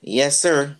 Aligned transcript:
Yes, 0.00 0.38
sir. 0.38 0.76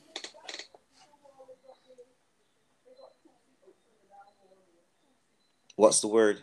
What's 5.77 6.01
the 6.01 6.09
word? 6.09 6.41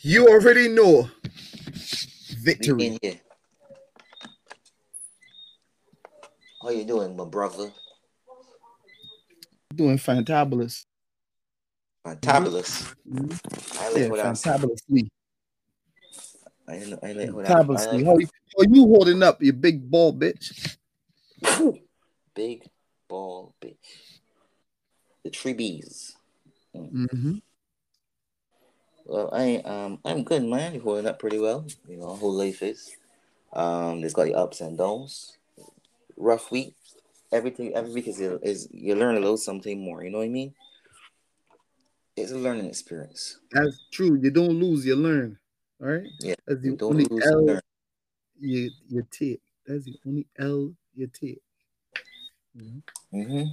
You 0.00 0.28
already 0.28 0.68
know. 0.68 1.08
Victory. 2.42 2.86
In 2.86 2.98
here. 3.02 3.20
How 6.60 6.70
you 6.70 6.84
doing, 6.84 7.16
my 7.16 7.24
brother? 7.24 7.72
Doing 9.74 9.96
fantabulous. 9.98 10.84
Fantabulous. 12.06 12.94
Mm-hmm. 13.08 13.80
I 13.80 13.88
like 13.88 13.96
yeah, 13.96 14.08
what 14.08 14.20
fantabulously. 14.20 15.08
I 16.68 16.72
I 16.74 17.12
like 17.12 17.32
what 17.32 17.46
fantabulously. 17.46 18.02
I, 18.02 18.04
how, 18.04 18.18
you, 18.18 18.28
how 18.56 18.64
you 18.68 18.86
holding 18.86 19.22
up, 19.22 19.42
you 19.42 19.52
big 19.52 19.88
ball 19.88 20.12
bitch? 20.12 20.76
Big 22.34 22.64
ball 23.08 23.54
bitch. 23.60 24.20
The 25.24 25.30
tree 25.30 25.52
bees. 25.52 26.16
Mm-hmm. 26.74 27.36
Well, 29.04 29.30
I 29.32 29.56
um 29.64 29.98
I'm 30.04 30.24
good, 30.24 30.44
man. 30.44 30.74
You're 30.74 30.82
holding 30.82 31.06
up 31.06 31.18
pretty 31.18 31.38
well. 31.38 31.66
You 31.88 31.98
know, 31.98 32.14
whole 32.14 32.32
life 32.32 32.62
is. 32.62 32.96
Um, 33.52 34.02
it's 34.02 34.14
got 34.14 34.28
your 34.28 34.38
ups 34.38 34.60
and 34.60 34.78
downs. 34.78 35.36
Rough 36.16 36.50
week. 36.50 36.74
Everything 37.30 37.74
every 37.74 37.92
week 37.92 38.08
is 38.08 38.20
is 38.20 38.68
you 38.70 38.94
learn 38.94 39.16
a 39.16 39.20
little 39.20 39.36
something 39.36 39.78
more. 39.78 40.04
You 40.04 40.10
know 40.10 40.18
what 40.18 40.24
I 40.24 40.28
mean? 40.28 40.54
It's 42.16 42.32
a 42.32 42.36
learning 42.36 42.66
experience. 42.66 43.38
That's 43.52 43.86
true. 43.90 44.18
You 44.20 44.30
don't 44.30 44.60
lose, 44.60 44.84
you 44.84 44.96
learn. 44.96 45.38
All 45.80 45.88
right. 45.88 46.08
Yeah. 46.20 46.34
That's 46.46 46.60
the 46.60 46.70
you 46.70 46.76
don't 46.76 46.90
only 46.90 47.04
lose, 47.04 47.26
L 47.26 47.60
you 48.38 48.70
you 48.88 49.06
take. 49.10 49.40
That's 49.66 49.84
the 49.84 49.96
only 50.06 50.26
L 50.38 50.72
you 50.94 51.08
take. 51.08 51.40
Mm-hmm. 52.56 53.16
mm-hmm. 53.16 53.44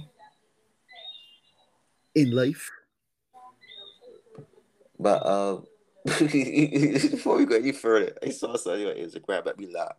In 2.14 2.30
life. 2.32 2.70
But 4.98 5.22
uh, 5.24 5.60
before 6.04 7.38
we 7.38 7.46
go 7.46 7.56
any 7.56 7.72
further, 7.72 8.12
I 8.22 8.30
saw 8.30 8.56
something 8.56 8.86
on 8.86 8.96
Instagram 8.96 9.44
that 9.44 9.58
me 9.58 9.72
laugh. 9.72 9.96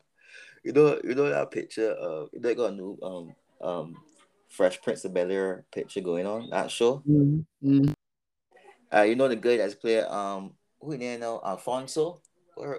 You 0.64 0.73
know, 0.73 1.00
you 1.03 1.16
know 1.16 1.30
that 1.30 1.50
picture 1.50 1.92
of 1.92 2.30
they 2.38 2.53
got 2.53 2.73
a 2.73 2.75
new 2.75 2.98
um 3.02 3.36
um 3.61 3.95
Fresh 4.50 4.81
Prince 4.81 5.05
of 5.05 5.14
Bel 5.14 5.31
Air 5.31 5.66
picture 5.72 6.02
going 6.02 6.28
on 6.28 6.50
that 6.52 6.70
show. 6.70 7.02
Mm-hmm. 7.09 7.92
Uh, 8.94 9.02
you 9.02 9.16
know 9.16 9.28
the 9.28 9.36
guy 9.36 9.58
that's 9.58 9.73
playing 9.73 10.05
um 10.05 10.53
who 10.80 10.98
name 10.98 11.22
now 11.22 11.42
Alfonso. 11.44 12.22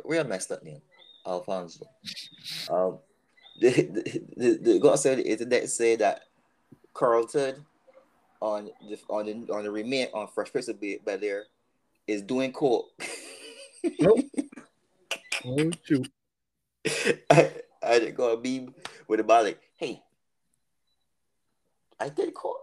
Real 0.05 0.25
messed 0.25 0.53
up 0.53 0.63
name, 0.63 0.83
Alfonso. 1.27 1.87
Um, 2.71 2.99
the 3.63 4.21
the, 4.37 4.79
the, 4.81 4.97
said 4.97 5.19
the 5.19 5.31
internet 5.31 5.69
said 5.69 6.01
that 6.01 6.23
Carlton 6.95 7.65
on 8.41 8.71
the 8.89 8.99
on 9.09 9.27
the 9.27 9.53
on 9.53 9.65
the 9.65 9.71
remake 9.71 10.11
on 10.13 10.27
Fresh 10.27 10.53
Prince 10.53 10.69
of 10.69 10.81
Bel 10.81 11.19
Air 11.23 11.45
is 12.07 12.23
doing 12.23 12.53
coke. 12.53 12.91
nope. 14.01 14.21
Oh 15.45 15.73
shoot. 15.83 16.09
I, 17.29 17.51
I 17.83 17.99
didn't 17.99 18.15
go 18.15 18.33
a 18.33 18.41
meme 18.41 18.75
with 19.09 19.19
about 19.19 19.43
like, 19.43 19.61
hey, 19.77 20.01
I 21.99 22.11
did 22.11 22.33
call 22.33 22.59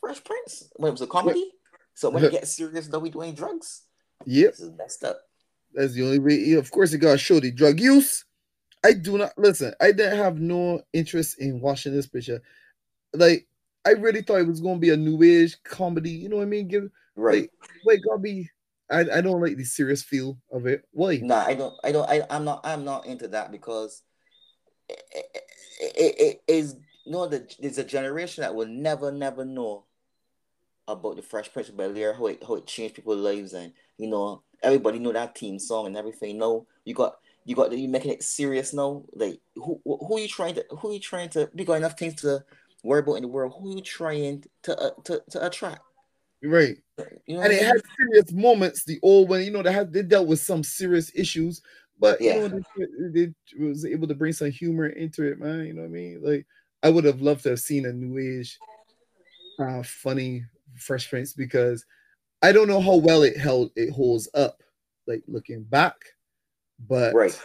Fresh 0.00 0.24
Prince 0.24 0.70
when 0.76 0.88
it 0.88 0.92
was 0.92 1.02
a 1.02 1.06
comedy. 1.06 1.52
So 1.92 2.08
when 2.08 2.24
it 2.24 2.32
gets 2.32 2.56
serious, 2.56 2.88
don't 2.88 3.02
we 3.02 3.10
doing 3.10 3.34
drugs? 3.34 3.82
Yep. 4.24 4.50
This 4.52 4.60
is 4.60 4.70
messed 4.78 5.04
up. 5.04 5.18
That's 5.74 5.92
the 5.92 6.04
only 6.04 6.20
way. 6.20 6.52
Of 6.52 6.70
course, 6.70 6.90
you 6.90 6.98
gotta 6.98 7.18
show 7.18 7.38
the 7.38 7.50
drug 7.50 7.78
use. 7.80 8.24
I 8.84 8.92
do 8.92 9.18
not 9.18 9.32
listen. 9.36 9.74
I 9.80 9.92
didn't 9.92 10.18
have 10.18 10.40
no 10.40 10.82
interest 10.92 11.38
in 11.38 11.60
watching 11.60 11.92
this 11.92 12.06
picture. 12.06 12.42
Like, 13.14 13.46
I 13.84 13.90
really 13.90 14.22
thought 14.22 14.40
it 14.40 14.48
was 14.48 14.60
gonna 14.60 14.78
be 14.78 14.90
a 14.90 14.96
new 14.96 15.22
age 15.22 15.56
comedy. 15.64 16.10
You 16.10 16.28
know 16.28 16.36
what 16.36 16.42
I 16.42 16.46
mean? 16.46 16.68
Give 16.68 16.90
right. 17.16 17.48
Like, 17.84 18.00
gotta 18.04 18.18
be 18.18 18.48
I, 18.92 19.00
I 19.00 19.20
don't 19.22 19.40
like 19.40 19.56
the 19.56 19.64
serious 19.64 20.02
feel 20.02 20.38
of 20.52 20.66
it. 20.66 20.84
Why? 20.92 21.16
Nah, 21.16 21.44
I 21.46 21.54
don't. 21.54 21.74
I 21.82 21.92
don't. 21.92 22.08
I, 22.08 22.22
I'm 22.28 22.44
not. 22.44 22.60
I'm 22.62 22.84
not 22.84 23.06
into 23.06 23.26
that 23.28 23.50
because 23.50 24.02
it, 24.88 25.02
it, 25.12 25.42
it, 25.80 26.18
it 26.18 26.42
is 26.46 26.76
no. 27.06 27.26
The, 27.26 27.48
there's 27.58 27.78
a 27.78 27.84
generation 27.84 28.42
that 28.42 28.54
will 28.54 28.66
never, 28.66 29.10
never 29.10 29.46
know 29.46 29.84
about 30.86 31.16
the 31.16 31.22
Fresh 31.22 31.52
Prince 31.52 31.70
of 31.70 31.76
Bel 31.76 31.96
Air, 31.96 32.12
how 32.12 32.26
it 32.26 32.42
how 32.46 32.56
it 32.56 32.66
changed 32.66 32.96
people's 32.96 33.20
lives, 33.20 33.54
and 33.54 33.72
you 33.96 34.08
know 34.08 34.42
everybody 34.62 34.98
know 34.98 35.12
that 35.12 35.34
team 35.34 35.58
song 35.58 35.86
and 35.86 35.96
everything. 35.96 36.36
No, 36.36 36.66
you 36.84 36.94
got 36.94 37.16
you 37.44 37.54
got 37.54 37.76
you 37.76 37.88
making 37.88 38.12
it 38.12 38.22
serious 38.22 38.72
now. 38.72 39.04
Like 39.12 39.40
who 39.56 39.80
who 39.84 40.16
are 40.16 40.20
you 40.20 40.28
trying 40.28 40.54
to 40.54 40.64
who 40.70 40.90
are 40.90 40.94
you 40.94 41.00
trying 41.00 41.28
to? 41.30 41.50
You 41.54 41.64
got 41.64 41.74
enough 41.74 41.98
things 41.98 42.16
to 42.22 42.44
worry 42.82 43.00
about 43.00 43.14
in 43.14 43.22
the 43.22 43.28
world. 43.28 43.54
Who 43.58 43.72
are 43.72 43.76
you 43.76 43.82
trying 43.82 44.44
to 44.64 44.78
uh, 44.78 44.90
to 45.04 45.22
to 45.30 45.46
attract? 45.46 45.80
Right. 46.42 46.78
You 47.26 47.36
know 47.36 47.42
and 47.42 47.52
it 47.52 47.62
had 47.62 47.80
serious 47.96 48.32
moments. 48.32 48.84
The 48.84 48.98
old 49.02 49.28
one, 49.28 49.44
you 49.44 49.50
know, 49.50 49.62
they 49.62 49.72
had 49.72 49.92
they 49.92 50.02
dealt 50.02 50.26
with 50.26 50.40
some 50.40 50.62
serious 50.62 51.10
issues, 51.14 51.62
but 51.98 52.20
yeah. 52.20 52.34
you 52.34 52.48
know, 52.48 52.60
they, 53.12 53.26
they, 53.26 53.64
was 53.64 53.84
able 53.84 54.08
to 54.08 54.14
bring 54.14 54.32
some 54.32 54.50
humor 54.50 54.86
into 54.86 55.22
it, 55.24 55.38
man. 55.38 55.66
You 55.66 55.74
know 55.74 55.82
what 55.82 55.88
I 55.88 55.92
mean? 55.92 56.20
Like, 56.22 56.46
I 56.82 56.90
would 56.90 57.04
have 57.04 57.22
loved 57.22 57.44
to 57.44 57.50
have 57.50 57.60
seen 57.60 57.86
a 57.86 57.92
new 57.92 58.18
age, 58.18 58.58
uh, 59.60 59.82
funny 59.84 60.44
Fresh 60.76 61.10
Prince 61.10 61.32
because 61.32 61.84
I 62.42 62.50
don't 62.50 62.68
know 62.68 62.80
how 62.80 62.96
well 62.96 63.22
it 63.22 63.36
held 63.36 63.70
it 63.76 63.90
holds 63.90 64.28
up, 64.34 64.62
like 65.06 65.22
looking 65.28 65.62
back, 65.62 65.94
but 66.88 67.14
right, 67.14 67.38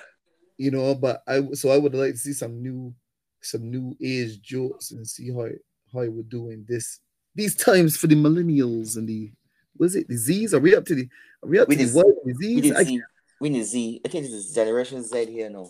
you 0.57 0.71
know, 0.71 0.95
but 0.95 1.23
I 1.27 1.41
so 1.53 1.69
I 1.69 1.77
would 1.77 1.93
like 1.93 2.13
to 2.13 2.17
see 2.17 2.33
some 2.33 2.61
new, 2.61 2.93
some 3.41 3.69
new 3.69 3.95
age 4.03 4.41
jokes 4.41 4.91
and 4.91 5.07
see 5.07 5.31
how 5.31 5.47
how 5.93 6.01
it 6.01 6.11
would 6.11 6.29
do 6.29 6.49
in 6.49 6.65
this 6.67 6.99
these 7.35 7.55
times 7.55 7.95
for 7.97 8.07
the 8.07 8.15
millennials 8.15 8.97
and 8.97 9.07
the 9.07 9.31
was 9.77 9.95
it 9.95 10.07
the 10.07 10.17
Z's? 10.17 10.53
Are 10.53 10.59
we 10.59 10.75
up 10.75 10.85
to 10.85 10.95
the 10.95 11.07
are 11.43 11.49
we 11.49 11.59
up 11.59 11.67
we 11.67 11.75
to 11.75 11.85
the 11.85 11.95
what 11.95 12.07
the 12.25 12.33
Z's? 12.33 12.61
We, 12.61 12.75
I, 12.75 12.99
we 13.39 13.49
need 13.49 13.63
Z. 13.63 14.01
I 14.05 14.09
think 14.09 14.25
this 14.25 14.33
is 14.33 14.53
Generation 14.53 15.03
Z 15.03 15.25
here 15.27 15.49
now. 15.49 15.69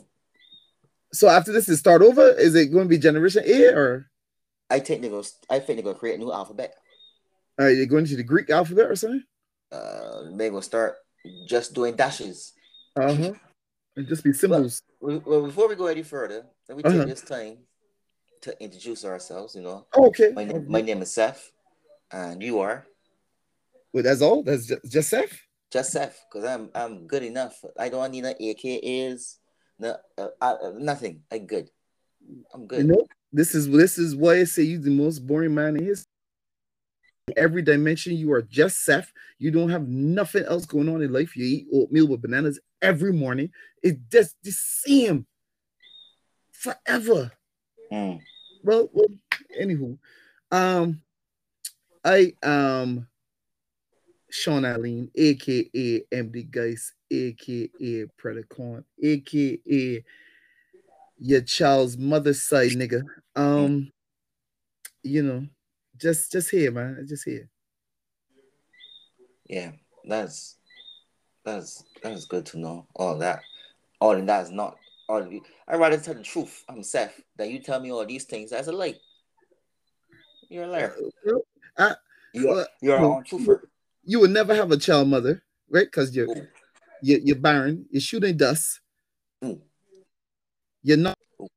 So 1.14 1.28
after 1.28 1.52
this 1.52 1.70
is 1.70 1.80
start 1.80 2.02
over, 2.02 2.30
is 2.30 2.56
it 2.56 2.72
going 2.72 2.86
to 2.86 2.90
be 2.90 2.98
Generation 2.98 3.44
A 3.46 3.74
or? 3.74 4.10
I 4.70 4.80
think 4.80 5.02
they're 5.02 5.12
going. 5.12 5.26
I 5.50 5.60
think 5.60 5.78
they're 5.78 5.84
going 5.84 5.96
to 5.96 6.00
create 6.00 6.16
a 6.16 6.20
new 6.20 6.32
alphabet. 6.32 6.76
Are 7.60 7.70
you 7.70 7.86
going 7.86 8.06
to 8.06 8.16
the 8.16 8.24
Greek 8.24 8.50
alphabet 8.50 8.86
or 8.86 8.96
something? 8.96 9.24
Uh, 9.72 10.24
they're 10.36 10.52
going 10.52 10.62
to 10.62 10.68
start 10.68 10.96
just 11.48 11.74
doing 11.74 11.96
dashes. 11.96 12.54
Uh 12.96 13.32
And 13.98 14.08
just 14.08 14.24
be 14.24 14.32
symbols. 14.32 14.84
Well, 15.02 15.22
well, 15.26 15.42
before 15.48 15.68
we 15.68 15.76
go 15.76 15.88
any 15.88 16.04
further, 16.04 16.46
let 16.70 16.78
me 16.78 16.84
take 16.84 16.94
uh-huh. 16.94 17.06
this 17.06 17.22
time 17.22 17.58
to 18.42 18.64
introduce 18.64 19.04
ourselves. 19.04 19.56
You 19.56 19.64
know. 19.64 19.88
Oh, 19.96 20.08
okay. 20.08 20.32
My, 20.34 20.44
okay. 20.44 20.66
my 20.68 20.82
name 20.82 21.02
is 21.02 21.12
Seth, 21.12 21.52
and 22.12 22.42
you 22.42 22.60
are. 22.60 22.86
Wait, 23.94 24.04
that's 24.04 24.22
all. 24.22 24.44
That's 24.44 24.68
just, 24.68 24.86
just 24.86 25.10
Seth. 25.10 25.42
Just 25.72 25.92
Seth, 25.92 26.24
because 26.32 26.48
I'm 26.48 26.70
I'm 26.76 27.08
good 27.08 27.24
enough. 27.24 27.60
I 27.78 27.90
don't 27.90 28.12
need 28.12 28.26
an 28.26 28.36
AKAs, 28.40 29.38
no, 29.80 29.98
uh, 30.18 30.28
uh, 30.42 30.72
nothing. 30.76 31.24
I'm 31.32 31.46
good. 31.46 31.70
I'm 32.54 32.68
good. 32.68 32.80
You 32.80 32.88
know, 32.94 33.08
this 33.34 33.56
is 33.56 33.70
this 33.70 33.98
is 33.98 34.16
why 34.16 34.36
I 34.36 34.44
say 34.44 34.64
you 34.64 34.78
the 34.78 34.92
most 34.92 35.26
boring 35.26 35.56
man 35.56 35.76
in 35.76 35.86
his 35.86 36.07
every 37.36 37.62
dimension. 37.62 38.16
You 38.16 38.32
are 38.34 38.42
just 38.42 38.84
Seth. 38.84 39.12
You 39.40 39.52
don't 39.52 39.70
have 39.70 39.88
nothing 39.88 40.46
else 40.46 40.66
going 40.66 40.90
on 40.90 41.02
in 41.02 41.12
life. 41.12 41.36
You 41.36 41.46
eat 41.46 41.68
oatmeal 41.74 42.08
with 42.08 42.22
bananas 42.22 42.60
every 42.82 43.14
morning. 43.14 43.52
It's 43.84 44.00
just 44.12 44.36
the 44.44 44.52
same 44.52 45.26
forever. 46.52 47.32
Mm. 47.92 48.20
Well, 48.64 48.90
well, 48.94 49.08
anywho, 49.60 49.98
um, 50.52 51.02
I 52.04 52.34
um, 52.44 53.08
Sean 54.30 54.66
Allen, 54.66 55.10
aka 55.16 56.02
MD 56.12 56.50
Geist, 56.50 56.94
aka 57.12 58.06
Predacon, 58.22 58.84
aka 59.02 60.04
your 61.20 61.42
child's 61.42 61.98
mother's 61.98 62.44
side 62.44 62.72
nigga. 62.72 63.04
Um, 63.36 63.92
you 65.04 65.24
know, 65.24 65.48
just 65.98 66.32
just 66.32 66.50
here, 66.50 66.72
man. 66.72 67.06
Just 67.08 67.26
here. 67.26 67.50
Yeah, 69.48 69.72
that's 70.06 70.58
that's 71.46 71.84
that's 72.04 72.26
good 72.26 72.46
to 72.48 72.60
know. 72.60 72.88
All 72.96 73.18
that, 73.20 73.42
all 74.00 74.12
of 74.12 74.26
that 74.26 74.44
is 74.44 74.52
not 74.52 74.78
all 75.10 75.22
of 75.22 75.32
you. 75.32 75.42
I'd 75.68 75.80
rather 75.80 75.98
tell 75.98 76.14
the 76.14 76.24
truth. 76.24 76.64
I'm 76.70 76.84
Seth 76.84 77.20
That 77.38 77.50
you 77.50 77.60
tell 77.60 77.80
me 77.80 77.92
all 77.92 78.06
these 78.06 78.26
things 78.26 78.52
as 78.52 78.68
a 78.68 78.72
light. 78.72 78.98
You're 80.50 80.66
a 80.66 80.68
liar. 80.68 80.96
Uh, 81.78 81.94
you're 82.34 82.62
uh, 82.62 82.66
you're 82.82 83.00
well, 83.00 83.24
truther. 83.26 83.62
You 84.04 84.20
would 84.22 84.32
never 84.32 84.56
have 84.56 84.72
a 84.72 84.78
child 84.78 85.08
mother, 85.10 85.44
right? 85.70 85.86
Because 85.86 86.16
you're, 86.16 86.28
you're 87.02 87.20
you're 87.20 87.36
barren. 87.36 87.86
You're 87.90 88.02
shooting 88.02 88.38
dust. 88.38 88.80
Ooh. 89.44 89.62
You're 90.84 90.98
not. 90.98 91.18
Ooh. 91.42 91.48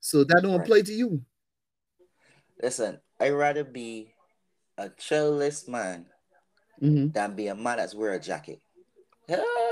So 0.00 0.24
that 0.24 0.40
don't 0.42 0.52
right. 0.52 0.60
apply 0.60 0.80
to 0.82 0.92
you. 0.92 1.22
Listen, 2.62 2.98
I'd 3.20 3.30
rather 3.30 3.64
be 3.64 4.14
a 4.76 4.88
childless 4.88 5.68
man 5.68 6.06
mm-hmm. 6.82 7.10
than 7.10 7.34
be 7.34 7.48
a 7.48 7.54
man 7.54 7.78
that's 7.78 7.94
wear 7.94 8.14
a 8.14 8.20
jacket. 8.20 8.60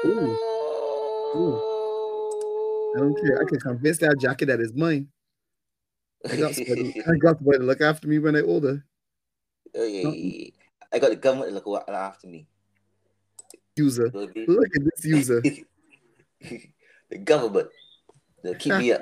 Ooh. 0.04 0.38
Ooh. 1.34 1.72
I 2.94 3.00
don't 3.00 3.14
care. 3.14 3.40
I 3.40 3.48
can 3.48 3.60
convince 3.60 3.98
that 3.98 4.18
jacket 4.20 4.46
that 4.46 4.60
is 4.60 4.72
mine. 4.74 5.08
I 6.30 6.36
got 6.36 6.54
somebody, 6.54 7.02
I 7.06 7.16
got 7.16 7.38
somebody 7.38 7.58
to 7.58 7.64
look 7.64 7.80
after 7.80 8.06
me 8.06 8.18
when 8.18 8.36
I 8.36 8.42
older. 8.42 8.84
Oh, 9.74 9.84
yeah, 9.84 10.08
yeah, 10.08 10.10
yeah. 10.10 10.50
I 10.92 10.98
got 10.98 11.10
the 11.10 11.16
government 11.16 11.50
to 11.50 11.70
look 11.70 11.88
after 11.88 12.26
me. 12.26 12.46
User. 13.76 14.10
Look 14.12 14.36
at 14.36 14.84
this 14.84 15.04
user. 15.04 15.42
the 17.10 17.18
government. 17.24 17.68
They'll 18.42 18.54
keep 18.54 18.74
me 18.74 18.92
up. 18.92 19.00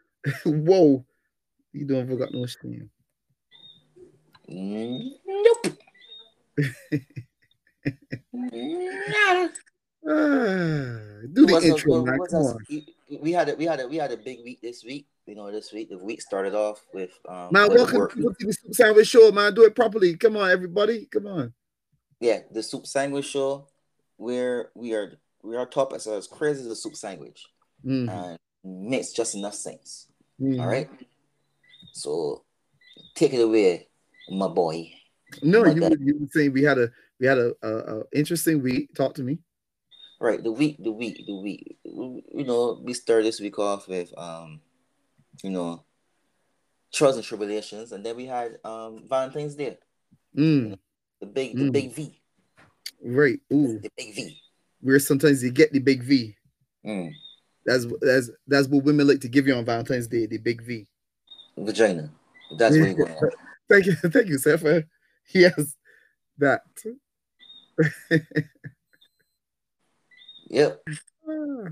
Whoa. 0.44 1.04
You 1.72 1.86
don't 1.86 2.06
forgot 2.06 2.32
no 2.32 2.44
shame. 2.46 2.90
Nope. 4.54 5.66
Ah, 9.24 9.48
do 11.32 11.46
the 11.46 11.60
intro, 11.64 12.04
on. 12.04 12.58
We 13.20 13.32
had 13.32 13.48
a 13.48 13.54
we 13.54 13.64
had 13.64 13.80
a 13.80 13.88
we 13.88 13.96
had 13.96 14.12
a 14.12 14.16
big 14.16 14.40
week 14.44 14.60
this 14.60 14.84
week. 14.84 15.06
You 15.26 15.36
know, 15.36 15.50
this 15.50 15.72
week 15.72 15.88
the 15.88 15.98
week 15.98 16.20
started 16.20 16.54
off 16.54 16.84
with 16.92 17.18
um 17.28 17.48
man. 17.50 17.68
Welcome 17.72 18.08
to 18.10 18.34
the 18.38 18.52
Soup 18.52 18.74
Sandwich 18.74 19.06
Show, 19.06 19.32
man. 19.32 19.54
Do 19.54 19.64
it 19.64 19.74
properly. 19.74 20.16
Come 20.16 20.36
on, 20.36 20.50
everybody. 20.50 21.06
Come 21.06 21.26
on. 21.26 21.54
Yeah, 22.20 22.40
the 22.50 22.62
Soup 22.62 22.86
Sandwich 22.86 23.26
Show. 23.26 23.68
Where 24.16 24.70
we 24.74 24.92
are 24.92 25.18
we 25.42 25.56
are 25.56 25.66
top 25.66 25.94
as 25.94 26.06
as 26.06 26.26
crazy 26.26 26.60
as 26.60 26.66
a 26.66 26.76
soup 26.76 26.94
sandwich, 26.94 27.46
mm. 27.84 28.08
and 28.10 28.38
makes 28.62 29.12
just 29.12 29.34
enough 29.34 29.54
sense. 29.54 30.08
Mm. 30.40 30.60
All 30.60 30.66
right. 30.66 30.90
So 31.92 32.44
take 33.14 33.32
it 33.32 33.40
away, 33.40 33.88
my 34.28 34.48
boy. 34.48 34.92
No, 35.42 35.64
you 35.66 35.82
were, 35.82 35.96
you 35.98 36.18
were 36.20 36.26
saying 36.30 36.52
we 36.52 36.62
had 36.62 36.78
a 36.78 36.90
we 37.18 37.26
had 37.26 37.38
a, 37.38 37.54
a, 37.62 37.68
a 37.68 38.02
interesting 38.12 38.62
week. 38.62 38.94
Talk 38.94 39.14
to 39.14 39.22
me. 39.22 39.38
Right, 40.20 40.42
the 40.42 40.52
week, 40.52 40.76
the 40.82 40.92
week, 40.92 41.24
the 41.26 41.34
week. 41.34 41.78
You 41.84 42.44
know, 42.44 42.80
we 42.82 42.94
start 42.94 43.24
this 43.24 43.40
week 43.40 43.58
off 43.58 43.88
with 43.88 44.12
um, 44.16 44.60
you 45.42 45.50
know, 45.50 45.84
trials 46.92 47.16
and 47.16 47.24
tribulations, 47.24 47.92
and 47.92 48.04
then 48.04 48.16
we 48.16 48.26
had 48.26 48.58
um 48.64 49.04
Valentine's 49.08 49.54
Day. 49.54 49.78
Mm. 50.36 50.78
The 51.20 51.26
big, 51.26 51.56
the 51.56 51.64
mm. 51.64 51.72
big 51.72 51.92
V. 51.92 52.20
Right. 53.04 53.40
Ooh. 53.52 53.78
The 53.80 53.90
big 53.96 54.14
V. 54.14 54.38
Where 54.80 54.98
sometimes 54.98 55.42
you 55.42 55.50
get 55.50 55.72
the 55.72 55.78
big 55.78 56.02
V. 56.02 56.36
Mm. 56.84 57.12
That's 57.64 57.86
that's 58.00 58.30
that's 58.46 58.68
what 58.68 58.84
women 58.84 59.06
like 59.06 59.20
to 59.20 59.28
give 59.28 59.46
you 59.46 59.54
on 59.54 59.64
Valentine's 59.64 60.08
Day, 60.08 60.26
the 60.26 60.38
big 60.38 60.62
V. 60.62 60.86
Vagina. 61.56 62.10
That's 62.58 62.76
what 62.76 62.84
you're 62.84 62.94
going 62.94 63.16
Thank 63.72 63.86
you, 63.86 63.94
thank 63.96 64.28
you, 64.28 64.36
Sefa. 64.36 64.84
Yes, 65.32 65.76
that. 66.36 66.60
yep. 70.50 70.82
Ah. 71.26 71.70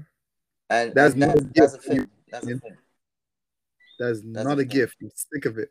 And 0.70 0.94
that's 0.94 1.12
and 1.12 1.20
not 1.20 1.36
that's, 1.36 1.48
that's 1.54 1.74
a 1.74 1.78
thing. 1.78 2.08
That's 2.30 2.46
a 2.46 2.56
thing. 2.56 2.76
That's, 3.98 4.20
that's 4.24 4.46
not 4.46 4.56
a, 4.56 4.62
a 4.62 4.64
gift. 4.64 4.96
I'm 5.02 5.10
sick 5.14 5.44
of 5.44 5.58
it. 5.58 5.68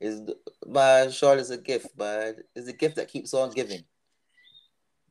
is 0.00 0.22
my 0.66 1.08
short 1.10 1.38
is 1.38 1.50
a 1.50 1.58
gift, 1.58 1.96
but 1.96 2.38
it's 2.56 2.66
a 2.66 2.72
gift 2.72 2.96
that 2.96 3.06
keeps 3.06 3.32
on 3.32 3.52
giving. 3.52 3.84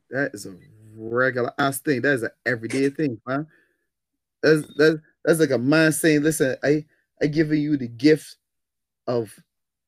That 0.10 0.32
is 0.34 0.46
a 0.46 0.56
regular 0.94 1.54
ass 1.58 1.80
thing. 1.80 2.02
That 2.02 2.16
is 2.16 2.24
an 2.24 2.32
everyday 2.46 2.90
thing, 2.98 3.22
man. 3.26 3.48
That's 4.44 4.68
that's 4.78 4.98
that's 5.24 5.40
like 5.40 5.52
a 5.52 5.58
man 5.58 5.94
saying, 5.94 6.24
"Listen, 6.24 6.58
I 6.62 6.84
I 7.22 7.28
giving 7.28 7.62
you 7.62 7.78
the 7.78 7.88
gift 7.88 8.36
of 9.08 9.34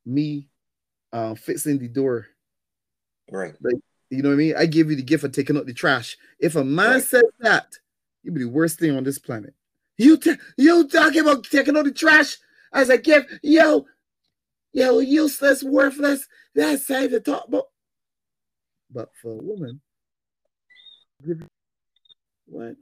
me 0.05 0.49
uh, 1.13 1.35
fixing 1.35 1.79
the 1.79 1.87
door." 1.87 2.27
Right. 3.31 3.53
Like 3.61 3.75
you 4.09 4.23
know 4.23 4.29
what 4.29 4.35
I 4.35 4.37
mean? 4.37 4.55
I 4.57 4.65
give 4.65 4.89
you 4.89 4.95
the 4.95 5.03
gift 5.03 5.23
of 5.23 5.31
taking 5.31 5.57
out 5.57 5.67
the 5.67 5.73
trash. 5.73 6.17
If 6.39 6.55
a 6.55 6.63
man 6.63 6.93
right. 6.93 7.03
says 7.03 7.23
that, 7.39 7.75
you'd 8.23 8.33
be 8.33 8.41
the 8.41 8.49
worst 8.49 8.79
thing 8.79 8.95
on 8.95 9.03
this 9.03 9.19
planet. 9.19 9.53
You 9.97 10.17
t- 10.17 10.35
you 10.57 10.87
talking 10.87 11.21
about 11.21 11.43
taking 11.43 11.77
out 11.77 11.85
the 11.85 11.91
trash 11.91 12.37
as 12.73 12.89
a 12.89 12.97
gift? 12.97 13.33
Yo, 13.43 13.85
yo, 14.71 14.99
useless, 14.99 15.63
worthless. 15.63 16.27
That's 16.55 16.87
how 16.87 17.07
to 17.07 17.19
talk 17.19 17.47
about. 17.47 17.65
But 18.91 19.09
for 19.21 19.33
a 19.33 19.43
woman, 19.43 19.81
what? 22.45 22.77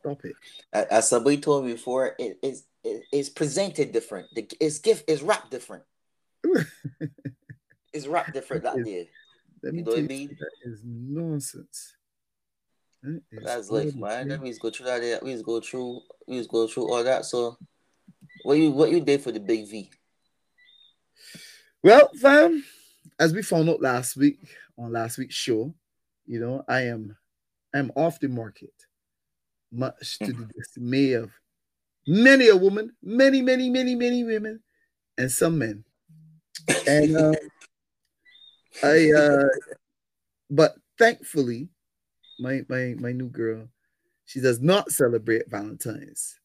Stop 0.00 0.24
it. 0.24 0.36
As 0.72 1.08
somebody 1.08 1.38
told 1.38 1.64
me 1.64 1.72
before, 1.72 2.14
it 2.18 2.38
is 2.42 2.64
it 2.84 3.02
is 3.12 3.30
presented 3.30 3.92
different. 3.92 4.28
The 4.34 4.48
its 4.60 4.78
gift 4.78 5.08
is 5.08 5.22
wrapped 5.22 5.50
different. 5.50 5.84
it's 7.92 8.06
wrapped 8.06 8.32
different 8.32 8.62
that, 8.64 8.84
day. 8.84 9.08
Let 9.62 9.72
me 9.72 9.80
you 9.80 9.84
know 9.84 9.92
what 9.92 9.98
I 10.00 10.02
mean? 10.02 10.36
That 10.38 10.70
is 10.70 10.82
nonsense. 10.84 11.96
That 13.02 13.22
is 13.32 13.44
That's 13.44 13.70
life, 13.70 13.94
man. 13.94 14.28
Let 14.28 14.42
me 14.42 14.50
just 14.50 14.60
go 14.60 14.70
through 14.70 14.86
that. 14.86 15.20
We 15.22 15.32
just 15.32 15.44
go 15.44 15.60
through. 15.60 16.00
We 16.26 16.38
just 16.38 16.50
go 16.50 16.66
through 16.66 16.92
all 16.92 17.02
that. 17.02 17.24
So, 17.24 17.56
what 18.42 18.58
you 18.58 18.70
what 18.70 18.90
you 18.90 19.00
did 19.00 19.22
for 19.22 19.32
the 19.32 19.40
big 19.40 19.68
V? 19.68 19.90
Well, 21.82 22.10
fam, 22.20 22.64
as 23.18 23.32
we 23.32 23.42
found 23.42 23.68
out 23.68 23.80
last 23.80 24.16
week 24.16 24.38
on 24.78 24.92
last 24.92 25.18
week's 25.18 25.34
show, 25.34 25.74
you 26.26 26.40
know, 26.40 26.64
I 26.68 26.82
am 26.82 27.16
I 27.74 27.78
am 27.78 27.92
off 27.96 28.20
the 28.20 28.28
market 28.28 28.72
much 29.72 30.18
to 30.18 30.26
the 30.26 30.32
mm-hmm. 30.32 30.50
dismay 30.56 31.12
of 31.12 31.32
many 32.06 32.48
a 32.48 32.56
woman, 32.56 32.92
many, 33.02 33.42
many, 33.42 33.70
many, 33.70 33.94
many 33.94 34.24
women, 34.24 34.60
and 35.18 35.30
some 35.30 35.58
men. 35.58 35.84
And 36.86 37.16
uh, 37.16 37.34
I, 38.82 39.12
uh, 39.12 39.48
but 40.50 40.74
thankfully, 40.98 41.68
my 42.38 42.62
my 42.68 42.94
my 42.98 43.12
new 43.12 43.28
girl, 43.28 43.68
she 44.24 44.40
does 44.40 44.60
not 44.60 44.90
celebrate 44.90 45.50
Valentine's, 45.50 46.38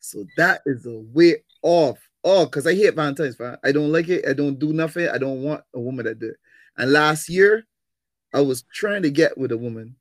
so 0.00 0.24
that 0.36 0.62
is 0.66 0.86
a 0.86 0.98
way 1.12 1.44
off. 1.62 1.98
Oh, 2.24 2.44
because 2.44 2.66
I 2.66 2.74
hate 2.74 2.94
Valentine's. 2.94 3.40
I 3.62 3.72
don't 3.72 3.92
like 3.92 4.08
it. 4.08 4.26
I 4.28 4.32
don't 4.32 4.58
do 4.58 4.72
nothing. 4.72 5.08
I 5.08 5.18
don't 5.18 5.42
want 5.42 5.62
a 5.74 5.80
woman 5.80 6.06
that 6.06 6.18
do 6.18 6.30
it. 6.30 6.36
And 6.76 6.92
last 6.92 7.28
year, 7.28 7.64
I 8.34 8.40
was 8.40 8.64
trying 8.72 9.02
to 9.02 9.10
get 9.10 9.38
with 9.38 9.52
a 9.52 9.58
woman 9.58 9.96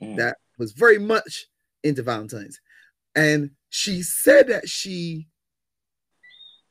mm. 0.00 0.16
that 0.16 0.38
was 0.58 0.72
very 0.72 0.98
much 0.98 1.46
into 1.84 2.02
Valentine's. 2.02 2.60
And 3.14 3.50
she 3.74 4.02
said 4.02 4.48
that 4.48 4.68
she 4.68 5.26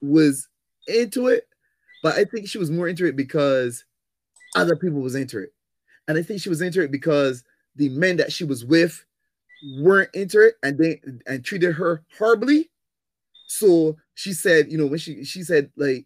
was 0.02 0.48
into 0.88 1.30
it, 1.30 1.48
but 2.04 2.14
I 2.16 2.26
think 2.26 2.48
she 2.48 2.60
was 2.60 2.70
more 2.70 2.88
into 2.88 3.08
it 3.08 3.16
because 3.16 3.84
other 4.56 4.76
people 4.76 5.02
was 5.02 5.16
into 5.16 5.40
it. 5.40 5.52
And 6.08 6.16
I 6.16 6.22
think 6.22 6.42
she 6.42 6.50
was 6.50 6.62
into 6.62 6.80
it 6.84 6.92
because 6.92 7.44
the 7.76 7.90
men 7.90 8.18
that 8.18 8.32
she 8.32 8.44
was 8.44 8.64
with 8.64 9.04
weren't 9.80 10.14
into 10.14 10.42
it 10.42 10.56
and 10.62 10.78
they 10.78 11.02
and 11.26 11.44
treated 11.44 11.74
her 11.74 12.04
horribly. 12.20 12.70
So 13.48 13.98
she 14.14 14.32
said, 14.32 14.72
you 14.72 14.78
know, 14.78 14.86
when 14.86 15.00
she 15.00 15.24
she 15.24 15.42
said 15.42 15.72
like 15.78 16.06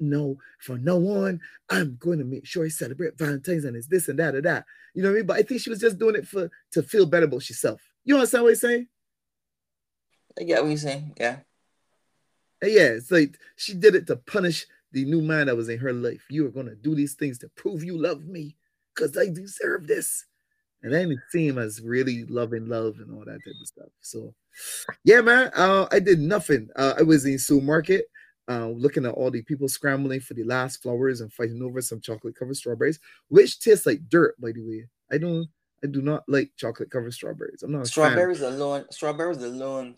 no, 0.00 0.38
from 0.60 0.82
no 0.82 0.96
on, 1.08 1.40
I'm 1.68 1.96
going 2.00 2.18
to 2.20 2.24
make 2.24 2.46
sure 2.46 2.64
I 2.64 2.68
celebrate 2.68 3.18
Valentine's 3.18 3.66
and 3.66 3.76
it's 3.76 3.86
this 3.86 4.08
and 4.08 4.18
that 4.18 4.34
or 4.34 4.40
that. 4.40 4.64
You 4.94 5.02
know 5.02 5.10
what 5.10 5.14
I 5.14 5.18
mean? 5.18 5.26
But 5.26 5.36
I 5.36 5.42
think 5.42 5.60
she 5.60 5.70
was 5.70 5.80
just 5.80 5.98
doing 5.98 6.16
it 6.16 6.26
for 6.26 6.50
to 6.72 6.82
feel 6.82 7.04
better 7.04 7.26
about 7.26 7.44
herself. 7.44 7.82
You 8.04 8.14
understand 8.14 8.44
what 8.44 8.50
I'm 8.50 8.56
saying? 8.56 8.88
I 10.38 10.44
get 10.44 10.62
what 10.62 10.68
you're 10.68 10.78
saying. 10.78 11.14
Yeah. 11.18 11.38
Yeah, 12.62 12.90
it's 12.90 13.10
like 13.10 13.38
she 13.56 13.74
did 13.74 13.94
it 13.94 14.06
to 14.06 14.16
punish 14.16 14.66
the 14.92 15.04
new 15.04 15.20
man 15.20 15.46
that 15.46 15.56
was 15.56 15.68
in 15.68 15.78
her 15.78 15.92
life. 15.92 16.24
You 16.30 16.46
are 16.46 16.50
gonna 16.50 16.74
do 16.74 16.94
these 16.94 17.14
things 17.14 17.38
to 17.38 17.48
prove 17.56 17.82
you 17.82 17.98
love 17.98 18.24
me 18.24 18.56
because 18.94 19.16
I 19.16 19.26
deserve 19.26 19.86
this. 19.86 20.26
And 20.82 20.92
then 20.92 21.10
it 21.12 21.18
seemed 21.30 21.58
as 21.58 21.80
really 21.80 22.24
loving 22.24 22.66
love 22.66 22.96
and 22.98 23.12
all 23.12 23.24
that 23.24 23.40
type 23.44 23.54
of 23.60 23.66
stuff. 23.66 23.88
So 24.00 24.34
yeah, 25.04 25.20
man. 25.20 25.50
Uh, 25.54 25.86
I 25.90 25.98
did 25.98 26.20
nothing. 26.20 26.68
Uh, 26.76 26.94
I 26.98 27.02
was 27.02 27.24
in 27.24 27.38
Sue 27.38 27.60
Market, 27.60 28.06
uh, 28.48 28.68
looking 28.68 29.06
at 29.06 29.14
all 29.14 29.30
the 29.30 29.42
people 29.42 29.68
scrambling 29.68 30.20
for 30.20 30.34
the 30.34 30.44
last 30.44 30.82
flowers 30.82 31.20
and 31.20 31.32
fighting 31.32 31.62
over 31.62 31.80
some 31.80 32.00
chocolate 32.00 32.36
covered 32.36 32.56
strawberries, 32.56 33.00
which 33.28 33.60
tastes 33.60 33.86
like 33.86 34.08
dirt, 34.08 34.40
by 34.40 34.52
the 34.52 34.62
way. 34.62 34.86
I 35.10 35.18
don't 35.18 35.48
I 35.84 35.88
do 35.88 36.00
not 36.00 36.22
like 36.28 36.50
chocolate 36.56 36.90
covered 36.90 37.12
strawberries. 37.12 37.62
I'm 37.62 37.72
not 37.72 37.86
strawberries 37.86 38.40
alone. 38.40 38.84
Strawberries 38.90 39.42
alone. 39.42 39.96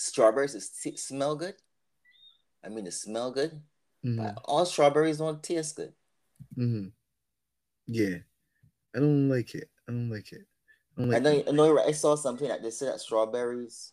Strawberries 0.00 0.70
smell 0.96 1.36
good. 1.36 1.54
I 2.64 2.70
mean, 2.70 2.84
they 2.84 2.90
smell 2.90 3.30
good. 3.30 3.60
Mm-hmm. 4.04 4.16
But 4.16 4.40
all 4.46 4.64
strawberries 4.64 5.18
don't 5.18 5.42
taste 5.42 5.76
good. 5.76 5.92
Mm-hmm. 6.56 6.88
Yeah, 7.86 8.16
I 8.96 8.98
don't 8.98 9.28
like 9.28 9.54
it. 9.54 9.68
I 9.86 9.92
don't 9.92 10.08
like 10.08 10.32
it. 10.32 10.46
I, 10.98 11.02
like 11.02 11.16
I 11.16 11.18
know. 11.20 11.30
It. 11.30 11.48
I 11.48 11.52
know. 11.52 11.78
I 11.78 11.92
saw 11.92 12.14
something 12.14 12.48
that 12.48 12.62
they 12.62 12.70
said 12.70 12.88
that 12.88 13.00
strawberries 13.00 13.92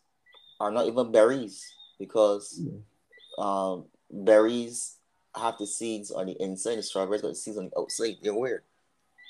are 0.61 0.71
not 0.71 0.87
even 0.87 1.11
berries 1.11 1.65
because 1.99 2.57
mm-hmm. 2.61 3.43
um, 3.43 3.85
berries 4.09 4.95
have 5.35 5.57
the 5.57 5.67
seeds 5.67 6.09
on 6.11 6.27
the 6.27 6.41
inside. 6.41 6.77
The 6.77 6.83
strawberries 6.83 7.21
got 7.21 7.29
the 7.29 7.35
seeds 7.35 7.57
on 7.57 7.69
the 7.69 7.77
outside. 7.77 8.15
They're 8.23 8.33
weird. 8.33 8.63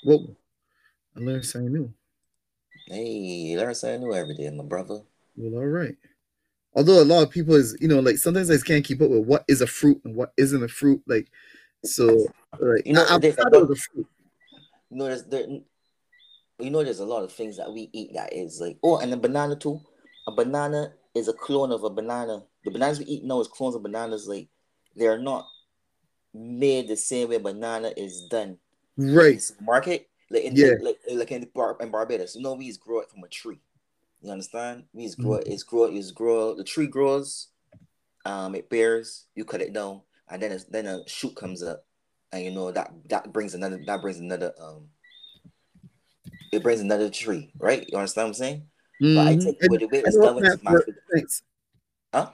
Whoa. 0.04 0.36
I 1.16 1.20
learned 1.20 1.44
something 1.44 1.72
new. 1.72 1.92
Hey, 2.86 3.56
learn 3.58 3.74
something 3.74 4.00
new 4.00 4.14
every 4.14 4.36
day, 4.36 4.48
my 4.50 4.62
brother. 4.62 5.00
Well, 5.36 5.60
all 5.60 5.66
right. 5.66 5.96
Although 6.78 7.02
a 7.02 7.04
lot 7.04 7.24
of 7.24 7.30
people 7.30 7.56
is, 7.56 7.76
you 7.80 7.88
know, 7.88 7.98
like 7.98 8.18
sometimes 8.18 8.48
I 8.48 8.54
just 8.54 8.64
can't 8.64 8.84
keep 8.84 9.02
up 9.02 9.10
with 9.10 9.26
what 9.26 9.44
is 9.48 9.62
a 9.62 9.66
fruit 9.66 10.00
and 10.04 10.14
what 10.14 10.32
isn't 10.36 10.62
a 10.62 10.68
fruit. 10.68 11.02
Like, 11.08 11.28
so, 11.84 12.28
like, 12.60 12.86
you 12.86 12.92
know, 12.92 13.04
I, 13.10 13.18
there's 13.18 13.36
a, 13.36 13.50
the 13.50 13.74
fruit. 13.74 14.06
You 14.88 14.96
know, 14.96 15.06
there's 15.06 15.24
there, 15.24 15.48
you 16.60 16.70
know, 16.70 16.84
there's 16.84 17.00
a 17.00 17.04
lot 17.04 17.24
of 17.24 17.32
things 17.32 17.56
that 17.56 17.72
we 17.72 17.90
eat 17.92 18.14
that 18.14 18.32
is 18.32 18.60
like, 18.60 18.78
oh, 18.84 18.98
and 18.98 19.12
a 19.12 19.16
banana 19.16 19.56
too. 19.56 19.80
A 20.28 20.32
banana 20.32 20.92
is 21.16 21.26
a 21.26 21.32
clone 21.32 21.72
of 21.72 21.82
a 21.82 21.90
banana. 21.90 22.44
The 22.64 22.70
bananas 22.70 23.00
we 23.00 23.06
eat 23.06 23.24
now 23.24 23.40
is 23.40 23.48
clones 23.48 23.74
of 23.74 23.82
bananas. 23.82 24.28
Like 24.28 24.46
they're 24.94 25.18
not 25.18 25.48
made 26.32 26.86
the 26.86 26.96
same 26.96 27.30
way 27.30 27.38
banana 27.38 27.92
is 27.96 28.28
done. 28.30 28.56
Right. 28.96 29.42
Market 29.60 30.08
like 30.30 30.44
in 30.44 30.54
yeah. 30.54 30.74
like, 30.80 30.98
like 31.10 31.32
in, 31.32 31.48
Bar- 31.52 31.76
in 31.80 31.90
Barbados, 31.90 32.36
you 32.36 32.42
know, 32.42 32.54
we 32.54 32.68
just 32.68 32.80
grow 32.80 33.00
it 33.00 33.10
from 33.10 33.24
a 33.24 33.28
tree. 33.28 33.58
You 34.20 34.32
understand? 34.32 34.84
We 34.92 35.04
just 35.04 35.18
grow 35.18 35.38
mm-hmm. 35.38 35.52
It's 35.52 35.62
grow. 35.62 35.84
It's 35.84 36.10
grow. 36.10 36.54
The 36.54 36.64
tree 36.64 36.86
grows. 36.86 37.48
Um, 38.24 38.54
it 38.54 38.68
bears. 38.68 39.26
You 39.34 39.44
cut 39.44 39.62
it 39.62 39.72
down, 39.72 40.02
and 40.28 40.42
then 40.42 40.52
it's, 40.52 40.64
then 40.64 40.86
a 40.86 41.08
shoot 41.08 41.36
comes 41.36 41.62
up, 41.62 41.84
and 42.32 42.44
you 42.44 42.50
know 42.50 42.72
that 42.72 42.92
that 43.08 43.32
brings 43.32 43.54
another 43.54 43.80
that 43.86 44.02
brings 44.02 44.18
another 44.18 44.52
um. 44.60 44.88
It 46.52 46.62
brings 46.62 46.80
another 46.80 47.10
tree, 47.10 47.52
right? 47.58 47.84
You 47.88 47.98
understand 47.98 48.26
what 48.26 48.28
I'm 48.28 48.34
saying? 48.34 48.62
Mm-hmm. 49.02 49.14
But 49.14 49.26
I 49.26 49.32
mm-hmm. 49.32 49.40
think 49.40 49.58
with 49.70 49.80
the 49.80 49.86
way 49.86 50.02
it's 50.04 50.16
done 50.16 50.34
with 50.36 50.62
my 50.62 50.76
Thanks. 51.14 51.42
Huh? 52.12 52.30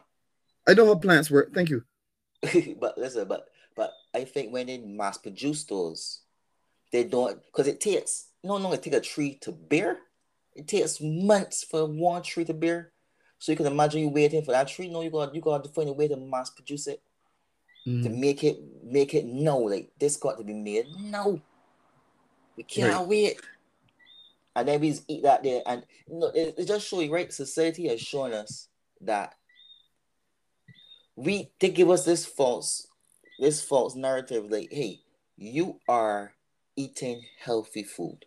I 0.66 0.74
know 0.74 0.86
how 0.86 0.94
plants 0.94 1.30
work. 1.30 1.52
Thank 1.52 1.68
you. 1.68 1.84
but 2.80 2.96
listen, 2.96 3.28
but 3.28 3.48
but 3.76 3.92
I 4.14 4.24
think 4.24 4.52
when 4.52 4.66
they 4.66 4.78
mass 4.78 5.18
produce 5.18 5.64
those, 5.64 6.20
they 6.92 7.04
don't 7.04 7.42
because 7.44 7.66
it 7.66 7.80
takes 7.80 8.28
no 8.42 8.56
longer 8.56 8.76
take 8.76 8.94
a 8.94 9.00
tree 9.00 9.38
to 9.42 9.52
bear. 9.52 9.98
It 10.54 10.68
takes 10.68 11.00
months 11.00 11.64
for 11.64 11.86
one 11.86 12.22
tree 12.22 12.44
to 12.44 12.54
bear. 12.54 12.92
So 13.38 13.52
you 13.52 13.56
can 13.56 13.66
imagine 13.66 14.00
you 14.00 14.08
waiting 14.08 14.42
for 14.42 14.52
that 14.52 14.68
tree. 14.68 14.88
No, 14.88 15.02
you 15.02 15.10
got 15.10 15.34
you 15.34 15.40
got 15.40 15.64
to 15.64 15.70
find 15.70 15.88
a 15.88 15.92
way 15.92 16.08
to 16.08 16.16
mass 16.16 16.50
produce 16.50 16.86
it. 16.86 17.02
Mm. 17.86 18.02
To 18.04 18.08
make 18.08 18.44
it 18.44 18.58
make 18.82 19.14
it 19.14 19.26
no, 19.26 19.58
like 19.58 19.90
this 19.98 20.16
got 20.16 20.38
to 20.38 20.44
be 20.44 20.54
made. 20.54 20.86
No. 20.98 21.40
We 22.56 22.62
can't 22.62 22.94
right. 22.94 23.06
wait. 23.06 23.40
And 24.56 24.68
then 24.68 24.80
we 24.80 24.90
just 24.90 25.04
eat 25.08 25.24
that 25.24 25.42
there. 25.42 25.62
And 25.66 25.84
you 26.08 26.18
know, 26.20 26.30
it, 26.34 26.54
it 26.56 26.66
just 26.66 26.86
show 26.86 27.00
you, 27.00 27.12
right? 27.12 27.32
Society 27.32 27.88
has 27.88 28.00
shown 28.00 28.32
us 28.32 28.68
that 29.00 29.34
we 31.16 31.50
they 31.60 31.70
give 31.70 31.90
us 31.90 32.04
this 32.04 32.26
false 32.26 32.88
this 33.38 33.62
false 33.62 33.94
narrative 33.94 34.50
like 34.50 34.68
hey 34.70 35.00
you 35.36 35.78
are 35.88 36.32
eating 36.76 37.22
healthy 37.38 37.82
food 37.82 38.24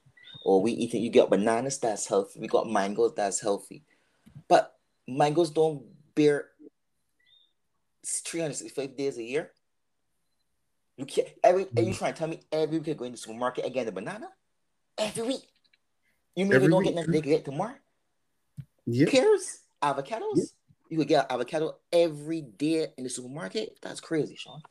or 0.48 0.62
we 0.62 0.72
eating 0.72 1.04
you 1.04 1.10
get 1.10 1.30
bananas 1.30 1.77
that's 1.77 2.08
healthy 2.08 2.39
we 2.39 2.48
got 2.48 2.70
mangoes 2.70 3.13
that's 3.16 3.42
healthy 3.42 3.84
but 4.48 4.75
mangoes 5.08 5.50
don't 5.51 5.84
bear 6.16 6.46
365 8.06 8.96
days 8.96 9.18
a 9.18 9.24
year 9.24 9.51
you 10.96 11.06
can't 11.06 11.27
every 11.44 11.66
mm. 11.66 11.80
are 11.80 11.82
you 11.82 11.94
trying 11.94 12.13
to 12.13 12.20
tell 12.20 12.27
me 12.27 12.39
every 12.51 12.77
week 12.77 12.88
you're 12.88 12.96
going 12.96 13.12
to 13.12 13.18
the 13.18 13.22
supermarket 13.22 13.66
again 13.66 13.86
the 13.86 13.92
banana 13.92 14.27
every 14.98 15.24
week 15.24 15.48
you 16.36 16.46
mean 16.46 16.54
every 16.54 16.68
we 16.68 16.72
don't 16.72 16.80
week. 16.80 16.88
get 16.88 16.96
nothing 16.96 17.12
they 17.12 17.22
get 17.22 17.46
tomorrow 17.46 17.75
yeah 18.86 19.06
pears 19.10 19.62
avocados. 19.82 20.54
You 20.89 20.98
could 20.98 21.08
get 21.08 21.32
avocado 21.32 21.75
every 21.92 22.42
day 22.42 22.88
in 22.98 23.04
the 23.04 23.10
supermarket. 23.10 23.77
That's 23.82 24.00
crazy, 24.00 24.36
Sean. 24.36 24.62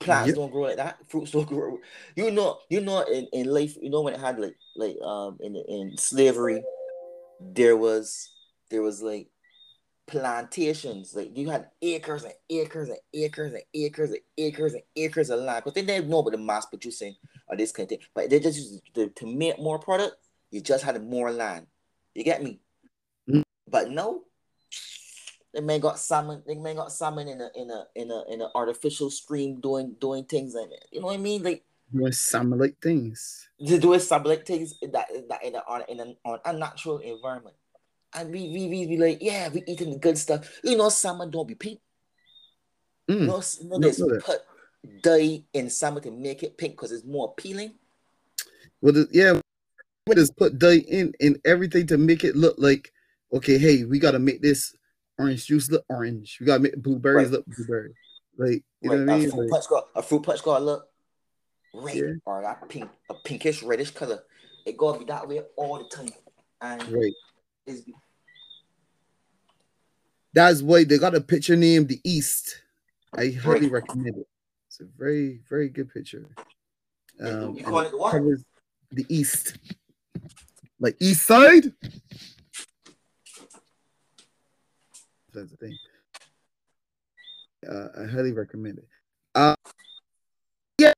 Plants 0.00 0.28
yep. 0.28 0.36
don't 0.36 0.50
grow 0.50 0.62
like 0.62 0.76
that. 0.76 0.98
Fruits 1.08 1.30
don't 1.30 1.46
grow. 1.46 1.78
You 2.16 2.30
know, 2.30 2.58
you 2.68 2.80
know, 2.80 3.02
in, 3.02 3.28
in 3.32 3.46
life, 3.52 3.76
you 3.80 3.90
know, 3.90 4.00
when 4.00 4.14
it 4.14 4.20
had 4.20 4.38
like 4.38 4.56
like 4.76 4.96
um 5.02 5.38
in 5.40 5.56
in 5.56 5.96
slavery, 5.98 6.62
there 7.38 7.76
was 7.76 8.32
there 8.70 8.82
was 8.82 9.02
like 9.02 9.28
plantations. 10.10 11.14
Like 11.14 11.36
you 11.36 11.48
had 11.50 11.68
acres 11.80 12.24
and 12.24 12.34
acres 12.50 12.88
and 12.88 12.98
acres 13.14 13.52
and 13.52 13.62
acres 13.74 14.10
and 14.10 14.20
acres 14.38 14.72
and 14.74 14.82
acres 14.96 15.30
of 15.30 15.40
land. 15.40 15.64
Because 15.64 15.74
they 15.74 15.82
didn't 15.82 16.08
know 16.08 16.18
about 16.18 16.32
the 16.32 16.38
mass 16.38 16.66
producing 16.66 17.14
or 17.46 17.56
this 17.56 17.72
kind 17.72 17.84
of 17.84 17.90
thing. 17.90 18.08
But 18.14 18.30
they 18.30 18.40
just 18.40 18.58
used 18.58 18.94
to, 18.94 19.08
to 19.08 19.26
make 19.26 19.58
more 19.58 19.78
product, 19.78 20.16
you 20.50 20.60
just 20.60 20.84
had 20.84 21.02
more 21.02 21.30
land. 21.30 21.66
You 22.14 22.24
get 22.24 22.42
me? 22.42 22.60
Mm-hmm. 23.28 23.42
But 23.68 23.90
no, 23.90 24.22
they 25.52 25.60
may 25.60 25.78
got 25.78 25.98
salmon. 25.98 26.42
They 26.46 26.54
may 26.54 26.74
got 26.74 26.92
salmon 26.92 27.28
in 27.28 27.40
a 27.40 27.50
in 27.54 27.70
a 27.70 27.86
in 27.96 28.10
a 28.10 28.24
in 28.32 28.40
an 28.40 28.50
artificial 28.54 29.10
stream 29.10 29.60
doing 29.60 29.96
doing 30.00 30.24
things 30.24 30.54
in 30.54 30.72
it. 30.72 30.86
You 30.92 31.00
know 31.00 31.06
what 31.06 31.14
I 31.14 31.18
mean? 31.18 31.42
Like 31.42 31.64
doing 31.92 32.12
salmon 32.12 32.58
like 32.58 32.80
things. 32.80 33.48
Doing 33.64 34.00
salmon 34.00 34.28
like 34.28 34.46
things 34.46 34.74
that 34.80 35.08
that 35.28 35.44
in 35.44 35.56
a 35.56 35.58
on 35.66 35.82
in 35.88 36.00
an 36.00 36.16
unnatural 36.44 36.98
environment. 36.98 37.56
And 38.14 38.30
we 38.30 38.48
we 38.48 38.68
we 38.68 38.86
be 38.86 38.96
like, 38.96 39.18
yeah, 39.20 39.48
we 39.48 39.64
eating 39.66 39.90
the 39.90 39.98
good 39.98 40.18
stuff. 40.18 40.60
You 40.62 40.76
know, 40.76 40.88
salmon 40.88 41.30
don't 41.30 41.48
be 41.48 41.54
pink. 41.54 41.80
Mm. 43.08 43.20
You 43.20 43.26
know, 43.26 43.42
you 43.60 43.68
know 43.68 43.78
they 43.78 44.20
put 44.20 44.42
dye 45.02 45.42
in 45.52 45.68
salmon 45.68 46.02
to 46.04 46.10
make 46.12 46.44
it 46.44 46.56
pink 46.58 46.74
because 46.74 46.92
it's 46.92 47.04
more 47.04 47.34
appealing. 47.36 47.74
Well, 48.80 48.92
the, 48.92 49.08
yeah, 49.10 49.40
we 50.06 50.14
just 50.14 50.36
put 50.36 50.58
dye 50.58 50.84
in 50.88 51.12
in 51.18 51.40
everything 51.44 51.88
to 51.88 51.98
make 51.98 52.22
it 52.22 52.36
look 52.36 52.54
like 52.58 52.92
okay. 53.32 53.58
Hey, 53.58 53.84
we 53.84 53.98
got 53.98 54.12
to 54.12 54.20
make 54.20 54.42
this 54.42 54.74
orange 55.20 55.46
juice 55.46 55.70
look 55.70 55.84
orange. 55.88 56.38
We 56.40 56.46
gotta 56.46 56.62
make 56.62 56.76
blueberries 56.76 57.28
right. 57.28 57.32
look 57.32 57.46
blueberry. 57.46 57.94
Like 58.36 58.62
you 58.80 58.90
right. 58.90 59.00
know 59.00 59.04
what 59.06 59.14
I 59.14 59.18
mean? 59.18 59.28
A 59.28 59.32
fruit, 59.32 59.50
like, 59.50 59.68
got, 59.68 59.88
a 59.94 60.02
fruit 60.02 60.22
punch 60.22 60.42
gotta 60.42 60.64
look 60.64 60.88
red 61.74 61.96
yeah. 61.96 62.12
or 62.24 62.42
that 62.42 62.68
pink, 62.68 62.90
a 63.08 63.14
pinkish 63.14 63.62
reddish 63.62 63.90
color. 63.90 64.22
It 64.66 64.76
gotta 64.76 64.98
be 64.98 65.04
that 65.06 65.28
way 65.28 65.40
all 65.56 65.78
the 65.78 65.84
time. 65.84 66.12
And 66.60 66.82
right. 66.92 67.12
It's, 67.66 67.82
that's 70.32 70.62
why 70.62 70.84
they 70.84 70.98
got 70.98 71.14
a 71.14 71.20
picture 71.20 71.56
named 71.56 71.88
The 71.88 72.00
East. 72.04 72.62
I 73.16 73.30
highly 73.30 73.62
right. 73.62 73.72
recommend 73.72 74.16
it. 74.18 74.28
It's 74.68 74.80
a 74.80 74.84
very, 74.84 75.40
very 75.48 75.68
good 75.68 75.92
picture. 75.92 76.26
Um, 77.20 77.56
you 77.56 77.64
call 77.64 77.80
it 77.80 77.98
what? 77.98 78.12
The 78.92 79.06
East. 79.08 79.58
Like 80.78 80.96
East 81.00 81.26
Side? 81.26 81.72
That's 85.32 85.50
the 85.50 85.56
thing. 85.56 85.78
Uh, 87.68 87.88
I 88.02 88.06
highly 88.06 88.32
recommend 88.32 88.78
it. 88.78 88.88
Uh, 89.34 89.54
yeah, 90.78 90.92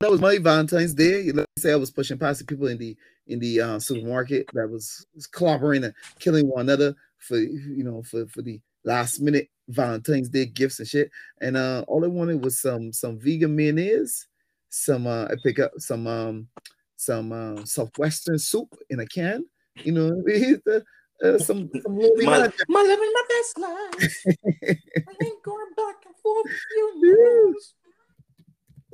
that 0.00 0.10
was 0.10 0.20
my 0.20 0.38
Valentine's 0.38 0.94
Day. 0.94 1.22
You 1.22 1.32
know, 1.32 1.44
say 1.58 1.72
I 1.72 1.76
was 1.76 1.90
pushing 1.90 2.18
past 2.18 2.38
the 2.40 2.44
people 2.44 2.66
in 2.68 2.78
the 2.78 2.96
in 3.26 3.38
the 3.38 3.60
uh, 3.60 3.78
supermarket 3.78 4.46
that 4.52 4.68
was, 4.68 5.06
was 5.14 5.26
clobbering 5.26 5.84
and 5.84 5.94
killing 6.18 6.46
one 6.46 6.68
another 6.68 6.94
for 7.18 7.38
you 7.38 7.82
know 7.84 8.02
for 8.02 8.26
for 8.26 8.42
the 8.42 8.60
last 8.84 9.20
minute 9.20 9.48
Valentine's 9.68 10.28
Day 10.28 10.46
gifts 10.46 10.78
and 10.78 10.88
shit. 10.88 11.10
And 11.40 11.56
uh, 11.56 11.84
all 11.88 12.04
I 12.04 12.08
wanted 12.08 12.44
was 12.44 12.60
some 12.60 12.92
some 12.92 13.18
vegan 13.18 13.56
mayonnaise, 13.56 14.26
some 14.68 15.06
uh, 15.06 15.24
I 15.24 15.34
pick 15.42 15.58
up 15.58 15.72
some 15.78 16.06
um 16.06 16.48
some 16.96 17.32
uh, 17.32 17.64
southwestern 17.64 18.38
soup 18.38 18.76
in 18.90 19.00
a 19.00 19.06
can. 19.06 19.44
You 19.82 19.92
know, 19.92 20.22
uh, 21.22 21.38
some 21.38 21.70
some 21.82 21.98
little 21.98 22.16
my, 22.22 22.50
my 22.68 22.82
living 22.82 23.12
my 23.12 23.22
best 23.28 23.58
life. 23.58 24.14
I 25.08 25.24
ain't 25.24 25.42
going 25.42 25.72
back 25.76 25.96
and 26.06 26.16
forth 26.22 26.44
with 26.44 26.94
you. 27.02 27.56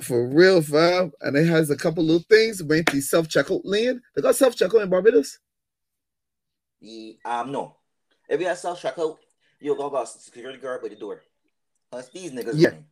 For 0.02 0.26
real, 0.28 0.62
fam. 0.62 1.12
And 1.20 1.36
it 1.36 1.46
has 1.46 1.70
a 1.70 1.76
couple 1.76 2.04
little 2.04 2.24
things. 2.28 2.62
Went 2.62 2.86
to 2.88 3.00
self 3.00 3.28
checkout 3.28 3.62
lane. 3.64 4.00
They 4.14 4.22
got 4.22 4.36
self 4.36 4.56
checkout 4.56 4.82
in 4.82 4.90
Barbados. 4.90 5.38
Yeah, 6.80 7.12
um, 7.24 7.52
no. 7.52 7.76
If 8.28 8.40
you 8.40 8.46
have 8.46 8.58
self 8.58 8.82
checkout, 8.82 9.16
you'll 9.58 9.76
go 9.76 9.86
about 9.86 10.08
security 10.08 10.58
guard 10.58 10.82
by 10.82 10.88
the 10.88 10.96
door. 10.96 11.22
Plus 11.90 12.08
these 12.10 12.32
niggas. 12.32 12.52
Yeah. 12.54 12.68
Running. 12.68 12.84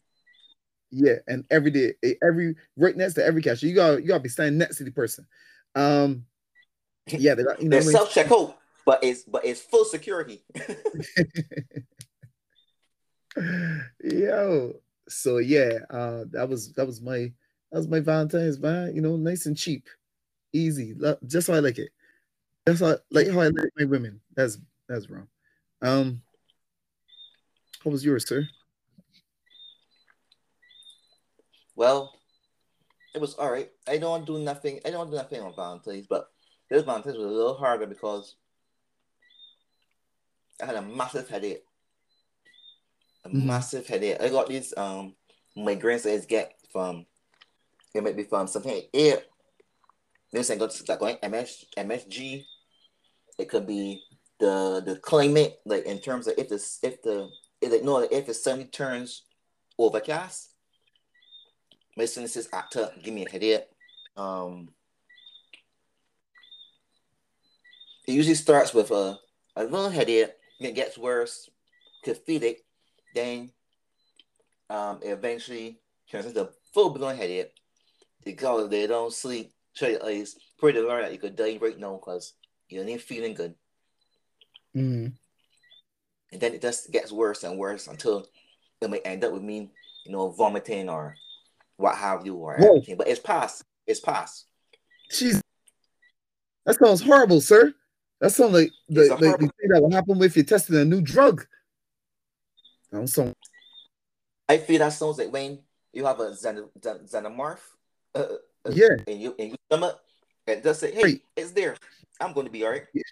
Yeah, 0.91 1.17
and 1.27 1.45
every 1.51 1.71
day, 1.71 1.93
every 2.23 2.55
right 2.77 2.97
next 2.97 3.15
to 3.15 3.25
every 3.25 3.43
cashier, 3.43 3.69
you 3.69 3.77
got 3.77 4.01
you 4.01 4.09
got 4.09 4.19
to 4.19 4.23
be 4.23 4.31
standing 4.31 4.57
next 4.57 4.79
to 4.79 4.85
the 4.85 4.91
person. 4.91 5.27
Um, 5.75 6.25
yeah, 7.07 7.35
they 7.35 7.43
got 7.43 7.63
you 7.63 7.69
know 7.69 7.81
self 7.81 8.13
checkout 8.13 8.55
but 8.89 9.05
it's 9.05 9.25
but 9.25 9.45
it's 9.45 9.61
full 9.61 9.85
security. 9.85 10.43
Yo, 14.03 14.81
so 15.11 15.37
yeah, 15.37 15.81
uh, 15.91 16.25
that 16.31 16.49
was 16.49 16.73
that 16.73 16.87
was 16.87 17.03
my 17.03 17.31
that 17.71 17.77
was 17.81 17.87
my 17.87 18.01
Valentine's 18.01 18.59
man. 18.59 18.97
You 18.97 19.03
know, 19.03 19.17
nice 19.17 19.45
and 19.45 19.55
cheap, 19.55 19.87
easy, 20.55 20.95
just 21.27 21.49
how 21.49 21.55
I 21.55 21.59
like 21.59 21.77
it. 21.77 21.91
That's 22.65 22.81
how 22.81 22.97
like 23.11 23.29
how 23.29 23.41
I 23.41 23.49
like 23.49 23.69
my 23.77 23.85
women. 23.85 24.23
That's 24.35 24.57
that's 24.89 25.11
wrong. 25.11 25.29
Um, 25.83 26.23
how 27.85 27.91
was 27.91 28.03
yours, 28.03 28.27
sir? 28.27 28.49
Well, 31.77 32.15
it 33.15 33.21
was 33.21 33.35
all 33.35 33.53
right. 33.53 33.71
I 33.87 33.99
don't 33.99 34.25
do 34.25 34.39
nothing. 34.39 34.81
I 34.87 34.91
don't 34.91 35.11
do 35.11 35.17
nothing 35.19 35.43
on 35.43 35.55
Valentine's, 35.55 36.07
but 36.07 36.31
this 36.71 36.85
Valentine's 36.85 37.19
was 37.19 37.27
a 37.27 37.29
little 37.29 37.53
harder 37.53 37.87
because 37.87 38.37
I 40.63 40.67
had 40.67 40.77
a 40.77 40.83
massive 40.83 41.29
headache. 41.29 41.63
A 43.25 43.29
mm-hmm. 43.29 43.47
massive 43.47 43.87
headache. 43.87 44.19
I 44.21 44.29
got 44.29 44.49
these 44.49 44.75
um 44.77 45.15
migraines 45.57 46.05
that 46.05 46.15
I 46.15 46.25
get 46.27 46.55
from 46.73 47.07
it 47.95 48.03
might 48.03 48.17
be 48.17 48.25
from 48.25 48.47
something 48.47 48.73
like 48.75 48.91
air. 48.95 49.23
This 50.33 50.49
thing 50.49 50.59
got 50.59 50.75
like 50.89 50.99
going 50.99 51.17
MS 51.23 51.65
MSG. 51.77 52.45
It 53.39 53.49
could 53.49 53.67
be 53.67 54.03
the 54.39 54.83
the 54.85 54.97
climate, 54.97 55.61
like 55.65 55.85
in 55.85 55.99
terms 55.99 56.27
of 56.27 56.35
if 56.39 56.49
the 56.49 56.63
if 56.83 57.03
the 57.03 57.29
if 57.61 57.73
it, 57.73 57.85
no 57.85 57.99
if 57.99 58.29
it 58.29 58.35
suddenly 58.35 58.67
turns 58.67 59.23
overcast, 59.79 60.51
my 61.97 62.05
sinuses 62.05 62.49
act 62.53 62.77
up, 62.77 63.03
give 63.03 63.15
me 63.15 63.27
a 63.27 63.31
headache. 63.31 63.65
Um, 64.17 64.69
it 68.07 68.13
usually 68.13 68.35
starts 68.35 68.75
with 68.75 68.91
a, 68.91 69.19
a 69.57 69.65
little 69.65 69.91
headache, 69.91 70.31
it 70.61 70.75
gets 70.75 70.99
worse, 70.99 71.49
could 72.05 72.19
feel 72.19 72.43
it, 72.43 72.59
then 73.15 73.51
um, 74.71 75.01
eventually 75.03 75.79
turns 76.11 76.27
into 76.27 76.51
full 76.73 76.91
blown 76.91 77.17
headache. 77.17 77.53
Because 78.25 78.69
they 78.69 78.87
don't 78.87 79.13
sleep, 79.13 79.53
your 79.81 80.05
eyes, 80.05 80.37
pretty 80.59 80.81
learn 80.81 81.03
that 81.03 81.13
you 81.13 81.19
could 81.19 81.37
die 81.37 81.59
right 81.61 81.79
now 81.79 81.95
because 81.95 82.35
you 82.69 82.83
ain't 82.83 83.01
feeling 83.01 83.35
good. 83.35 83.55
Mm. 84.77 85.13
And 86.33 86.41
then 86.41 86.55
it 86.55 86.61
just 86.61 86.91
gets 86.91 87.13
worse 87.13 87.45
and 87.45 87.59
worse 87.59 87.87
until 87.87 88.27
it 88.81 88.91
may 88.91 88.99
end 89.01 89.25
up 89.25 89.33
with 89.33 89.43
me, 89.43 89.71
you 90.05 90.13
know, 90.13 90.31
vomiting 90.31 90.89
or 90.89 91.17
what 91.77 91.97
have 91.97 92.27
you 92.27 92.35
or 92.35 92.57
Whoa. 92.59 92.69
everything. 92.69 92.97
But 92.97 93.09
it's 93.09 93.21
past. 93.21 93.65
It's 93.87 94.01
past. 94.01 94.47
Jeez. 95.11 95.41
That 96.67 96.79
sounds 96.79 97.03
horrible, 97.03 97.41
sir. 97.41 97.73
That 98.21 98.31
sounds 98.31 98.53
like 98.53 98.73
the, 98.89 99.17
thing 99.17 99.51
that 99.69 99.81
will 99.81 99.93
happen 99.93 100.21
if 100.23 100.37
you're 100.37 100.45
testing 100.45 100.77
a 100.77 100.85
new 100.85 101.01
drug. 101.01 101.47
That 102.91 103.09
sound... 103.09 103.35
I 104.49 104.59
feel 104.59 104.79
that 104.81 104.93
sounds 104.93 105.19
like 105.19 105.33
when 105.33 105.61
you 105.93 106.05
have 106.07 106.19
a 106.21 106.31
xen- 106.31 106.69
xenomorph 106.81 107.59
uh, 108.15 108.19
uh, 108.19 108.71
yeah. 108.73 108.89
and 109.07 109.21
you, 109.21 109.35
in 109.39 109.49
your 109.49 109.59
stomach 109.71 110.01
and 110.47 110.63
just 110.63 110.81
say, 110.81 110.93
hey, 110.93 111.03
right. 111.03 111.23
it's 111.37 111.53
there. 111.53 111.77
I'm 112.21 112.33
going 112.33 112.47
to 112.47 112.53
be 112.53 112.65
all 112.65 112.71
right. 112.71 112.87
Yeah. 112.93 113.03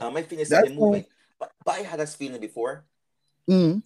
Um, 0.00 0.16
I 0.16 0.22
feel 0.22 0.40
it's 0.40 0.50
something 0.50 0.76
moving. 0.76 1.04
But, 1.38 1.52
but 1.64 1.74
I 1.74 1.78
had 1.80 2.00
this 2.00 2.14
feeling 2.14 2.40
before. 2.40 2.84
Mm. 3.48 3.82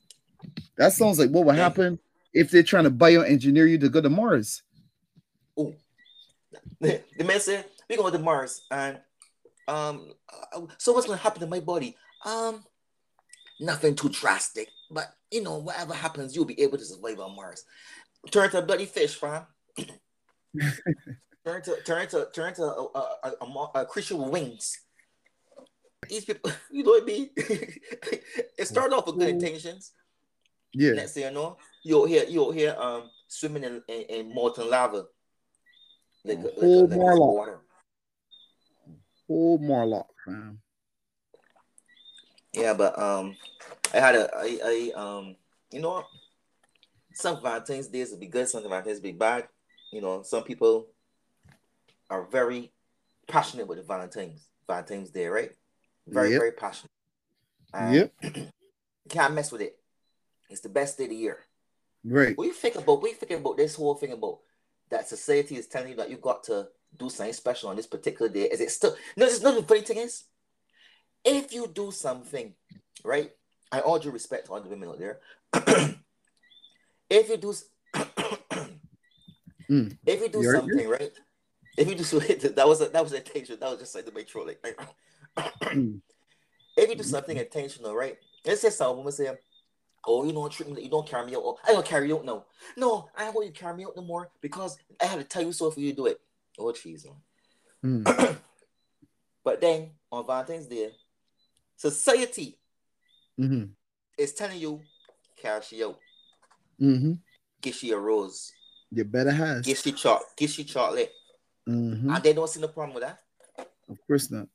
That 0.77 0.93
sounds 0.93 1.19
like 1.19 1.31
what 1.31 1.47
would 1.47 1.57
yeah. 1.57 1.63
happen 1.63 1.99
if 2.33 2.51
they're 2.51 2.63
trying 2.63 2.85
to 2.85 2.91
bioengineer 2.91 3.69
you 3.69 3.79
to 3.79 3.89
go 3.89 4.01
to 4.01 4.11
Mars. 4.11 4.63
Oh, 5.57 5.75
the 6.81 7.03
man 7.25 7.41
said 7.41 7.65
we're 7.89 7.99
going 7.99 8.13
to 8.13 8.19
Mars, 8.19 8.63
and 8.71 9.01
um, 9.71 10.13
uh, 10.53 10.61
so 10.79 10.93
what's 10.93 11.07
going 11.07 11.19
to 11.19 11.23
happen 11.23 11.41
to 11.41 11.47
my 11.47 11.61
body? 11.61 11.97
Um, 12.25 12.65
nothing 13.61 13.95
too 13.95 14.09
drastic, 14.09 14.69
but 14.91 15.07
you 15.31 15.43
know, 15.43 15.59
whatever 15.59 15.95
happens, 15.95 16.35
you'll 16.35 16.45
be 16.45 16.61
able 16.61 16.79
to 16.79 16.85
survive 16.85 17.21
on 17.21 17.37
Mars. 17.37 17.65
Turn 18.31 18.51
to 18.51 18.59
a 18.59 18.63
bloody 18.63 18.87
fish, 18.87 19.15
fam. 19.15 19.47
turn 21.47 21.63
to 21.63 21.77
turn 21.87 22.09
to 22.09 22.29
turn 22.35 22.55
to 22.55 22.63
a, 22.65 22.89
a, 22.95 23.33
a, 23.41 23.81
a 23.81 23.87
creature 23.87 24.17
with 24.17 24.31
wings. 24.31 24.81
These 26.09 26.25
people, 26.25 26.51
you 26.73 26.83
know 26.83 26.91
what 26.91 27.03
I 27.05 27.07
mean? 27.07 27.31
it 27.37 28.67
started 28.67 28.95
off 28.95 29.07
with 29.07 29.19
good 29.19 29.29
intentions. 29.29 29.93
Yeah. 30.73 30.93
Next 30.93 31.13
thing 31.13 31.25
you 31.25 31.31
know, 31.31 31.57
you'll 31.85 32.07
hear 32.07 32.25
you'll 32.29 32.53
hear 32.53 32.75
um 32.79 33.11
swimming 33.29 33.65
in, 33.65 33.83
in, 33.89 34.03
in 34.03 34.35
molten 34.35 34.69
lava. 34.69 35.05
Like, 36.25 36.39
like, 36.39 36.53
like, 36.57 36.91
Morlock. 36.91 37.35
Water. 37.35 37.61
Whole 39.31 39.59
Morlock, 39.59 40.09
fam. 40.25 40.59
Yeah, 42.53 42.75
but 42.75 42.99
um 42.99 43.37
I 43.95 43.99
had 43.99 44.17
a 44.17 44.29
I, 44.35 44.59
I 44.65 45.01
um 45.01 45.37
you 45.71 45.81
know 45.81 46.05
some 47.15 47.41
Valentine's 47.41 47.87
days 47.87 48.11
will 48.11 48.19
be 48.19 48.27
good, 48.27 48.49
some 48.49 48.65
Valentine's 48.65 48.99
be 48.99 49.13
bad. 49.13 49.47
You 49.93 50.01
know, 50.01 50.23
some 50.23 50.43
people 50.43 50.89
are 52.11 52.25
very 52.25 52.73
passionate 53.29 53.69
with 53.69 53.79
the 53.79 53.85
Valentine's 53.85 54.49
Valentine's 54.67 55.11
Day, 55.11 55.29
right? 55.29 55.53
Very, 56.09 56.31
yep. 56.31 56.41
very 56.41 56.53
passionate. 56.53 56.91
And 57.73 57.95
yep. 57.95 58.13
can't 59.09 59.35
mess 59.35 59.53
with 59.53 59.61
it. 59.61 59.79
It's 60.49 60.61
the 60.61 60.69
best 60.69 60.99
day 60.99 61.05
of 61.05 61.11
the 61.11 61.17
year. 61.17 61.39
Right. 62.05 62.37
What 62.37 62.49
you 62.49 62.53
think 62.53 62.75
about 62.75 63.01
what 63.01 63.13
you 63.13 63.17
think 63.17 63.41
about 63.41 63.59
this 63.59 63.77
whole 63.77 63.95
thing 63.95 64.11
about 64.11 64.41
that 64.91 65.09
society 65.09 65.55
is 65.55 65.69
telling 65.69 65.91
you 65.91 65.97
that 65.99 66.11
you 66.11 66.17
got 66.17 66.43
to 66.45 66.67
do 66.97 67.09
something 67.09 67.33
special 67.33 67.71
on 67.71 67.77
this 67.77 67.87
particular 67.87 68.31
day? 68.31 68.43
Is 68.45 68.61
it 68.61 68.71
still 68.71 68.97
no? 69.17 69.27
There's 69.27 69.43
no 69.43 69.61
the 69.61 69.67
funny 69.67 69.83
thing 69.83 69.99
is, 69.99 70.25
if 71.25 71.53
you 71.53 71.67
do 71.67 71.91
something, 71.91 72.55
right? 73.05 73.33
I 73.73 73.81
all 73.81 73.99
due 73.99 74.11
respect 74.11 74.47
to 74.47 74.53
all 74.53 74.61
the 74.61 74.69
women 74.69 74.89
out 74.89 74.99
there. 74.99 75.21
if 77.11 77.29
you 77.29 77.37
do, 77.37 77.55
mm. 79.71 79.97
if 80.07 80.21
you 80.21 80.29
do 80.29 80.43
something, 80.43 80.79
here? 80.79 80.91
right? 80.91 81.13
If 81.77 81.89
you 81.89 81.95
do 81.95 82.03
that 82.55 82.69
was 82.69 82.81
a, 82.81 82.89
that 82.89 83.03
was 83.03 83.13
intentional. 83.13 83.59
That 83.59 83.71
was 83.71 83.79
just 83.79 83.95
like 83.95 84.05
the 84.07 84.27
sure, 84.27 84.47
like, 84.47 84.61
mm. 85.63 86.01
if 86.77 86.89
you 86.91 86.97
do 86.97 87.03
something 87.03 87.37
intentional, 87.37 87.95
right? 87.95 88.19
Let's 88.45 88.63
say 88.63 88.71
some 88.71 88.97
woman 88.97 89.13
say, 89.13 89.31
"Oh, 90.07 90.25
you 90.25 90.33
don't 90.33 90.51
treat 90.51 90.71
me, 90.71 90.83
you 90.83 90.91
don't 90.91 91.09
carry 91.09 91.27
me 91.27 91.37
out. 91.37 91.43
Oh, 91.45 91.59
I 91.67 91.73
don't 91.73 91.87
carry 91.87 92.09
you 92.09 92.19
out 92.19 92.25
no. 92.25 92.45
No, 92.77 93.09
I 93.17 93.25
don't 93.25 93.35
want 93.35 93.47
you 93.47 93.53
to 93.53 93.59
carry 93.59 93.77
me 93.77 93.85
out 93.85 93.97
no 93.97 94.03
more 94.03 94.31
because 94.41 94.79
I 95.01 95.07
had 95.07 95.19
to 95.19 95.25
tell 95.25 95.43
you 95.43 95.53
so 95.53 95.71
for 95.71 95.81
you 95.81 95.91
to 95.91 95.97
do 95.97 96.07
it. 96.07 96.21
Oh, 96.59 96.73
jeez, 96.73 97.07
mm. 97.85 98.37
but 99.45 99.61
then 99.61 99.91
on 100.13 100.27
Valentine's 100.27 100.67
Day, 100.67 100.91
society 101.77 102.59
mm-hmm. 103.39 103.65
is 104.19 104.35
telling 104.35 104.59
you, 104.59 104.81
carry 105.41 105.63
she 105.63 105.83
out. 105.85 105.99
Mm-hmm. 106.81 107.13
Get 107.61 107.75
she 107.75 107.91
a 107.91 107.99
rose. 107.99 108.53
You 108.91 109.05
better 109.05 109.31
have. 109.31 109.63
Get 109.63 109.79
she 109.79 109.93
chocolate. 109.93 110.29
Get 110.37 110.51
she 110.51 110.65
chocolate. 110.65 111.13
Mm-hmm. 111.69 112.11
And 112.11 112.23
they 112.23 112.33
don't 112.33 112.49
see 112.49 112.61
no 112.61 112.69
problem 112.69 112.95
with 112.95 113.05
that. 113.05 113.21
Of 113.89 113.99
course 114.07 114.31
not. 114.31 114.49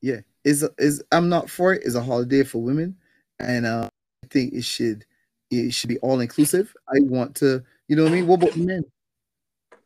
Yeah, 0.00 0.20
is 0.44 0.66
is 0.78 1.02
I'm 1.12 1.28
not 1.28 1.50
for 1.50 1.74
it. 1.74 1.82
It's 1.84 1.94
a 1.94 2.02
holiday 2.02 2.42
for 2.42 2.62
women, 2.62 2.96
and 3.38 3.66
uh, 3.66 3.88
I 4.24 4.26
think 4.28 4.54
it 4.54 4.64
should 4.64 5.04
it 5.50 5.74
should 5.74 5.88
be 5.88 5.98
all 5.98 6.20
inclusive. 6.20 6.74
I 6.88 7.00
want 7.00 7.34
to, 7.36 7.62
you 7.88 7.96
know 7.96 8.04
what 8.04 8.12
I 8.12 8.14
mean. 8.14 8.26
What 8.26 8.42
about 8.42 8.54
the 8.54 8.84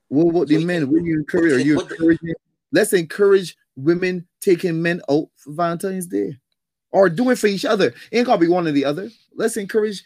What 0.09 0.31
about 0.31 0.49
the 0.49 0.65
men? 0.65 0.91
What 0.91 1.03
do 1.03 1.09
you 1.09 1.19
encourage? 1.19 1.53
Are 1.53 1.59
you 1.61 1.81
encouraging? 1.81 2.35
Let's 2.73 2.93
encourage 2.93 3.57
women 3.77 4.27
taking 4.41 4.81
men 4.81 5.01
out 5.11 5.29
for 5.37 5.53
Valentine's 5.53 6.07
Day, 6.07 6.37
or 6.91 7.09
doing 7.09 7.37
for 7.37 7.47
each 7.47 7.65
other. 7.65 7.89
It 8.11 8.19
ain't 8.19 8.27
gotta 8.27 8.41
be 8.41 8.49
one 8.49 8.67
or 8.67 8.73
the 8.73 8.85
other. 8.85 9.11
Let's 9.35 9.57
encourage 9.57 10.05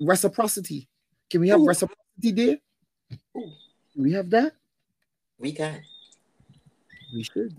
reciprocity. 0.00 0.88
Can 1.30 1.40
we 1.40 1.48
have 1.48 1.60
Ooh. 1.60 1.66
reciprocity 1.66 2.32
there? 2.32 2.56
Ooh. 3.36 3.52
we 3.96 4.12
have 4.12 4.30
that? 4.30 4.54
We 5.38 5.52
can. 5.52 5.82
We 7.14 7.22
should. 7.22 7.56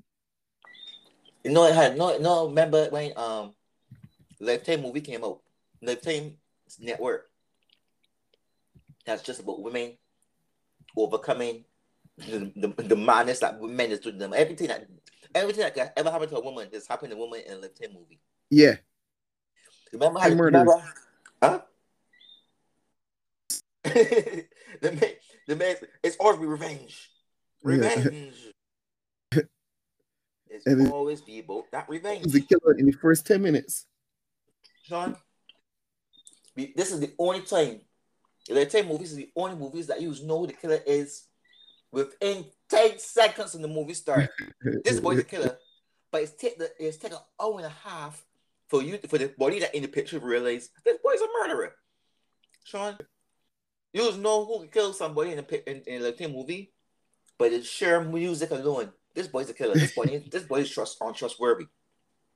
You 1.44 1.52
know, 1.52 1.66
it 1.66 1.76
had 1.76 1.98
no 1.98 2.18
no. 2.18 2.48
Remember 2.48 2.88
when 2.90 3.14
um, 3.16 3.54
Lifetime 4.40 4.82
movie 4.82 5.02
came 5.02 5.24
out? 5.24 5.40
Lifetime 5.82 6.36
Network. 6.80 7.30
That's 9.06 9.24
just 9.24 9.40
about 9.40 9.62
women 9.62 9.94
overcoming 10.98 11.64
the, 12.18 12.52
the, 12.56 12.84
the 12.84 12.96
madness 12.96 13.40
that 13.40 13.60
women 13.60 13.92
is 13.92 14.00
doing 14.00 14.18
them. 14.18 14.34
Everything 14.36 14.68
that 14.68 14.88
everything 15.36 15.64
that 15.64 15.76
can 15.76 15.90
ever 15.96 16.12
happen 16.12 16.30
to 16.30 16.38
a 16.38 16.44
woman 16.44 16.68
has 16.74 16.88
happened 16.88 17.12
to 17.12 17.16
a 17.16 17.20
woman 17.20 17.42
in 17.46 17.54
a 17.54 17.58
Lifetime 17.58 17.94
movie. 17.94 18.20
Yeah. 18.50 18.78
Remember 19.94 20.20
how 20.20 20.30
remember, 20.30 20.84
huh? 21.42 21.62
the 23.84 24.46
man, 24.82 25.12
the 25.48 25.56
man, 25.56 25.76
it's 26.04 26.18
always 26.18 26.40
revenge. 26.40 27.10
Revenge. 27.64 28.36
Yeah. 29.34 29.42
it's 30.50 30.66
and 30.66 30.92
always 30.92 31.22
be 31.22 31.40
about 31.40 31.72
that 31.72 31.88
revenge. 31.88 32.32
The 32.32 32.42
killer 32.42 32.74
in 32.78 32.86
the 32.86 32.92
first 32.92 33.26
10 33.28 33.42
minutes. 33.42 33.86
Sean, 34.84 35.16
this 36.56 36.92
is 36.92 37.00
the 37.00 37.14
only 37.18 37.42
time, 37.42 37.82
the 38.48 38.66
10 38.66 38.88
movies 38.88 39.12
is 39.12 39.18
the 39.18 39.30
only 39.36 39.56
movies 39.56 39.88
that 39.88 40.02
you 40.02 40.14
know 40.24 40.40
who 40.40 40.48
the 40.48 40.54
killer 40.54 40.80
is 40.86 41.28
within 41.92 42.46
10 42.70 43.00
seconds 43.00 43.56
of 43.56 43.62
the 43.62 43.68
movie 43.68 43.94
start. 43.94 44.30
this 44.84 45.00
boy's 45.00 45.20
a 45.20 45.24
killer, 45.34 45.58
but 46.12 46.24
it's 46.24 46.32
take 46.34 46.58
the 46.58 46.72
it's 46.80 46.98
take 46.98 47.12
an 47.12 47.20
hour 47.42 47.58
and 47.58 47.66
a 47.66 47.90
half 47.90 48.24
for 48.68 48.82
you 48.82 49.00
for 49.08 49.18
the 49.18 49.34
body 49.38 49.60
that 49.60 49.74
in 49.76 49.82
the 49.82 49.88
picture 49.88 50.20
realize 50.20 50.70
this 50.86 50.98
boy's 51.04 51.22
a 51.22 51.28
murderer. 51.42 51.74
Sean, 52.64 52.98
you 53.94 54.18
know 54.18 54.46
who 54.46 54.60
can 54.60 54.68
kill 54.68 54.94
somebody 54.94 55.32
in 55.32 55.40
a 55.40 55.70
in, 55.70 55.82
in 55.88 56.02
a 56.02 56.06
Latino 56.06 56.34
movie, 56.34 56.74
but 57.38 57.54
it's 57.54 57.68
sheer 57.68 58.04
music 58.04 58.52
alone. 58.52 58.92
This 59.16 59.28
boy's 59.28 59.50
a 59.50 59.54
killer. 59.54 59.74
This 59.74 59.96
boy, 59.96 60.24
this 60.32 60.44
boy 60.44 60.60
is 60.60 60.70
trust 60.70 60.98
untrustworthy. 61.02 61.68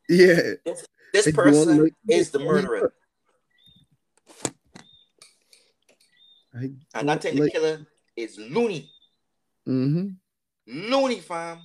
Yeah. 0.10 0.54
This, 0.66 0.86
this 1.14 1.32
person 1.32 1.84
like, 1.84 1.94
is 2.08 2.32
the 2.32 2.40
murderer. 2.40 2.94
I 6.54 6.72
and 6.96 7.12
I 7.12 7.18
think 7.18 7.40
like, 7.40 7.52
the 7.54 7.60
killer 7.60 7.88
is 8.16 8.38
loony. 8.38 8.90
Mm-hmm. 9.68 10.10
Loony, 10.68 11.20
fam. 11.20 11.60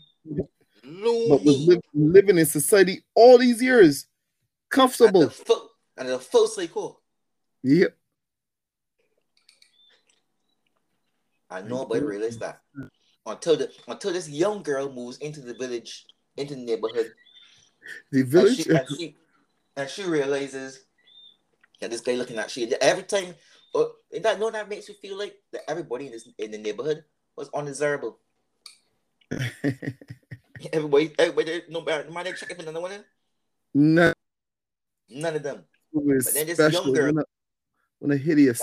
Loony. 0.85 1.29
But 1.29 1.45
was 1.45 1.67
li- 1.67 1.81
living 1.95 2.39
in 2.39 2.47
society 2.47 3.05
all 3.15 3.39
these 3.39 3.63
years, 3.63 4.07
comfortable. 4.71 5.23
And 5.23 5.31
the, 5.31 5.35
fo- 5.35 5.69
and 5.97 6.09
the 6.09 6.19
falsely 6.19 6.69
cool. 6.69 7.01
Yep. 7.63 7.97
I 11.49 11.63
nobody 11.63 12.05
realized 12.05 12.41
that 12.41 12.61
until 13.25 13.57
the 13.57 13.71
until 13.89 14.13
this 14.13 14.29
young 14.29 14.63
girl 14.63 14.93
moves 14.93 15.19
into 15.19 15.41
the 15.41 15.55
village, 15.55 16.07
into 16.37 16.55
the 16.55 16.61
neighborhood, 16.61 17.13
the 18.11 18.23
village, 18.23 18.67
and 18.67 18.67
she, 18.67 18.71
and 18.71 18.89
she, 18.89 19.17
and 19.77 19.91
she 19.91 20.03
realizes 20.05 20.85
that 21.81 21.91
this 21.91 22.01
guy 22.01 22.15
looking 22.15 22.39
at 22.39 22.51
she 22.51 22.73
every 22.81 23.05
time. 23.05 23.35
Oh, 23.75 23.93
that 24.23 24.41
no, 24.41 24.51
that 24.51 24.69
makes 24.69 24.89
you 24.89 24.95
feel 24.95 25.19
like 25.19 25.37
that 25.53 25.69
everybody 25.69 26.07
in 26.07 26.13
this 26.13 26.29
in 26.39 26.51
the 26.51 26.59
neighborhood 26.59 27.05
was 27.37 27.51
undesirable. 27.55 28.19
Everybody, 30.73 31.13
everybody, 31.19 31.63
no, 31.69 31.81
nobody 31.81 32.33
checking 32.33 32.57
for 32.57 32.63
none 32.63 32.77
of 32.77 32.89
them. 32.89 33.05
None. 33.75 34.15
None 35.11 35.37
of 35.37 35.43
them. 35.43 35.65
But 35.93 36.33
then 36.33 36.47
this 36.47 36.73
young 36.73 36.93
girl, 36.95 37.13
when 37.99 38.13
a 38.13 38.17
hideous. 38.17 38.63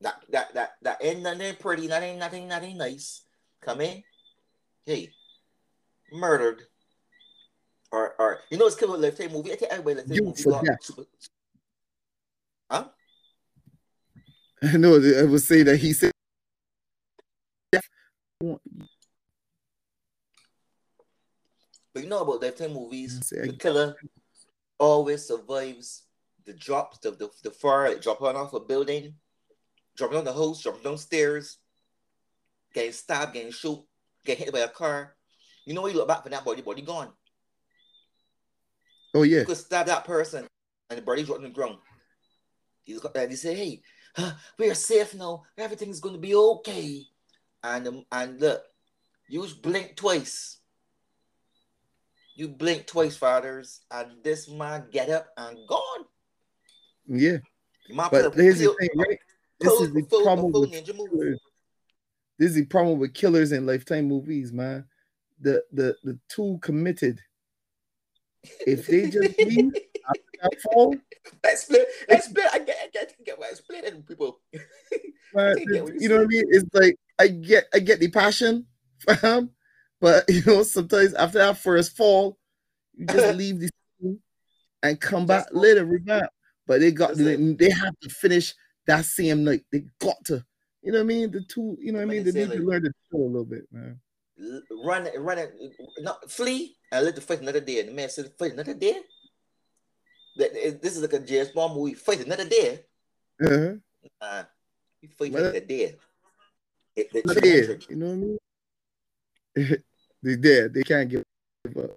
That 0.00 0.22
that 0.30 0.54
that 0.54 0.70
that 0.82 0.98
ain't 1.02 1.22
nothing 1.22 1.56
pretty, 1.56 1.88
nothing, 1.88 2.20
nothing, 2.20 2.46
nothing 2.46 2.78
nice. 2.78 3.24
Come 3.60 3.80
in, 3.80 4.04
hey, 4.86 5.10
murdered. 6.12 6.62
Or 7.90 8.14
or 8.20 8.40
you 8.50 8.58
know 8.58 8.66
it's 8.66 8.76
killed 8.76 8.92
with 8.92 9.00
lifetime 9.00 9.32
movie. 9.32 9.52
I 9.52 9.56
think 9.56 9.72
everybody 9.72 9.96
lifetime 9.96 10.24
movie 10.24 10.66
got 10.66 10.84
super, 10.84 11.04
Huh? 12.70 12.84
No, 14.78 14.96
I 14.96 15.24
was 15.24 15.46
saying 15.46 15.64
that 15.64 15.78
he 15.78 15.92
said. 15.92 16.12
But 18.40 18.60
you 21.96 22.08
know 22.08 22.22
about 22.22 22.42
lifetime 22.42 22.74
movies, 22.74 23.28
the 23.30 23.56
killer 23.58 23.96
always 24.78 25.26
survives 25.26 26.04
the 26.46 26.52
drops, 26.52 26.98
the 26.98 27.10
the, 27.10 27.30
the 27.42 27.50
fire, 27.50 27.98
dropping 27.98 28.36
off 28.36 28.52
a 28.52 28.60
building, 28.60 29.14
dropping 29.96 30.18
on 30.18 30.24
the 30.24 30.32
house, 30.32 30.62
dropping 30.62 30.82
downstairs, 30.82 31.58
getting 32.72 32.92
stabbed, 32.92 33.34
getting 33.34 33.50
shot, 33.50 33.82
getting 34.24 34.44
hit 34.44 34.54
by 34.54 34.60
a 34.60 34.68
car. 34.68 35.16
You 35.66 35.74
know 35.74 35.82
when 35.82 35.92
you 35.92 35.98
look 35.98 36.08
back 36.08 36.22
for 36.22 36.28
that 36.28 36.44
body, 36.44 36.62
body 36.62 36.82
gone. 36.82 37.10
Oh 39.14 39.22
yeah. 39.22 39.40
You 39.40 39.46
could 39.46 39.56
stab 39.56 39.86
that 39.86 40.04
person 40.04 40.46
and 40.90 40.98
the 40.98 41.02
body's 41.02 41.28
on 41.28 41.42
the 41.42 41.48
ground. 41.48 41.78
He's 42.84 43.00
got 43.00 43.16
and 43.16 43.30
he 43.30 43.36
say, 43.36 43.54
hey, 43.54 43.82
huh, 44.14 44.32
we 44.58 44.70
are 44.70 44.74
safe 44.74 45.14
now. 45.14 45.42
Everything's 45.56 46.00
gonna 46.00 46.18
be 46.18 46.34
okay. 46.34 47.04
And 47.62 47.88
um, 47.88 48.04
and 48.12 48.40
look, 48.40 48.62
you 49.28 49.46
blink 49.62 49.96
twice 49.96 50.58
you 52.38 52.46
blink 52.46 52.86
twice, 52.86 53.16
fathers, 53.16 53.80
and 53.90 54.22
this 54.22 54.48
man 54.48 54.84
get 54.92 55.10
up 55.10 55.26
and 55.36 55.58
gone. 55.68 56.04
Yeah. 57.08 57.38
but 57.90 58.32
here's 58.34 58.60
the 58.60 58.74
thing, 58.78 58.90
right? 58.96 59.18
This 59.58 59.72
is 59.80 59.92
the 59.92 60.02
problem 60.22 60.52
with 60.52 60.70
killers. 60.70 61.40
This 62.38 62.50
is 62.50 62.54
the 62.54 62.64
problem 62.66 63.00
with 63.00 63.12
killers 63.12 63.50
in 63.50 63.66
lifetime 63.66 64.06
movies, 64.06 64.52
man. 64.52 64.84
The 65.40 65.64
the 65.72 65.96
the 66.04 66.16
two 66.28 66.60
committed. 66.62 67.20
If 68.64 68.86
they 68.86 69.10
just 69.10 69.36
leave 69.38 69.72
after 70.44 70.60
fall, 70.72 70.94
that 71.42 71.58
split, 71.58 71.88
that 72.08 72.22
split. 72.22 72.46
I 72.52 72.60
get, 72.60 72.76
I 72.80 72.88
get, 72.92 73.14
I 73.18 73.22
get 73.24 73.38
why 73.40 73.50
splitting 73.52 74.04
people. 74.04 74.38
Man, 75.34 75.56
you 75.98 76.08
know 76.08 76.16
what 76.16 76.24
I 76.24 76.26
mean? 76.26 76.44
It's 76.50 76.72
like 76.72 76.96
I 77.18 77.28
get, 77.28 77.64
I 77.74 77.80
get 77.80 78.00
the 78.00 78.08
passion 78.08 78.66
for 79.00 79.14
him, 79.14 79.50
but 80.00 80.24
you 80.28 80.42
know, 80.46 80.62
sometimes 80.62 81.14
after 81.14 81.38
that 81.38 81.58
first 81.58 81.96
fall, 81.96 82.38
you 82.94 83.06
just 83.06 83.36
leave 83.36 83.60
the 83.60 83.70
scene 84.00 84.20
and 84.82 85.00
come 85.00 85.26
back 85.26 85.46
later, 85.52 85.84
revamp. 85.84 86.30
But 86.66 86.80
they 86.80 86.92
got 86.92 87.14
they, 87.14 87.36
they, 87.36 87.70
have 87.70 87.98
to 88.02 88.10
finish 88.10 88.54
that 88.86 89.06
same 89.06 89.42
night. 89.42 89.62
They 89.72 89.84
got 90.00 90.22
to, 90.26 90.44
you 90.82 90.92
know 90.92 90.98
what 90.98 91.04
I 91.04 91.06
mean? 91.06 91.30
The 91.30 91.42
two, 91.48 91.78
you 91.80 91.92
know 91.92 91.98
what 91.98 92.04
I 92.04 92.10
mean? 92.10 92.24
They 92.24 92.32
need 92.32 92.50
like, 92.50 92.58
to 92.58 92.64
learn 92.64 92.82
to 92.82 92.92
chill 93.10 93.20
a 93.20 93.24
little 93.24 93.44
bit, 93.46 93.64
man. 93.72 93.98
Run 94.84 95.06
it, 95.06 95.18
run 95.18 95.38
it, 95.38 95.54
not 96.00 96.30
flee 96.30 96.76
and 96.92 97.04
let 97.04 97.14
the 97.14 97.22
fight 97.22 97.40
another 97.40 97.60
day. 97.60 97.80
And 97.80 97.88
the 97.88 97.92
man 97.94 98.10
said, 98.10 98.30
fight 98.38 98.52
another 98.52 98.74
day. 98.74 99.00
This 100.36 100.94
is 100.96 101.02
like 101.02 101.14
a 101.14 101.20
James 101.20 101.48
Bond 101.48 101.74
movie. 101.74 101.94
Fight 101.94 102.24
another 102.24 102.48
day. 102.48 102.84
Uh-huh. 103.42 103.74
Uh, 104.20 104.42
you 105.00 105.08
fight 105.08 105.32
another 105.32 105.60
day. 105.60 105.96
It, 106.98 107.12
the 107.12 107.86
you 107.88 107.96
know 107.96 108.06
what 108.06 108.12
I 109.54 109.64
mean? 109.64 109.78
they 110.24 110.34
dead. 110.34 110.74
They 110.74 110.82
can't 110.82 111.08
give 111.08 111.22
up. 111.78 111.96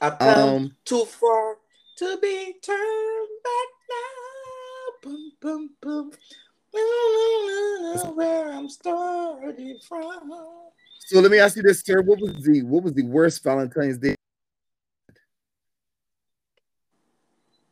I've 0.00 0.18
come 0.18 0.38
um, 0.38 0.76
too 0.84 1.04
far 1.04 1.58
to 1.98 2.18
be 2.18 2.56
turned 2.60 3.28
back 3.44 3.70
now. 3.88 5.10
Boom, 5.10 5.32
boom, 5.40 5.70
boom. 5.80 6.10
Where 8.16 8.52
I'm 8.52 8.68
starting 8.68 9.78
from. 9.86 10.32
So 10.98 11.20
let 11.20 11.30
me 11.30 11.38
ask 11.38 11.56
you 11.56 11.62
this, 11.62 11.82
sir. 11.82 12.02
What 12.02 12.20
was 12.20 12.42
the 12.42 12.62
what 12.62 12.82
was 12.82 12.94
the 12.94 13.04
worst 13.04 13.44
Valentine's 13.44 13.98
Day? 13.98 14.16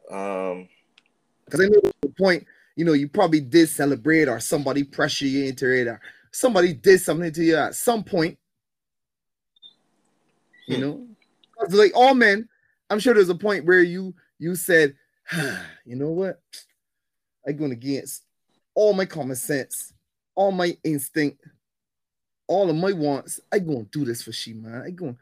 Um, 0.08 0.68
because 1.54 1.66
I 1.66 1.68
know 1.68 1.92
the 2.02 2.08
point 2.08 2.46
you 2.76 2.84
know, 2.84 2.92
you 2.92 3.08
probably 3.08 3.40
did 3.40 3.68
celebrate 3.68 4.28
or 4.28 4.40
somebody 4.40 4.82
pressure 4.82 5.26
you 5.26 5.44
into 5.44 5.70
it 5.70 5.86
or 5.86 6.00
somebody 6.32 6.72
did 6.72 7.00
something 7.00 7.32
to 7.32 7.44
you 7.44 7.56
at 7.56 7.76
some 7.76 8.02
point. 8.02 8.36
You 10.66 10.76
hmm. 10.76 10.82
know, 10.82 11.06
like 11.70 11.92
all 11.94 12.14
men, 12.14 12.48
I'm 12.90 12.98
sure 12.98 13.14
there's 13.14 13.28
a 13.28 13.34
point 13.34 13.64
where 13.64 13.82
you 13.82 14.14
you 14.38 14.56
said, 14.56 14.96
ah, 15.32 15.60
you 15.84 15.96
know 15.96 16.10
what? 16.10 16.40
I'm 17.46 17.56
going 17.56 17.72
against 17.72 18.24
all 18.74 18.92
my 18.92 19.04
common 19.04 19.36
sense, 19.36 19.92
all 20.34 20.50
my 20.50 20.76
instinct, 20.82 21.46
all 22.48 22.68
of 22.68 22.76
my 22.76 22.92
wants. 22.92 23.38
I 23.52 23.60
going 23.60 23.84
to 23.84 23.98
do 23.98 24.04
this 24.04 24.22
for 24.22 24.32
she, 24.32 24.54
man. 24.54 24.82
I 24.84 24.90
going, 24.90 25.16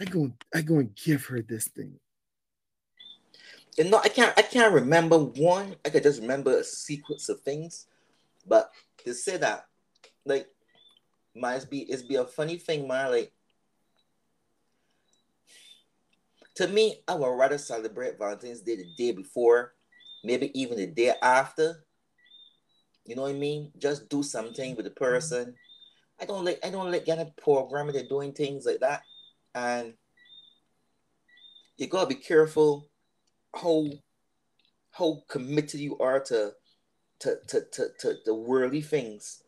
I 0.00 0.04
going, 0.04 0.34
I 0.54 0.62
going 0.62 0.88
to 0.88 1.04
give 1.04 1.26
her 1.26 1.42
this 1.42 1.68
thing 1.68 1.98
and 3.78 3.90
no, 3.90 3.98
I 3.98 4.08
can't 4.08 4.32
I 4.36 4.42
can't 4.42 4.72
remember 4.72 5.18
one. 5.18 5.76
I 5.84 5.90
could 5.90 6.02
just 6.02 6.20
remember 6.20 6.58
a 6.58 6.64
sequence 6.64 7.28
of 7.28 7.40
things. 7.40 7.86
But 8.46 8.70
to 9.04 9.14
say 9.14 9.36
that, 9.38 9.66
like, 10.24 10.48
might 11.34 11.68
be 11.68 11.80
it's 11.80 12.02
be 12.02 12.16
a 12.16 12.24
funny 12.24 12.56
thing, 12.56 12.86
man. 12.86 13.10
Like 13.10 13.32
to 16.56 16.68
me, 16.68 17.00
I 17.08 17.14
would 17.14 17.36
rather 17.36 17.58
celebrate 17.58 18.18
Valentine's 18.18 18.60
Day 18.60 18.76
the 18.76 18.86
day 18.96 19.12
before, 19.12 19.74
maybe 20.22 20.58
even 20.58 20.78
the 20.78 20.86
day 20.86 21.14
after. 21.20 21.84
You 23.04 23.16
know 23.16 23.22
what 23.22 23.32
I 23.32 23.38
mean? 23.38 23.72
Just 23.76 24.08
do 24.08 24.22
something 24.22 24.76
with 24.76 24.84
the 24.84 24.90
mm-hmm. 24.90 25.04
person. 25.04 25.54
I 26.20 26.26
don't 26.26 26.44
like 26.44 26.60
I 26.64 26.70
don't 26.70 26.92
like 26.92 27.04
getting 27.04 27.32
programming 27.42 27.96
and 27.96 28.08
doing 28.08 28.32
things 28.32 28.66
like 28.66 28.80
that. 28.80 29.02
And 29.54 29.94
you 31.76 31.88
gotta 31.88 32.06
be 32.06 32.14
careful 32.14 32.88
how 33.54 33.86
how 34.90 35.22
committed 35.28 35.80
you 35.80 35.98
are 35.98 36.20
to 36.20 36.52
to 37.20 37.36
to 37.48 37.62
to, 37.72 37.88
to 38.00 38.14
the 38.24 38.34
worldly 38.34 38.82
things. 38.82 39.42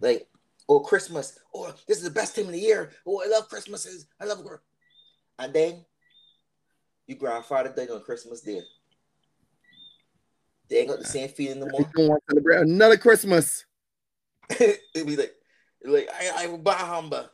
Like, 0.00 0.28
oh 0.68 0.80
Christmas, 0.80 1.38
oh 1.54 1.74
this 1.88 1.98
is 1.98 2.04
the 2.04 2.10
best 2.10 2.36
time 2.36 2.46
of 2.46 2.52
the 2.52 2.60
year. 2.60 2.92
Oh, 3.06 3.22
I 3.24 3.28
love 3.28 3.48
Christmases. 3.48 4.06
I 4.20 4.24
love 4.24 4.44
her. 4.44 4.62
And 5.38 5.52
then 5.52 5.84
your 7.06 7.18
grandfather 7.18 7.72
died 7.74 7.90
on 7.90 8.02
Christmas 8.02 8.40
Day. 8.40 8.60
They 10.68 10.78
ain't 10.78 10.88
got 10.88 10.98
the 10.98 11.04
same 11.04 11.28
feeling 11.28 11.60
no 11.60 11.66
more. 11.66 11.90
Don't 11.94 12.08
want 12.08 12.22
to 12.28 12.34
celebrate 12.34 12.62
another 12.62 12.96
Christmas. 12.96 13.64
It'd 14.50 15.06
be 15.06 15.16
like, 15.16 15.34
like 15.84 16.08
I, 16.12 16.44
I 16.44 16.46
Bahamba. 16.46 17.28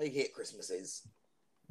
I 0.00 0.06
hate 0.06 0.32
Christmases. 0.32 1.02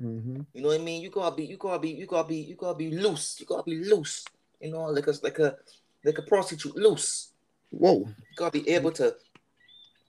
Mm-hmm. 0.01 0.41
You 0.53 0.61
know 0.61 0.67
what 0.67 0.79
I 0.79 0.83
mean? 0.83 1.01
You 1.01 1.09
gotta 1.09 1.35
be, 1.35 1.45
you 1.45 1.57
gotta 1.57 1.79
be, 1.79 1.89
you 1.89 2.05
gotta 2.05 2.27
be, 2.27 2.37
you 2.37 2.55
gotta 2.55 2.77
be 2.77 2.91
loose. 2.91 3.37
You 3.39 3.45
gotta 3.45 3.63
be 3.63 3.77
loose. 3.77 4.25
You 4.61 4.71
know, 4.71 4.85
like 4.85 5.07
a 5.07 5.13
like 5.23 5.39
a 5.39 5.57
like 6.03 6.17
a 6.17 6.21
prostitute, 6.21 6.75
loose. 6.75 7.33
Whoa. 7.69 7.99
You 7.99 8.35
gotta 8.35 8.51
be 8.51 8.69
able 8.69 8.91
to 8.93 9.15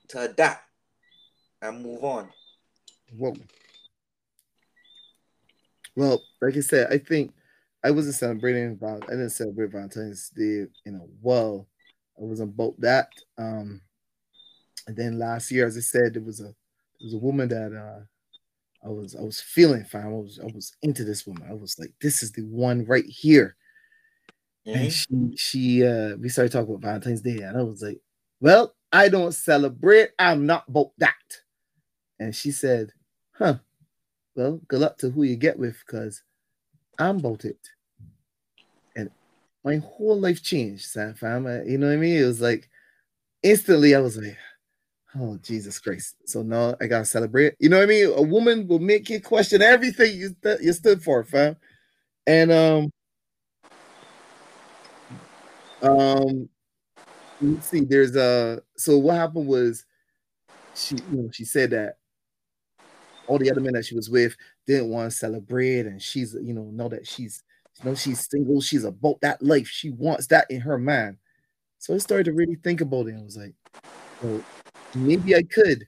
to 0.09 0.20
adapt 0.20 0.62
and 1.62 1.83
move 1.83 2.05
on. 2.05 2.29
Whoa. 3.16 3.35
Well, 5.96 6.22
like 6.40 6.57
I 6.57 6.61
said, 6.61 6.92
I 6.92 6.98
think 6.98 7.33
I 7.83 7.90
wasn't 7.90 8.14
celebrating 8.14 8.72
about 8.72 9.05
I 9.05 9.12
didn't 9.12 9.31
celebrate 9.31 9.70
Valentine's 9.70 10.31
Day 10.31 10.66
in 10.85 10.94
a 10.94 11.07
while. 11.20 11.66
I 12.18 12.22
wasn't 12.22 12.55
about 12.55 12.81
that. 12.81 13.09
Um 13.37 13.81
and 14.87 14.96
then 14.96 15.18
last 15.18 15.51
year, 15.51 15.66
as 15.66 15.77
I 15.77 15.81
said, 15.81 16.14
there 16.14 16.22
was 16.22 16.40
a 16.40 16.44
there 16.44 17.05
was 17.05 17.14
a 17.14 17.18
woman 17.18 17.48
that 17.48 17.72
uh 17.74 18.05
I 18.85 18.88
was 18.88 19.17
I 19.17 19.23
was 19.23 19.41
feeling 19.41 19.85
fine. 19.85 20.07
I 20.07 20.09
was 20.09 20.38
I 20.43 20.47
was 20.55 20.77
into 20.83 21.05
this 21.05 21.27
woman. 21.27 21.47
I 21.49 21.55
was 21.55 21.79
like, 21.79 21.93
this 22.01 22.23
is 22.23 22.33
the 22.33 22.43
one 22.43 22.85
right 22.85 23.05
here. 23.05 23.57
Mm-hmm. 24.67 24.79
And 24.79 24.93
she 24.93 25.37
she 25.37 25.87
uh 25.87 26.17
we 26.17 26.29
started 26.29 26.53
talking 26.53 26.75
about 26.75 26.87
Valentine's 26.87 27.23
Day, 27.23 27.38
and 27.38 27.57
I 27.57 27.62
was 27.62 27.83
like, 27.83 28.01
Well, 28.41 28.75
I 28.93 29.09
don't 29.09 29.33
celebrate. 29.33 30.11
I'm 30.19 30.47
not 30.47 30.64
about 30.69 30.93
that. 30.99 31.14
And 32.21 32.35
she 32.35 32.51
said, 32.51 32.93
Huh, 33.33 33.59
well, 34.35 34.61
good 34.69 34.81
luck 34.81 34.99
to 34.99 35.11
who 35.11 35.25
you 35.25 35.37
get 35.37 35.59
with, 35.59 35.77
because 35.85 36.23
I'm 36.99 37.19
about 37.19 37.45
it. 37.45 37.59
And 38.95 39.11
my 39.64 39.77
whole 39.77 40.19
life 40.19 40.43
changed, 40.43 40.87
fam. 40.87 41.47
You 41.67 41.79
know 41.79 41.87
what 41.88 41.95
I 41.95 41.97
mean? 41.97 42.23
It 42.23 42.27
was 42.27 42.41
like 42.41 42.69
instantly 43.43 43.95
I 43.95 44.01
was 44.01 44.17
like, 44.17 44.37
Oh 45.16 45.38
Jesus 45.42 45.79
Christ! 45.79 46.16
So 46.27 46.42
now 46.42 46.75
I 46.81 46.87
gotta 46.87 47.05
celebrate. 47.05 47.55
You 47.59 47.68
know 47.68 47.79
what 47.79 47.85
I 47.85 47.87
mean? 47.87 48.12
A 48.14 48.23
woman 48.23 48.68
will 48.68 48.79
make 48.79 49.09
you 49.09 49.21
question 49.21 49.62
everything 49.62 50.14
you 50.16 50.35
st- 50.42 50.62
you 50.62 50.73
stood 50.73 51.03
for, 51.03 51.25
fam. 51.25 51.57
And 52.27 52.53
um, 52.53 52.90
um, 55.83 56.49
let's 57.40 57.68
see. 57.68 57.85
There's 57.85 58.16
a 58.16 58.62
so 58.77 58.99
what 58.99 59.16
happened 59.16 59.47
was 59.47 59.87
she 60.75 60.97
you 60.97 61.23
know 61.23 61.31
she 61.33 61.44
said 61.44 61.71
that 61.71 61.97
all 63.27 63.38
the 63.38 63.51
other 63.51 63.61
men 63.61 63.75
that 63.75 63.85
she 63.85 63.94
was 63.94 64.11
with 64.11 64.37
didn't 64.66 64.88
want 64.88 65.11
to 65.11 65.16
celebrate, 65.16 65.87
and 65.87 66.03
she's 66.03 66.35
you 66.42 66.53
know 66.55 66.64
know 66.64 66.88
that 66.88 67.07
she's 67.07 67.42
you 67.83 67.88
know 67.88 67.94
she's 67.94 68.29
single, 68.29 68.61
she's 68.61 68.85
about 68.85 69.21
that 69.23 69.42
life, 69.42 69.68
she 69.68 69.90
wants 69.90 70.27
that 70.29 70.51
in 70.51 70.61
her 70.61 70.79
mind. 70.79 71.16
So 71.79 71.94
I 71.94 71.99
started 71.99 72.25
to 72.25 72.33
really 72.33 72.57
think 72.57 72.81
about 72.81 73.07
it. 73.07 73.14
and 73.14 73.25
was 73.25 73.37
like, 73.37 73.55
maybe 74.94 75.35
I 75.35 75.42
could, 75.42 75.87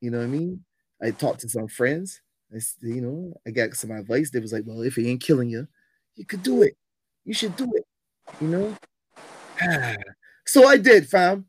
you 0.00 0.10
know 0.10 0.18
what 0.18 0.24
I 0.24 0.28
mean? 0.28 0.64
I 1.02 1.10
talked 1.10 1.40
to 1.40 1.48
some 1.48 1.68
friends. 1.68 2.20
I, 2.52 2.58
you 2.82 3.00
know, 3.00 3.34
I 3.46 3.50
got 3.50 3.74
some 3.74 3.90
advice. 3.90 4.30
They 4.30 4.40
was 4.40 4.52
like, 4.52 4.64
well, 4.66 4.82
if 4.82 4.96
he 4.96 5.10
ain't 5.10 5.22
killing 5.22 5.50
you, 5.50 5.66
you 6.14 6.24
could 6.24 6.42
do 6.42 6.62
it. 6.62 6.76
You 7.24 7.34
should 7.34 7.56
do 7.56 7.70
it. 7.74 7.84
You 8.40 8.48
know. 8.48 8.76
so 10.46 10.68
I 10.68 10.76
did, 10.76 11.08
fam. 11.08 11.46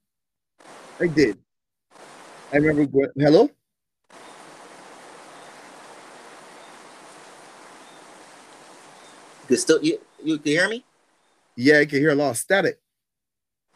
I 1.00 1.08
did. 1.08 1.38
I 2.52 2.58
remember. 2.58 2.86
Going, 2.86 3.10
hello. 3.18 3.50
You 9.50 9.58
still 9.58 9.84
you 9.84 10.00
you 10.24 10.38
can 10.38 10.52
hear 10.52 10.70
me? 10.70 10.84
Yeah, 11.56 11.80
I 11.80 11.86
can 11.86 12.00
hear 12.00 12.12
a 12.12 12.16
lot 12.16 12.32
of 12.32 12.38
static. 12.38 12.80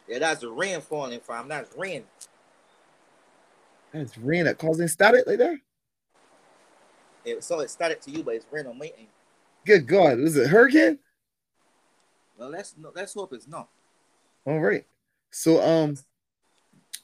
Yeah, 0.08 0.18
that's 0.18 0.40
the 0.40 0.50
rain 0.50 0.80
falling 0.80 1.20
from. 1.20 1.48
That's 1.48 1.76
rain. 1.76 2.04
That's 3.92 4.16
rain 4.18 4.44
that 4.44 4.58
causing 4.58 4.88
static 4.88 5.26
like 5.26 5.38
that. 5.38 5.58
It, 7.24 7.44
so 7.44 7.60
it 7.60 7.70
started 7.70 8.00
to 8.02 8.10
you, 8.10 8.22
but 8.22 8.34
it's 8.34 8.46
rain 8.50 8.66
on 8.66 8.78
my 8.78 8.92
end. 8.96 9.08
Good 9.66 9.86
God, 9.86 10.18
is 10.20 10.36
it 10.36 10.48
hurricane? 10.48 10.98
Well, 12.38 12.50
let's 12.50 12.74
let's 12.94 13.12
hope 13.12 13.32
it's 13.34 13.46
not. 13.46 13.68
All 14.46 14.60
right. 14.60 14.84
So 15.30 15.60
um, 15.62 15.96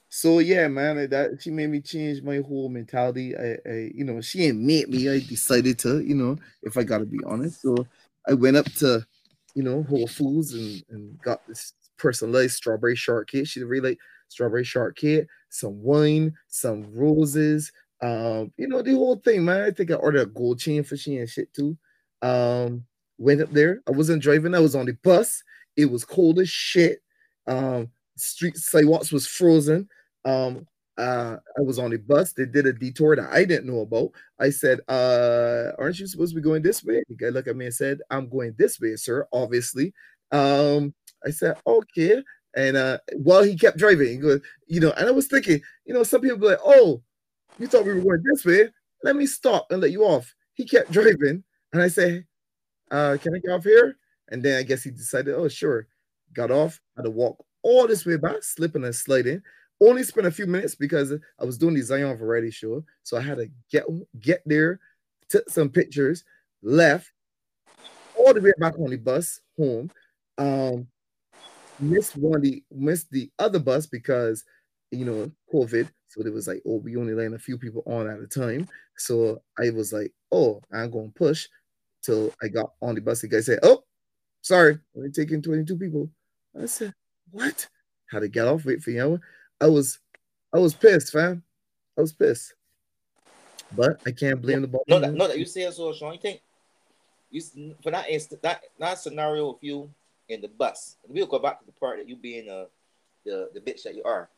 so 0.09 0.39
yeah, 0.39 0.67
man, 0.67 1.09
that 1.09 1.41
she 1.41 1.51
made 1.51 1.69
me 1.69 1.81
change 1.81 2.23
my 2.23 2.37
whole 2.37 2.69
mentality. 2.69 3.35
I, 3.37 3.57
I 3.69 3.91
you 3.93 4.03
know, 4.03 4.19
she 4.21 4.45
ain't 4.45 4.59
made 4.59 4.89
me. 4.89 5.09
I 5.09 5.19
decided 5.19 5.77
to, 5.79 5.99
you 5.99 6.15
know, 6.15 6.37
if 6.63 6.77
I 6.77 6.83
gotta 6.83 7.05
be 7.05 7.19
honest. 7.25 7.61
So 7.61 7.85
I 8.27 8.33
went 8.33 8.57
up 8.57 8.65
to, 8.77 9.05
you 9.53 9.63
know, 9.63 9.83
Whole 9.83 10.07
Foods 10.07 10.53
and, 10.53 10.83
and 10.89 11.21
got 11.21 11.45
this 11.47 11.73
personalized 11.97 12.55
strawberry 12.55 12.95
shortcake. 12.95 13.47
She 13.47 13.63
really 13.63 13.89
like 13.89 13.99
strawberry 14.29 14.63
shortcake, 14.63 15.25
some 15.49 15.81
wine, 15.81 16.33
some 16.47 16.85
roses, 16.93 17.71
um, 18.01 18.51
you 18.57 18.67
know, 18.67 18.81
the 18.81 18.93
whole 18.93 19.15
thing, 19.15 19.45
man. 19.45 19.61
I 19.61 19.71
think 19.71 19.91
I 19.91 19.95
ordered 19.95 20.21
a 20.21 20.25
gold 20.27 20.59
chain 20.59 20.83
for 20.83 20.97
she 20.97 21.17
and 21.17 21.29
shit 21.29 21.53
too. 21.53 21.77
Um, 22.21 22.85
went 23.17 23.41
up 23.41 23.51
there. 23.51 23.81
I 23.87 23.91
wasn't 23.91 24.21
driving, 24.21 24.53
I 24.53 24.59
was 24.59 24.75
on 24.75 24.85
the 24.85 24.97
bus. 25.03 25.43
It 25.75 25.85
was 25.85 26.05
cold 26.05 26.39
as 26.39 26.49
shit. 26.49 26.99
Um, 27.47 27.89
street 28.15 28.57
sidewalks 28.57 29.11
was 29.11 29.27
frozen. 29.27 29.87
Um, 30.25 30.67
uh, 30.97 31.37
I 31.57 31.61
was 31.61 31.77
on 31.77 31.91
the 31.91 31.97
bus. 31.97 32.33
They 32.33 32.45
did 32.45 32.65
a 32.65 32.73
detour 32.73 33.15
that 33.15 33.31
I 33.31 33.45
didn't 33.45 33.67
know 33.67 33.81
about. 33.81 34.09
I 34.39 34.49
said, 34.49 34.79
uh, 34.87 35.71
aren't 35.77 35.99
you 35.99 36.07
supposed 36.07 36.31
to 36.31 36.35
be 36.35 36.41
going 36.41 36.63
this 36.63 36.83
way? 36.83 37.03
The 37.07 37.15
guy 37.15 37.29
looked 37.29 37.47
at 37.47 37.55
me 37.55 37.65
and 37.65 37.73
said, 37.73 37.99
I'm 38.09 38.27
going 38.27 38.55
this 38.57 38.79
way, 38.79 38.95
sir, 38.95 39.27
obviously. 39.31 39.93
Um, 40.31 40.93
I 41.25 41.29
said, 41.29 41.57
okay. 41.65 42.23
And 42.57 42.75
uh, 42.75 42.97
while 43.13 43.43
he 43.43 43.55
kept 43.55 43.77
driving, 43.77 44.19
you 44.65 44.79
know, 44.79 44.91
and 44.97 45.07
I 45.07 45.11
was 45.11 45.27
thinking, 45.27 45.61
you 45.85 45.93
know, 45.93 46.01
some 46.01 46.21
people 46.21 46.39
be 46.39 46.47
like, 46.47 46.59
oh, 46.65 47.03
you 47.59 47.67
thought 47.67 47.85
we 47.85 47.93
were 47.93 48.01
going 48.01 48.23
this 48.23 48.43
way. 48.43 48.69
Let 49.03 49.15
me 49.15 49.27
stop 49.27 49.67
and 49.69 49.79
let 49.79 49.91
you 49.91 50.03
off. 50.03 50.33
He 50.55 50.65
kept 50.65 50.91
driving. 50.91 51.43
And 51.71 51.81
I 51.83 51.87
say, 51.87 52.25
uh, 52.89 53.17
can 53.21 53.35
I 53.35 53.37
get 53.37 53.51
off 53.51 53.63
here? 53.63 53.97
And 54.29 54.41
then 54.41 54.57
I 54.57 54.63
guess 54.63 54.81
he 54.81 54.89
decided, 54.89 55.35
oh, 55.35 55.47
sure. 55.47 55.85
Got 56.33 56.49
off, 56.49 56.81
had 56.95 57.03
to 57.03 57.11
walk 57.11 57.45
all 57.61 57.85
this 57.85 58.07
way 58.07 58.17
back, 58.17 58.41
slipping 58.41 58.83
and 58.83 58.95
sliding. 58.95 59.43
Only 59.79 60.01
spent 60.01 60.25
a 60.25 60.31
few 60.31 60.47
minutes 60.47 60.73
because 60.73 61.13
I 61.13 61.45
was 61.45 61.59
doing 61.59 61.75
the 61.75 61.81
Zion 61.81 62.17
variety 62.17 62.49
show. 62.49 62.83
So 63.03 63.17
I 63.17 63.21
had 63.21 63.37
to 63.37 63.51
get 63.71 63.85
get 64.19 64.41
there, 64.47 64.79
took 65.29 65.47
some 65.47 65.69
pictures, 65.69 66.23
left, 66.63 67.11
all 68.15 68.33
the 68.33 68.41
way 68.41 68.53
back 68.57 68.79
on 68.79 68.89
the 68.89 68.97
bus 68.97 69.41
home. 69.57 69.91
Um, 70.39 70.87
missed 71.79 72.15
one 72.15 72.41
the 72.41 72.63
missed 72.71 73.11
the 73.11 73.29
other 73.39 73.59
bus 73.59 73.85
because 73.85 74.43
you 74.91 75.05
know 75.05 75.31
COVID. 75.53 75.89
So 76.07 76.21
it 76.21 76.33
was 76.33 76.47
like, 76.47 76.61
oh, 76.65 76.77
we 76.77 76.95
only 76.95 77.13
letting 77.13 77.33
a 77.33 77.39
few 77.39 77.57
people 77.57 77.83
on 77.85 78.09
at 78.09 78.19
a 78.19 78.27
time. 78.27 78.67
So 78.97 79.41
I 79.59 79.69
was 79.71 79.91
like, 79.91 80.13
oh, 80.31 80.61
I'm 80.73 80.89
gonna 80.89 81.09
push 81.09 81.47
till 82.01 82.33
I 82.41 82.47
got 82.47 82.71
on 82.81 82.95
the 82.95 83.01
bus. 83.01 83.21
The 83.21 83.27
guy 83.27 83.41
said, 83.41 83.59
oh, 83.63 83.83
sorry, 84.41 84.79
only 84.95 85.11
taking 85.11 85.41
22 85.41 85.77
people. 85.77 86.09
I 86.59 86.65
said, 86.65 86.93
what? 87.31 87.67
Had 88.09 88.19
to 88.19 88.29
get 88.29 88.47
off, 88.47 88.65
wait 88.65 88.81
for 88.81 88.91
you. 88.91 89.19
I 89.59 89.67
was, 89.67 89.99
I 90.53 90.59
was 90.59 90.73
pissed, 90.73 91.11
fam. 91.11 91.43
I 91.97 92.01
was 92.01 92.13
pissed. 92.13 92.53
But 93.75 94.01
I 94.05 94.11
can't 94.11 94.41
blame 94.41 94.61
the 94.61 94.67
ball. 94.67 94.83
No, 94.87 94.99
that, 94.99 95.13
no, 95.13 95.27
that 95.27 95.37
you 95.37 95.45
say 95.45 95.69
so, 95.71 95.91
Sean. 95.91 96.13
You 96.13 96.19
think 96.19 96.41
you 97.29 97.41
for 97.83 97.91
that 97.91 98.09
instant 98.09 98.41
that 98.43 98.63
that 98.79 98.97
scenario 98.97 99.49
of 99.49 99.57
you 99.59 99.89
in 100.29 100.41
the 100.41 100.47
bus. 100.47 100.97
We'll 101.07 101.25
go 101.25 101.39
back 101.39 101.59
to 101.59 101.65
the 101.65 101.71
part 101.71 101.97
that 101.97 102.09
you 102.09 102.15
being 102.15 102.49
a 102.49 102.67
the 103.25 103.49
the 103.53 103.59
bitch 103.59 103.83
that 103.83 103.95
you 103.95 104.03
are. 104.03 104.29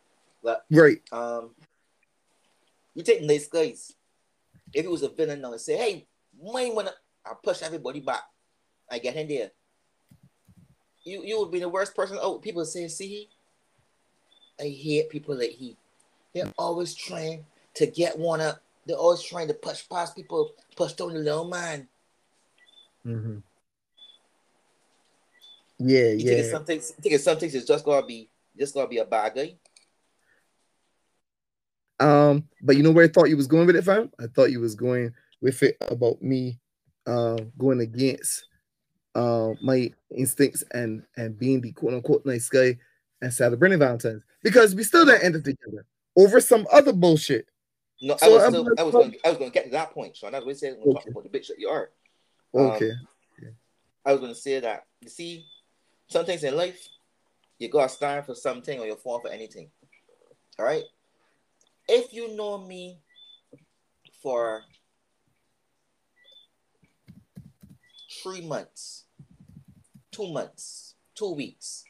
But 0.43 0.65
right. 0.71 1.01
Um 1.11 1.51
you 2.95 3.03
take 3.03 3.23
nice 3.23 3.47
guys. 3.47 3.93
If 4.73 4.85
it 4.85 4.91
was 4.91 5.03
a 5.03 5.09
villain 5.09 5.41
now 5.41 5.51
and 5.51 5.61
say, 5.61 5.77
hey, 5.77 6.07
mine 6.41 6.75
wanna 6.75 6.91
I 7.25 7.33
push 7.41 7.61
everybody 7.61 7.99
back. 7.99 8.23
I 8.89 8.99
get 8.99 9.15
in 9.15 9.27
there. 9.27 9.51
You 11.03 11.23
you 11.23 11.39
would 11.39 11.51
be 11.51 11.59
the 11.59 11.69
worst 11.69 11.95
person. 11.95 12.17
Oh, 12.21 12.39
people 12.39 12.65
say, 12.65 12.87
see, 12.87 13.29
I 14.59 14.63
hate 14.63 15.09
people 15.09 15.37
like 15.37 15.51
he. 15.51 15.77
They're 16.33 16.51
always 16.57 16.93
trying 16.93 17.45
to 17.75 17.87
get 17.87 18.17
one 18.17 18.41
up. 18.41 18.61
They're 18.85 18.97
always 18.97 19.21
trying 19.21 19.47
to 19.47 19.53
push 19.53 19.87
past 19.87 20.15
people, 20.15 20.51
push 20.75 20.93
down 20.93 21.13
the 21.13 21.19
little 21.19 21.47
man. 21.47 21.87
Mm-hmm. 23.05 23.37
Yeah, 25.79 26.09
you 26.09 26.29
yeah. 26.29 26.41
Think 26.41 26.51
some 26.51 26.65
things, 26.65 26.91
think 26.91 27.15
it's 27.15 27.23
some 27.23 27.37
things 27.37 27.55
it's 27.55 27.67
just 27.67 27.85
gonna 27.85 28.05
be 28.05 28.29
just 28.57 28.73
gonna 28.73 28.87
be 28.87 28.97
a 28.97 29.05
bad 29.05 29.33
guy. 29.35 29.55
Um, 32.01 32.47
but 32.61 32.77
you 32.77 32.83
know 32.83 32.91
where 32.91 33.05
I 33.05 33.09
thought 33.09 33.29
you 33.29 33.37
was 33.37 33.47
going 33.47 33.67
with 33.67 33.75
it, 33.75 33.83
fam? 33.83 34.11
I 34.19 34.27
thought 34.27 34.51
you 34.51 34.59
was 34.59 34.75
going 34.75 35.13
with 35.41 35.63
it 35.63 35.77
about 35.81 36.21
me 36.21 36.59
uh, 37.07 37.37
going 37.57 37.81
against 37.81 38.45
uh, 39.15 39.51
my 39.61 39.91
instincts 40.15 40.63
and 40.71 41.03
and 41.17 41.37
being 41.37 41.61
the 41.61 41.71
quote 41.71 41.93
unquote 41.93 42.25
nice 42.25 42.49
guy 42.49 42.77
and 43.21 43.33
celebrating 43.33 43.79
Valentine's 43.79 44.23
because 44.43 44.75
we 44.75 44.83
still 44.83 45.05
didn't 45.05 45.23
end 45.23 45.35
it 45.35 45.43
together 45.43 45.85
over 46.15 46.39
some 46.39 46.67
other 46.71 46.93
bullshit. 46.93 47.47
No, 48.01 48.15
so 48.17 48.27
I 48.27 48.29
was, 48.29 48.47
still, 48.47 48.69
I 48.77 48.83
was 48.83 48.93
going 48.93 49.15
I 49.25 49.29
was 49.29 49.37
going 49.37 49.51
to 49.51 49.53
get 49.53 49.65
to 49.65 49.71
that 49.71 49.91
point, 49.91 50.15
So 50.15 50.29
That's 50.29 50.45
what 50.45 50.47
we 50.47 50.53
said 50.53 50.73
when 50.73 50.81
we 50.81 50.91
okay. 50.91 50.99
talking 50.99 51.11
about 51.11 51.31
the 51.31 51.37
bitch 51.37 51.47
that 51.47 51.59
you 51.59 51.67
are. 51.67 51.89
Um, 52.55 52.67
okay. 52.71 52.91
I 54.05 54.11
was 54.13 54.21
going 54.21 54.33
to 54.33 54.39
say 54.39 54.59
that 54.61 54.85
you 55.01 55.09
see, 55.09 55.45
some 56.09 56.25
things 56.25 56.43
in 56.43 56.57
life, 56.57 56.89
you 57.59 57.69
gotta 57.69 57.89
stand 57.89 58.25
for 58.25 58.35
something 58.35 58.79
or 58.79 58.85
you 58.85 58.95
fall 58.95 59.19
for 59.19 59.29
anything. 59.29 59.69
All 60.57 60.65
right. 60.65 60.83
If 61.87 62.13
you 62.13 62.35
know 62.35 62.57
me 62.57 62.99
for 64.21 64.63
three 68.21 68.41
months, 68.41 69.05
two 70.11 70.31
months, 70.31 70.95
two 71.15 71.33
weeks. 71.33 71.83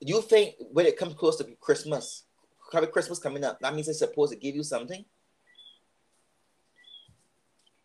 You 0.00 0.20
think 0.22 0.54
when 0.72 0.86
it 0.86 0.96
comes 0.96 1.14
close 1.14 1.36
to 1.36 1.44
Christmas, 1.60 2.24
probably 2.70 2.90
Christmas 2.90 3.18
coming 3.18 3.44
up, 3.44 3.58
that 3.60 3.74
means 3.74 3.88
it's 3.88 3.98
supposed 3.98 4.32
to 4.32 4.38
give 4.38 4.54
you 4.54 4.62
something? 4.62 5.04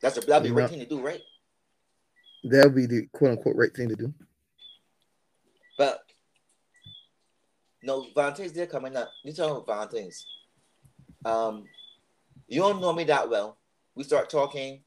That's 0.02 0.16
the 0.16 0.22
that'd 0.22 0.44
be 0.44 0.50
the 0.50 0.56
right 0.56 0.70
thing 0.70 0.80
to 0.80 0.86
do, 0.86 1.00
right? 1.00 1.22
That'll 2.44 2.72
be 2.72 2.88
the 2.88 3.08
quote 3.14 3.32
unquote 3.32 3.56
right 3.56 3.74
thing 3.74 3.90
to 3.90 3.96
do. 3.96 4.14
But 5.82 6.04
no, 7.82 8.06
Valentine's 8.14 8.52
Day 8.52 8.68
coming 8.68 8.96
up. 8.96 9.10
You 9.24 9.34
talking 9.34 9.56
about 9.56 9.66
Valentine's. 9.66 10.28
Um, 11.26 11.64
you 12.48 12.62
don't 12.62 12.80
know 12.80 12.94
me 12.94 13.04
that 13.06 13.28
well. 13.28 13.58
We 13.96 14.04
start 14.04 14.30
talking 14.30 14.84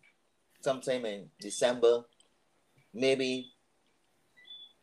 sometime 0.61 1.05
in 1.05 1.31
December, 1.41 2.05
maybe 2.95 3.51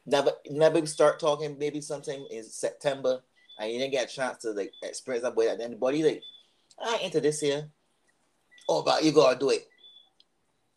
never 0.05 0.31
never 0.49 0.85
start 0.85 1.17
talking 1.17 1.57
maybe 1.57 1.79
sometime 1.79 2.25
in 2.29 2.43
September 2.43 3.21
and 3.57 3.71
you 3.71 3.79
didn't 3.79 3.93
get 3.93 4.11
a 4.11 4.13
chance 4.13 4.39
to 4.39 4.51
like 4.51 4.73
experience 4.83 5.23
that 5.23 5.33
boy 5.33 5.45
then 5.55 5.71
the 5.71 5.77
body 5.77 6.03
like 6.03 6.23
I 6.77 6.97
into 6.97 7.21
this 7.21 7.39
here. 7.39 7.69
Oh 8.67 8.83
but 8.83 9.01
you 9.01 9.13
gotta 9.13 9.39
do 9.39 9.51
it. 9.51 9.65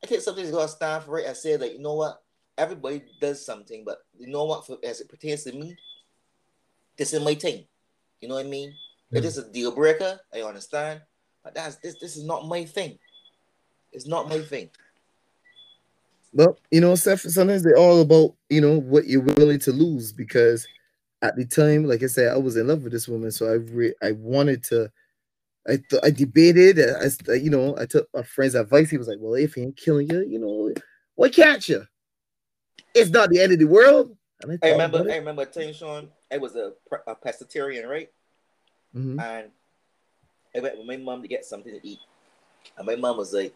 I 0.01 0.07
think 0.07 0.23
something's 0.23 0.53
gonna 0.53 0.69
stand 0.69 1.03
for 1.03 1.19
it 1.19 1.27
I 1.27 1.33
say 1.33 1.57
that 1.57 1.73
you 1.73 1.81
know 1.81 1.95
what 1.95 2.24
everybody 2.57 3.03
does 3.21 3.45
something, 3.45 3.83
but 3.85 3.99
you 4.19 4.29
know 4.29 4.45
what 4.45 4.67
for 4.67 4.79
as 4.85 5.01
it 5.01 5.09
pertains 5.09 5.45
to 5.45 5.53
me, 5.53 5.77
this 6.97 7.13
is 7.13 7.23
my 7.23 7.35
thing. 7.35 7.65
You 8.21 8.29
know 8.29 8.35
what 8.35 8.47
I 8.47 8.49
mean? 8.49 8.71
Mm-hmm. 8.71 9.17
It 9.19 9.25
is 9.25 9.39
a 9.39 9.51
deal 9.51 9.75
breaker, 9.75 10.19
I 10.33 10.43
understand. 10.43 11.01
But 11.43 11.55
that's 11.55 11.77
this 11.77 11.97
this 12.01 12.17
is 12.17 12.25
not 12.25 12.47
my 12.47 12.65
thing. 12.65 12.99
It's 13.93 14.07
not 14.07 14.29
my 14.29 14.41
thing. 14.41 14.71
Well, 16.33 16.59
you 16.71 16.81
know, 16.81 16.97
sometimes 16.97 17.63
they're 17.63 17.77
all 17.77 18.01
about, 18.01 18.35
you 18.51 18.61
know, 18.61 18.81
what 18.81 19.07
you're 19.07 19.21
willing 19.21 19.61
to 19.61 19.73
lose 19.73 20.13
because 20.13 20.67
at 21.23 21.37
the 21.37 21.45
time, 21.45 21.85
like 21.85 22.03
I 22.03 22.07
said, 22.07 22.33
I 22.33 22.39
was 22.39 22.57
in 22.57 22.67
love 22.67 22.83
with 22.83 22.93
this 22.93 23.07
woman. 23.07 23.31
So 23.31 23.47
I 23.47 23.53
re- 23.53 23.95
I 24.03 24.13
wanted 24.13 24.65
to 24.65 24.91
I 25.69 25.77
th- 25.77 26.03
I 26.03 26.11
debated. 26.11 26.79
I, 26.81 27.33
you 27.35 27.51
know, 27.51 27.77
I 27.79 27.87
took 27.87 28.09
my 28.13 28.23
friend's 28.23 28.55
advice. 28.55 28.91
He 28.91 28.99
was 28.99 29.09
like, 29.09 29.19
"Well, 29.21 29.35
if 29.35 29.55
he 29.55 29.63
ain't 29.63 29.77
killing 29.77 30.11
you, 30.11 30.21
you 30.21 30.39
know, 30.39 30.73
why 31.15 31.31
can't 31.31 31.67
you? 31.69 31.87
It's 32.95 33.11
not 33.11 33.31
the 33.31 33.41
end 33.41 33.53
of 33.53 33.59
the 33.59 33.67
world." 33.67 34.17
I, 34.43 34.69
I, 34.69 34.73
remember. 34.73 35.07
I 35.11 35.17
remember 35.17 35.45
telling 35.45 35.75
Sean, 35.75 36.09
I 36.31 36.39
was 36.39 36.55
a, 36.57 36.73
a 37.07 37.15
pescatarian, 37.15 37.89
right? 37.89 38.11
Mm-hmm. 38.95 39.19
And 39.21 39.51
I 40.55 40.61
went 40.61 40.79
with 40.79 40.87
my 40.87 40.97
mom 40.97 41.23
to 41.23 41.29
get 41.29 41.45
something 41.45 41.73
to 41.73 41.87
eat, 41.87 41.99
and 42.77 42.87
my 42.87 42.97
mom 42.97 43.17
was 43.17 43.33
like, 43.33 43.55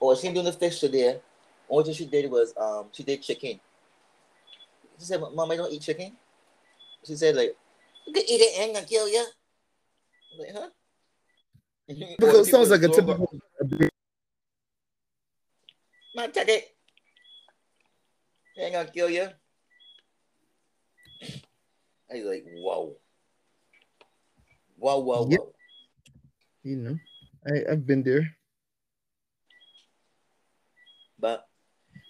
"Oh, 0.00 0.14
she 0.14 0.26
ain't 0.26 0.34
doing 0.34 0.46
the 0.46 0.52
fish 0.52 0.80
today. 0.80 1.20
Only 1.68 1.84
thing 1.84 1.94
she 1.94 2.06
did 2.06 2.30
was 2.30 2.54
um 2.56 2.86
she 2.92 3.02
did 3.02 3.22
chicken." 3.22 3.60
She 4.98 5.04
said, 5.04 5.20
"Mom, 5.20 5.50
I 5.50 5.56
don't 5.56 5.72
eat 5.72 5.82
chicken." 5.82 6.12
She 7.04 7.16
said, 7.16 7.36
"Like, 7.36 7.56
you 8.06 8.12
can 8.12 8.22
eat 8.22 8.40
it 8.40 8.60
and 8.60 8.74
gonna 8.74 8.86
kill 8.86 9.08
you." 9.08 9.26
I'm 10.32 10.38
like, 10.38 10.54
huh? 10.54 10.68
Because 12.18 12.48
it 12.48 12.50
sounds 12.50 12.70
like 12.70 12.82
a 12.82 12.88
typical. 12.88 13.30
Man, 16.14 16.32
take 16.32 16.48
it. 16.48 16.75
They 18.56 18.62
ain't 18.64 18.72
gonna 18.72 18.90
kill 18.90 19.10
you. 19.10 19.28
He's 22.10 22.24
like, 22.24 22.44
whoa. 22.54 22.96
Whoa, 24.78 24.98
whoa, 24.98 25.28
yep. 25.28 25.40
whoa. 25.40 25.52
You 26.62 26.76
know, 26.76 26.98
I, 27.46 27.72
I've 27.72 27.86
been 27.86 28.02
there. 28.02 28.36
But 31.18 31.46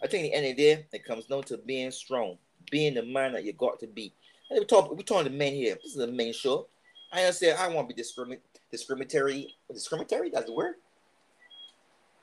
I 0.03 0.07
think 0.07 0.25
the 0.25 0.35
end 0.35 0.47
of 0.47 0.57
the 0.57 0.63
day, 0.63 0.87
it 0.93 1.05
comes 1.05 1.27
down 1.27 1.43
to 1.45 1.59
being 1.59 1.91
strong, 1.91 2.39
being 2.71 2.95
the 2.95 3.03
man 3.03 3.33
that 3.33 3.45
you 3.45 3.53
got 3.53 3.79
to 3.81 3.87
be. 3.87 4.13
And 4.51 4.61
we 4.61 4.65
talk, 4.65 4.91
we're 4.91 5.03
talking 5.03 5.31
to 5.31 5.37
men 5.37 5.55
here. 5.55 5.77
This 5.83 5.95
is 5.95 6.01
a 6.01 6.07
main 6.07 6.33
show. 6.33 6.69
I 7.13 7.23
understand 7.23 7.59
I 7.59 7.69
want 7.69 7.89
to 7.89 7.95
be 7.95 8.03
discrimin- 8.03 8.41
discriminatory. 8.71 9.55
Discriminatory? 9.73 10.31
That's 10.31 10.47
the 10.47 10.53
word? 10.53 10.75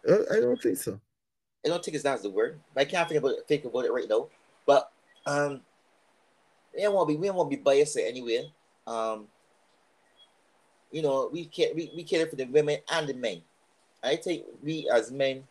Uh, 0.07 0.17
I 0.31 0.39
don't 0.41 0.62
think 0.62 0.77
so. 0.77 0.99
I 1.65 1.69
don't 1.69 1.84
think 1.84 1.95
it's 1.95 2.04
that's 2.04 2.23
the 2.23 2.30
word. 2.30 2.60
but 2.73 2.82
I 2.82 2.86
can't 2.86 3.08
think 3.08 3.19
about 3.19 3.38
it, 3.38 3.47
think 3.47 3.65
about 3.65 3.86
it 3.86 3.93
right 3.93 4.10
now. 4.10 4.28
But 4.65 4.91
um, 5.26 5.62
we 6.76 6.84
to 6.84 7.06
be 7.08 7.15
we 7.15 7.28
to 7.28 7.45
be 7.49 7.56
biased 7.56 7.97
anyway. 7.97 8.52
Um, 8.86 9.28
you 10.91 11.02
know, 11.02 11.30
we 11.32 11.45
care 11.45 11.73
we, 11.76 11.91
we 11.95 12.04
care 12.04 12.28
for 12.28 12.36
the 12.36 12.45
women 12.45 12.78
and 12.91 13.08
the 13.08 13.13
men. 13.13 13.41
I 14.04 14.17
think 14.17 14.43
we 14.62 14.89
as 14.93 15.12
men 15.12 15.43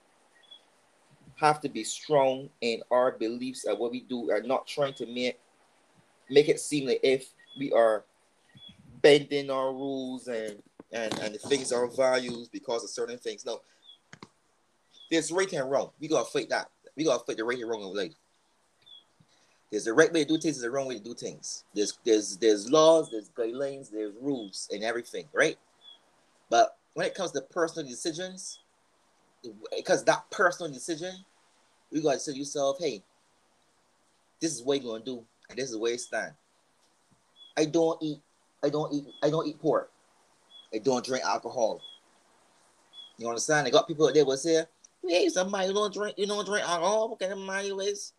have 1.36 1.60
to 1.62 1.68
be 1.68 1.82
strong 1.82 2.48
in 2.60 2.82
our 2.90 3.12
beliefs 3.12 3.64
and 3.64 3.78
what 3.78 3.90
we 3.90 4.00
do 4.00 4.30
and 4.30 4.46
not 4.46 4.66
trying 4.66 4.94
to 4.94 5.06
make 5.06 5.38
make 6.30 6.48
it 6.48 6.60
seem 6.60 6.86
like 6.86 7.00
if 7.02 7.30
we 7.58 7.72
are 7.72 8.04
bending 9.00 9.50
our 9.50 9.72
rules 9.72 10.28
and 10.28 10.62
and 10.92 11.18
and 11.20 11.34
the 11.34 11.38
things 11.38 11.72
our 11.72 11.88
values 11.88 12.48
because 12.48 12.84
of 12.84 12.90
certain 12.90 13.18
things. 13.18 13.44
No, 13.44 13.60
there's 15.12 15.30
right 15.30 15.52
and 15.52 15.70
wrong. 15.70 15.90
We 16.00 16.08
gotta 16.08 16.24
fight 16.24 16.48
that. 16.48 16.70
We 16.96 17.04
gotta 17.04 17.22
fight 17.22 17.36
the 17.36 17.44
right 17.44 17.58
and 17.58 17.68
wrong 17.68 17.84
of 17.84 17.94
life. 17.94 18.14
There's 19.70 19.84
the 19.84 19.92
right 19.92 20.10
way 20.10 20.24
to 20.24 20.28
do 20.28 20.38
things, 20.38 20.56
there's 20.56 20.62
the 20.62 20.70
wrong 20.70 20.88
way 20.88 20.96
to 20.96 21.04
do 21.04 21.14
things. 21.14 21.64
There's 21.74 21.98
there's 22.02 22.38
there's 22.38 22.70
laws, 22.70 23.10
there's 23.10 23.28
guidelines, 23.28 23.90
there's 23.90 24.14
rules 24.22 24.70
and 24.72 24.82
everything, 24.82 25.28
right? 25.34 25.58
But 26.48 26.78
when 26.94 27.06
it 27.06 27.14
comes 27.14 27.32
to 27.32 27.42
personal 27.42 27.86
decisions, 27.86 28.60
because 29.76 30.02
that 30.04 30.30
personal 30.30 30.72
decision, 30.72 31.14
you 31.90 32.02
gotta 32.02 32.18
to 32.18 32.32
yourself, 32.32 32.78
hey, 32.80 33.02
this 34.40 34.54
is 34.54 34.62
what 34.62 34.82
you're 34.82 34.92
gonna 34.92 35.04
do, 35.04 35.22
and 35.50 35.58
this 35.58 35.70
is 35.70 35.76
where 35.76 35.92
you 35.92 35.98
stand. 35.98 36.32
I 37.58 37.66
don't 37.66 38.02
eat, 38.02 38.20
I 38.64 38.70
don't 38.70 38.90
eat, 38.94 39.04
I 39.22 39.28
don't 39.28 39.46
eat 39.46 39.60
pork. 39.60 39.92
I 40.74 40.78
don't 40.78 41.04
drink 41.04 41.22
alcohol. 41.22 41.82
You 43.18 43.28
understand? 43.28 43.66
I 43.66 43.70
got 43.70 43.86
people 43.86 44.08
out 44.08 44.14
there 44.14 44.24
will 44.24 44.38
say, 44.38 44.64
Hey, 45.06 45.28
somebody 45.28 45.68
you 45.68 45.74
don't 45.74 45.92
drink, 45.92 46.16
you 46.16 46.26
don't 46.26 46.46
drink 46.46 46.68
alcohol, 46.68 47.08
what 47.08 47.18
kind 47.18 47.32
of 47.32 47.38
man 47.38 47.66
you 47.66 47.80
is? 47.80 48.12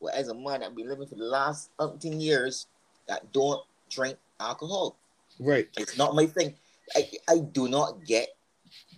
well, 0.00 0.14
as 0.14 0.28
a 0.28 0.34
man 0.34 0.60
that 0.60 0.74
been 0.74 0.88
living 0.88 1.06
for 1.06 1.14
the 1.14 1.24
last 1.24 1.70
18 1.80 2.20
years 2.20 2.66
that 3.08 3.32
don't 3.32 3.62
drink 3.90 4.18
alcohol. 4.40 4.96
Right. 5.38 5.68
It's 5.76 5.96
not 5.96 6.14
my 6.14 6.26
thing. 6.26 6.54
I, 6.94 7.08
I 7.28 7.38
do 7.38 7.68
not 7.68 8.04
get 8.04 8.28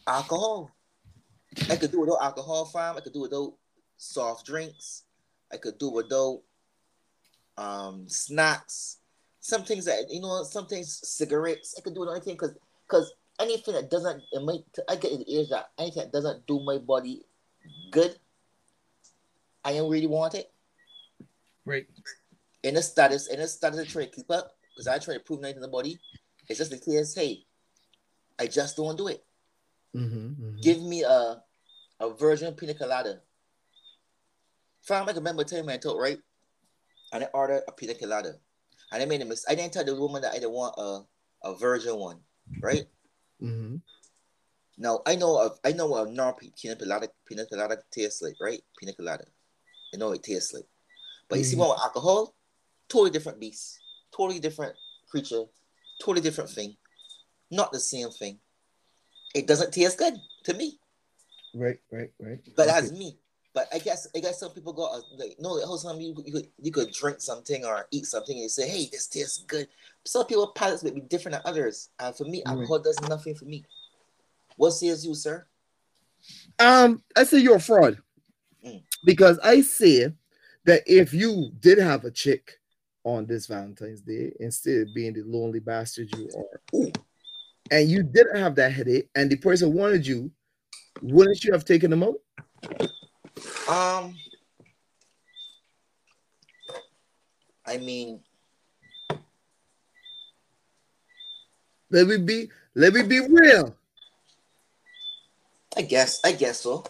alcohol. 0.07 0.71
I 1.71 1.77
could 1.77 1.91
do 1.91 2.01
without 2.01 2.23
alcohol, 2.23 2.67
fam. 2.67 2.97
I 2.97 3.01
could 3.01 3.13
do 3.13 3.23
without 3.23 3.55
soft 3.97 4.47
drinks. 4.47 5.05
I 5.53 5.57
could 5.57 5.79
do 5.79 5.91
without 5.91 6.41
um 7.57 8.09
snacks. 8.09 8.99
Some 9.41 9.65
things 9.65 9.87
that 9.87 10.11
you 10.11 10.21
know, 10.21 10.43
some 10.45 10.67
things 10.67 11.01
cigarettes. 11.09 11.75
I 11.79 11.81
could 11.81 11.95
do 11.95 12.09
anything 12.09 12.35
because 12.35 12.55
because 12.87 13.13
anything 13.41 13.75
that 13.75 13.91
doesn't 13.91 14.23
it 14.33 14.43
might 14.43 14.65
I 14.89 14.97
get 14.97 15.13
in 15.13 15.21
the 15.21 15.39
age 15.39 15.49
that 15.51 15.71
anything 15.79 16.03
that 16.05 16.13
doesn't 16.13 16.47
do 16.47 16.61
my 16.61 16.79
body 16.79 17.23
good, 17.91 18.17
I 19.65 19.75
don't 19.75 19.91
really 19.91 20.07
want 20.07 20.35
it. 20.35 20.51
Right. 21.65 21.87
In 22.63 22.77
a 22.77 22.83
status, 22.83 23.29
in 23.29 23.41
a 23.41 23.47
status 23.47 23.81
of 23.81 23.89
try 23.89 24.05
to 24.05 24.11
keep 24.11 24.31
up, 24.31 24.53
because 24.75 24.89
I 24.89 24.99
try 24.99 25.15
to 25.15 25.21
prove 25.21 25.41
nothing 25.41 25.57
in 25.57 25.63
the 25.63 25.69
body. 25.69 25.99
It's 26.49 26.59
just 26.59 26.71
the 26.71 26.79
case, 26.79 27.15
hey, 27.15 27.45
I 28.39 28.47
just 28.47 28.77
don't 28.77 28.97
do 28.97 29.09
it. 29.09 29.23
Mm-hmm, 29.95 30.17
mm-hmm. 30.17 30.61
Give 30.61 30.83
me 30.83 31.03
a 31.03 31.43
a 32.01 32.15
virgin 32.15 32.55
pina 32.55 32.75
colada. 32.75 33.21
Fam, 34.83 35.03
I 35.03 35.07
can 35.09 35.17
remember 35.17 35.45
telling 35.45 35.67
my 35.67 35.77
talk, 35.77 36.01
right? 36.01 36.19
And 37.13 37.25
I 37.25 37.29
ordered 37.35 37.63
a 37.69 37.73
pina 37.73 37.95
colada. 37.95 38.35
And 38.93 39.03
I 39.03 39.07
made 39.07 39.21
a 39.21 39.25
mistake. 39.25 39.53
I 39.53 39.55
didn't 39.55 39.73
tell 39.75 39.85
the 39.85 39.95
woman 39.95 40.23
that 40.23 40.33
I 40.33 40.37
didn't 40.37 40.53
want 40.53 40.75
a, 40.79 41.01
a 41.45 41.55
virgin 41.57 41.97
one, 41.97 42.21
right? 42.63 42.87
Mm-hmm. 43.43 43.77
Now 44.79 45.01
I 45.07 45.17
know 45.17 45.41
of 45.41 45.59
I 45.65 45.73
know 45.73 45.97
a 45.97 46.11
normal 46.11 46.35
pina 46.35 46.77
colada 46.77 47.09
pina 47.27 47.47
colada 47.47 47.79
tastes 47.91 48.23
like, 48.23 48.37
right? 48.41 48.63
Pina 48.79 48.93
colada. 48.93 49.25
I 49.93 49.97
know 49.97 50.13
it 50.13 50.23
tastes 50.23 50.55
like. 50.55 50.67
But 51.29 51.39
you 51.39 51.45
see, 51.45 51.57
one 51.57 51.69
with 51.69 51.81
alcohol, 51.81 52.35
totally 52.89 53.11
different 53.11 53.41
beast, 53.41 53.79
totally 54.17 54.41
different 54.41 54.75
creature, 55.11 55.45
totally 56.01 56.23
different 56.23 56.51
thing, 56.51 56.77
not 57.51 57.73
the 57.73 57.81
same 57.81 58.11
thing. 58.11 58.39
It 59.35 59.47
doesn't 59.47 59.73
taste 59.73 59.99
good 59.99 60.15
to 60.45 60.55
me. 60.55 60.79
Right, 61.55 61.79
right, 61.93 62.11
right. 62.21 62.39
But 62.57 62.69
okay. 62.69 62.81
that's 62.81 62.93
me. 62.93 63.19
But 63.59 63.67
I 63.75 63.81
guess 63.81 64.07
I 64.15 64.21
guess 64.21 64.39
some 64.39 64.53
people 64.53 64.73
go 64.73 64.85
uh, 64.85 65.01
like 65.17 65.35
no, 65.41 65.59
whole 65.67 65.79
time 65.79 66.01
you, 66.01 66.15
you 66.25 66.33
could 66.33 66.47
you 66.63 66.71
could 66.71 66.93
drink 66.93 67.21
something 67.21 67.65
or 67.65 67.89
eat 67.91 68.07
something 68.07 68.37
and 68.37 68.45
you 68.45 68.49
say, 68.49 68.69
hey, 68.69 68.89
this 68.93 69.09
tastes 69.09 69.39
good. 69.49 69.67
Some 70.05 70.27
people 70.27 70.47
palates 70.55 70.85
may 70.85 70.93
be 70.93 71.01
different 71.01 71.33
than 71.33 71.43
others. 71.53 71.89
And 71.99 72.15
for 72.15 72.23
me, 72.23 72.41
alcohol 72.47 72.79
does 72.79 73.01
nothing 73.09 73.35
for 73.35 73.47
me. 73.47 73.65
What 74.59 74.71
says 74.71 75.05
you, 75.05 75.17
sir? 75.17 75.45
Um, 76.61 77.03
I 77.17 77.25
say 77.25 77.39
you're 77.39 77.57
a 77.57 77.61
fraud. 77.61 77.99
Mm. 78.65 78.85
Because 79.05 79.41
I 79.41 79.63
say 79.63 80.13
that 80.65 80.85
if 80.87 81.13
you 81.13 81.51
did 81.59 81.79
have 81.79 82.05
a 82.05 82.13
chick 82.13 82.61
on 83.03 83.27
this 83.27 83.49
Valentine's 83.49 84.03
Day, 84.03 84.35
instead 84.39 84.83
of 84.83 84.95
being 84.95 85.15
the 85.15 85.25
lonely 85.25 85.59
bastard 85.59 86.17
you 86.17 86.31
are, 86.37 86.93
and 87.73 87.89
you 87.89 88.05
didn't 88.05 88.39
have 88.39 88.55
that 88.55 88.71
headache, 88.71 89.09
and 89.17 89.29
the 89.29 89.37
person 89.37 89.75
wanted 89.75 90.07
you, 90.07 90.31
wouldn't 91.03 91.43
you 91.43 91.53
have 91.53 91.65
taken 91.65 91.91
them 91.91 92.05
out? 92.05 92.21
Um, 93.69 94.17
I 97.67 97.77
mean, 97.77 98.21
let 101.91 102.07
me 102.07 102.19
be 102.19 102.51
let 102.75 102.93
me 102.93 103.03
be 103.03 103.21
real. 103.21 103.77
I 105.77 105.83
guess 105.83 106.21
I 106.25 106.33
guess 106.33 106.61
so. 106.61 106.85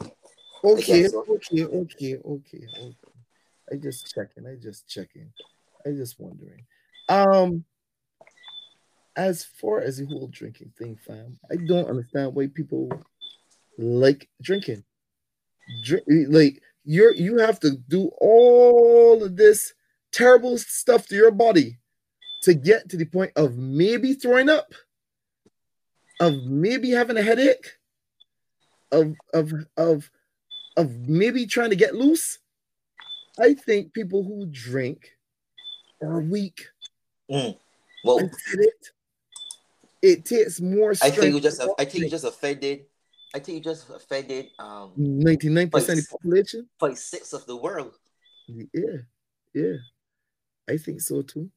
Okay, 0.64 1.02
guess 1.02 1.12
so. 1.12 1.24
okay, 1.28 1.64
okay, 1.64 2.16
okay, 2.16 2.66
okay. 2.80 2.96
I 3.70 3.76
just 3.76 4.14
checking. 4.14 4.46
I 4.46 4.54
just 4.54 4.88
checking. 4.88 5.32
I 5.86 5.90
just 5.90 6.18
wondering. 6.18 6.64
Um, 7.08 7.64
as 9.16 9.44
far 9.44 9.80
as 9.80 9.98
the 9.98 10.06
whole 10.06 10.28
drinking 10.28 10.72
thing, 10.78 10.96
fam, 11.06 11.38
I 11.50 11.56
don't 11.56 11.88
understand 11.88 12.34
why 12.34 12.46
people 12.46 12.88
like 13.76 14.28
drinking. 14.40 14.84
Drink, 15.84 16.04
like 16.28 16.62
you're 16.84 17.14
you 17.14 17.38
have 17.38 17.60
to 17.60 17.76
do 17.88 18.10
all 18.18 19.22
of 19.22 19.36
this 19.36 19.74
terrible 20.12 20.58
stuff 20.58 21.06
to 21.08 21.14
your 21.14 21.30
body 21.30 21.78
to 22.42 22.54
get 22.54 22.88
to 22.88 22.96
the 22.96 23.04
point 23.04 23.32
of 23.36 23.56
maybe 23.56 24.14
throwing 24.14 24.48
up, 24.48 24.72
of 26.20 26.34
maybe 26.44 26.90
having 26.90 27.16
a 27.16 27.22
headache, 27.22 27.76
of 28.92 29.14
of 29.34 29.52
of 29.76 30.10
of 30.76 31.08
maybe 31.08 31.46
trying 31.46 31.70
to 31.70 31.76
get 31.76 31.94
loose 31.94 32.38
I 33.40 33.54
think 33.54 33.92
people 33.92 34.22
who 34.24 34.46
drink 34.46 35.16
are 36.02 36.20
weak. 36.20 36.66
Mm. 37.30 37.56
Well, 38.04 38.18
it. 38.18 38.88
It 40.00 40.24
takes 40.24 40.60
more. 40.60 40.92
I 41.02 41.10
think 41.10 41.34
you 41.34 41.40
just. 41.40 41.60
I 41.60 41.84
think 41.84 42.04
you 42.04 42.10
just 42.10 42.24
offended. 42.24 42.86
I 43.34 43.38
think 43.40 43.56
you 43.56 43.60
just 43.60 43.90
offended. 43.90 44.48
Um, 44.58 44.92
ninety 44.96 45.48
nine 45.48 45.68
percent 45.70 45.98
of 45.98 46.04
the 46.06 46.10
population. 46.10 46.68
By 46.80 46.94
six 46.94 47.32
of 47.32 47.46
the 47.46 47.56
world. 47.56 47.94
Yeah, 48.46 49.02
yeah, 49.54 49.76
I 50.68 50.78
think 50.78 51.00
so 51.00 51.22
too. 51.22 51.50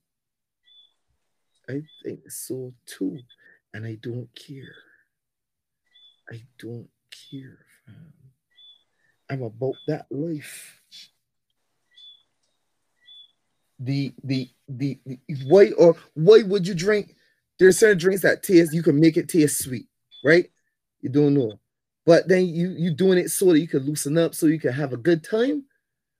I 1.70 1.82
think 2.04 2.30
so 2.30 2.74
too, 2.86 3.18
and 3.74 3.86
I 3.86 3.98
don't 4.02 4.28
care. 4.36 4.76
I 6.30 6.44
don't 6.60 6.90
care, 7.32 7.60
fam. 7.86 8.14
I'm 9.30 9.44
about 9.44 9.76
that 9.88 10.08
life. 10.12 10.82
The, 13.80 14.14
the 14.24 14.50
the 14.68 15.00
the 15.06 15.18
why 15.48 15.72
or 15.72 15.96
why 16.14 16.44
would 16.44 16.68
you 16.68 16.76
drink? 16.76 17.16
There's 17.58 17.80
certain 17.80 17.98
drinks 17.98 18.22
that 18.24 18.44
taste 18.44 18.74
you 18.74 18.84
can 18.84 19.00
make 19.00 19.18
it 19.18 19.30
taste 19.30 19.64
sweet, 19.64 19.88
right? 20.24 20.52
You 21.02 21.10
don't 21.10 21.34
know, 21.34 21.60
but 22.06 22.28
then 22.28 22.46
you 22.46 22.70
you 22.70 22.92
doing 22.92 23.18
it 23.18 23.30
so 23.30 23.48
that 23.48 23.60
you 23.60 23.68
can 23.68 23.86
loosen 23.86 24.18
up, 24.18 24.36
so 24.36 24.48
you 24.48 24.60
can 24.60 24.74
have 24.74 24.94
a 24.94 24.98
good 24.98 25.24
time. 25.24 25.66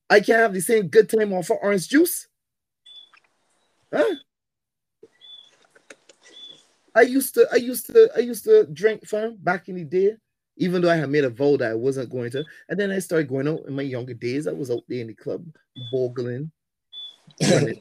I 0.10 0.20
can't 0.20 0.40
have 0.40 0.54
the 0.54 0.62
same 0.62 0.88
good 0.88 1.10
time 1.10 1.32
off 1.34 1.50
of 1.50 1.58
orange 1.62 1.88
juice. 1.88 2.28
Huh? 3.94 4.16
I 6.94 7.02
used 7.02 7.34
to, 7.36 7.48
I 7.52 7.56
used 7.56 7.88
to, 7.88 8.10
I 8.16 8.20
used 8.20 8.44
to 8.44 8.66
drink 8.66 9.08
fam 9.08 9.38
back 9.40 9.70
in 9.70 9.76
the 9.76 9.86
day, 9.86 10.16
even 10.58 10.82
though 10.82 10.90
I 10.90 10.98
had 10.98 11.10
made 11.10 11.24
a 11.24 11.30
vow 11.30 11.56
that 11.58 11.72
I 11.72 11.76
wasn't 11.76 12.10
going 12.10 12.32
to. 12.32 12.44
And 12.68 12.80
then 12.80 12.92
I 12.92 13.00
started 13.00 13.30
going 13.30 13.48
out 13.48 13.62
in 13.68 13.74
my 13.74 13.84
younger 13.84 14.14
days. 14.14 14.48
I 14.48 14.52
was 14.52 14.70
out 14.70 14.84
there 14.90 15.02
in 15.02 15.08
the 15.08 15.14
club, 15.14 15.46
boggling, 15.92 16.52
doing 17.40 17.80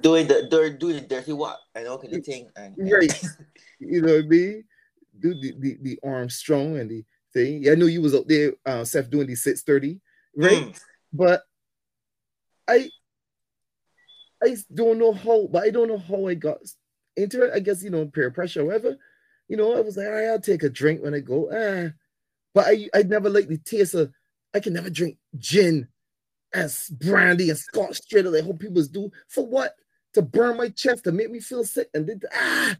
doing 0.00 0.26
the 0.28 0.46
doing, 0.50 0.78
doing 0.78 0.96
the 0.96 1.06
dirty 1.06 1.32
what 1.32 1.58
I 1.76 1.82
know 1.82 1.98
kind 1.98 2.14
of 2.14 2.24
thing. 2.24 2.48
And, 2.56 2.74
right. 2.78 3.22
you 3.78 4.00
know 4.00 4.14
what 4.14 4.24
I 4.24 4.28
mean? 4.28 4.64
Do 5.22 5.34
the, 5.34 5.54
the, 5.58 5.78
the 5.80 5.98
Armstrong 6.04 6.78
and 6.78 6.90
the 6.90 7.04
thing. 7.32 7.62
Yeah, 7.62 7.72
I 7.72 7.74
know 7.76 7.86
you 7.86 8.02
was 8.02 8.14
out 8.14 8.28
there, 8.28 8.52
uh, 8.66 8.84
Seth, 8.84 9.10
doing 9.10 9.26
the 9.26 9.34
630, 9.34 10.00
right? 10.36 10.66
Mm. 10.66 10.80
But 11.12 11.42
I 12.68 12.90
I 14.42 14.56
don't 14.74 14.98
know 14.98 15.12
how, 15.12 15.46
but 15.50 15.62
I 15.62 15.70
don't 15.70 15.88
know 15.88 15.98
how 15.98 16.26
I 16.26 16.34
got 16.34 16.58
into 17.16 17.44
it. 17.44 17.52
I 17.54 17.60
guess 17.60 17.82
you 17.82 17.90
know, 17.90 18.06
peer 18.06 18.30
pressure, 18.30 18.64
whatever. 18.64 18.96
You 19.48 19.56
know, 19.56 19.76
I 19.76 19.80
was 19.80 19.96
like, 19.96 20.08
right, 20.08 20.28
I'll 20.28 20.40
take 20.40 20.62
a 20.62 20.70
drink 20.70 21.02
when 21.02 21.14
I 21.14 21.20
go. 21.20 21.48
Ah, 21.52 21.92
but 22.54 22.66
I 22.66 22.88
I 22.94 23.02
never 23.02 23.30
like 23.30 23.48
the 23.48 23.58
taste 23.58 23.94
of. 23.94 24.12
I 24.54 24.60
can 24.60 24.74
never 24.74 24.90
drink 24.90 25.16
gin 25.38 25.88
and 26.52 26.70
brandy 26.90 27.48
and 27.48 27.58
scotch 27.58 27.96
straight 27.96 28.26
like 28.26 28.44
how 28.44 28.52
people 28.52 28.82
do. 28.84 29.10
For 29.28 29.46
what? 29.46 29.74
To 30.14 30.20
burn 30.20 30.58
my 30.58 30.68
chest 30.68 31.04
to 31.04 31.12
make 31.12 31.30
me 31.30 31.40
feel 31.40 31.64
sick 31.64 31.88
and 31.94 32.06
then 32.06 32.20
ah. 32.34 32.76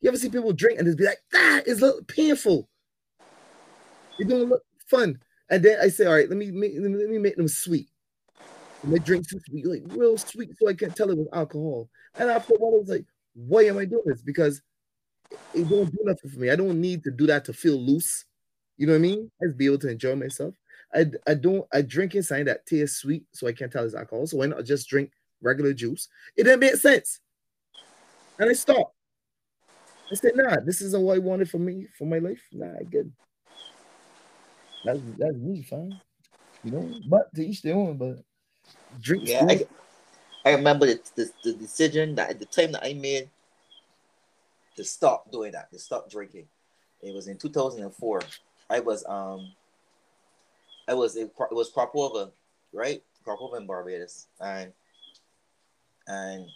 You 0.00 0.08
ever 0.08 0.18
see 0.18 0.28
people 0.28 0.52
drink 0.52 0.78
and 0.78 0.86
just 0.86 0.98
be 0.98 1.04
like, 1.04 1.18
ah, 1.34 1.62
it's 1.66 1.82
a 1.82 2.02
painful. 2.06 2.68
It 4.18 4.28
don't 4.28 4.48
look 4.48 4.62
fun. 4.88 5.18
And 5.48 5.62
then 5.62 5.78
I 5.80 5.88
say, 5.88 6.06
all 6.06 6.14
right, 6.14 6.28
let 6.28 6.38
me 6.38 6.50
make 6.50 6.72
let 6.78 6.90
me 6.90 7.18
make 7.18 7.36
them 7.36 7.48
sweet. 7.48 7.88
And 8.82 8.92
they 8.92 8.98
drink 8.98 9.28
too 9.28 9.40
sweet, 9.48 9.66
like 9.66 9.82
real 9.86 10.18
sweet, 10.18 10.50
so 10.58 10.68
I 10.68 10.74
can't 10.74 10.94
tell 10.94 11.10
it 11.10 11.16
was 11.16 11.28
alcohol. 11.32 11.88
And 12.18 12.30
after 12.30 12.54
a 12.54 12.56
while, 12.58 12.74
I 12.74 12.78
was 12.78 12.88
like, 12.88 13.04
why 13.34 13.62
am 13.62 13.78
I 13.78 13.84
doing 13.84 14.02
this? 14.06 14.22
Because 14.22 14.62
it 15.54 15.68
don't 15.68 15.90
do 15.90 15.98
nothing 16.04 16.30
for 16.30 16.38
me. 16.38 16.50
I 16.50 16.56
don't 16.56 16.80
need 16.80 17.04
to 17.04 17.10
do 17.10 17.26
that 17.26 17.44
to 17.46 17.52
feel 17.52 17.76
loose. 17.76 18.24
You 18.76 18.86
know 18.86 18.92
what 18.92 18.98
I 18.98 19.02
mean? 19.02 19.30
I 19.42 19.46
just 19.46 19.58
be 19.58 19.66
able 19.66 19.78
to 19.78 19.90
enjoy 19.90 20.14
myself. 20.14 20.54
I, 20.94 21.06
I 21.26 21.34
don't 21.34 21.66
I 21.72 21.82
drink 21.82 22.14
inside 22.14 22.44
that 22.44 22.66
tastes 22.66 22.98
sweet, 22.98 23.24
so 23.32 23.46
I 23.46 23.52
can't 23.52 23.72
tell 23.72 23.84
it's 23.84 23.94
alcohol. 23.94 24.26
So 24.26 24.38
why 24.38 24.46
not 24.46 24.64
just 24.64 24.88
drink 24.88 25.10
regular 25.42 25.72
juice? 25.72 26.08
It 26.36 26.44
didn't 26.44 26.60
make 26.60 26.76
sense. 26.76 27.20
And 28.38 28.50
I 28.50 28.52
stopped. 28.52 28.95
I 30.10 30.14
said, 30.14 30.32
nah, 30.36 30.56
this 30.64 30.80
isn't 30.80 31.02
what 31.02 31.16
I 31.16 31.18
wanted 31.18 31.50
for 31.50 31.58
me 31.58 31.86
for 31.98 32.04
my 32.04 32.18
life. 32.18 32.42
Nah, 32.52 32.78
I 32.78 32.84
good. 32.84 33.12
That's 34.84 35.00
that's 35.18 35.36
me, 35.36 35.62
fine. 35.62 36.00
You 36.62 36.72
know, 36.72 36.94
but 37.08 37.34
to 37.34 37.44
each 37.44 37.62
their 37.62 37.74
own, 37.74 37.96
but 37.96 38.18
drink. 39.00 39.24
Yeah, 39.26 39.46
I, 39.48 39.66
I 40.44 40.54
remember 40.54 40.86
the, 40.86 41.00
the, 41.16 41.30
the 41.42 41.52
decision 41.54 42.14
that 42.16 42.30
at 42.30 42.38
the 42.38 42.46
time 42.46 42.72
that 42.72 42.84
I 42.84 42.94
made 42.94 43.30
to 44.76 44.84
stop 44.84 45.30
doing 45.32 45.52
that, 45.52 45.70
to 45.72 45.78
stop 45.78 46.10
drinking. 46.10 46.46
It 47.02 47.14
was 47.14 47.28
in 47.28 47.36
2004. 47.36 48.22
I 48.70 48.80
was 48.80 49.04
um 49.08 49.52
I 50.88 50.94
was 50.94 51.16
it, 51.16 51.32
it 51.50 51.54
was 51.54 51.70
Crop 51.70 51.92
Over, 51.94 52.30
right? 52.72 53.02
Crop 53.24 53.40
Over 53.40 53.56
in 53.56 53.66
Barbados, 53.66 54.28
and 54.40 54.72
and 56.06 56.46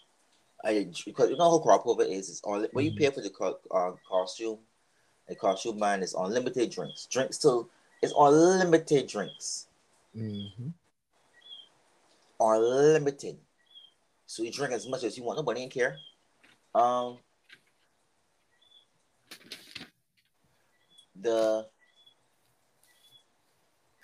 I 0.64 0.88
because 1.04 1.30
you 1.30 1.36
know 1.36 1.50
how 1.50 1.58
Crop 1.58 1.86
Over 1.86 2.02
is. 2.02 2.28
It's 2.28 2.42
on 2.44 2.66
when 2.72 2.84
you 2.84 2.90
mm-hmm. 2.92 2.98
pay 2.98 3.10
for 3.10 3.20
the 3.20 3.56
uh, 3.74 3.92
costume, 4.08 4.58
the 5.28 5.34
costume 5.34 5.78
man 5.78 6.02
is 6.02 6.14
unlimited 6.14 6.70
drinks. 6.70 7.06
Drinks 7.06 7.38
till 7.38 7.68
it's 8.02 8.12
unlimited 8.18 9.06
drinks. 9.06 9.68
Mm-hmm. 10.16 10.68
Unlimited. 12.40 13.38
So 14.26 14.42
you 14.42 14.52
drink 14.52 14.72
as 14.72 14.86
much 14.86 15.02
as 15.04 15.16
you 15.16 15.24
want. 15.24 15.38
Nobody 15.38 15.62
ain't 15.62 15.72
care. 15.72 15.96
Um, 16.74 17.18
the 21.20 21.66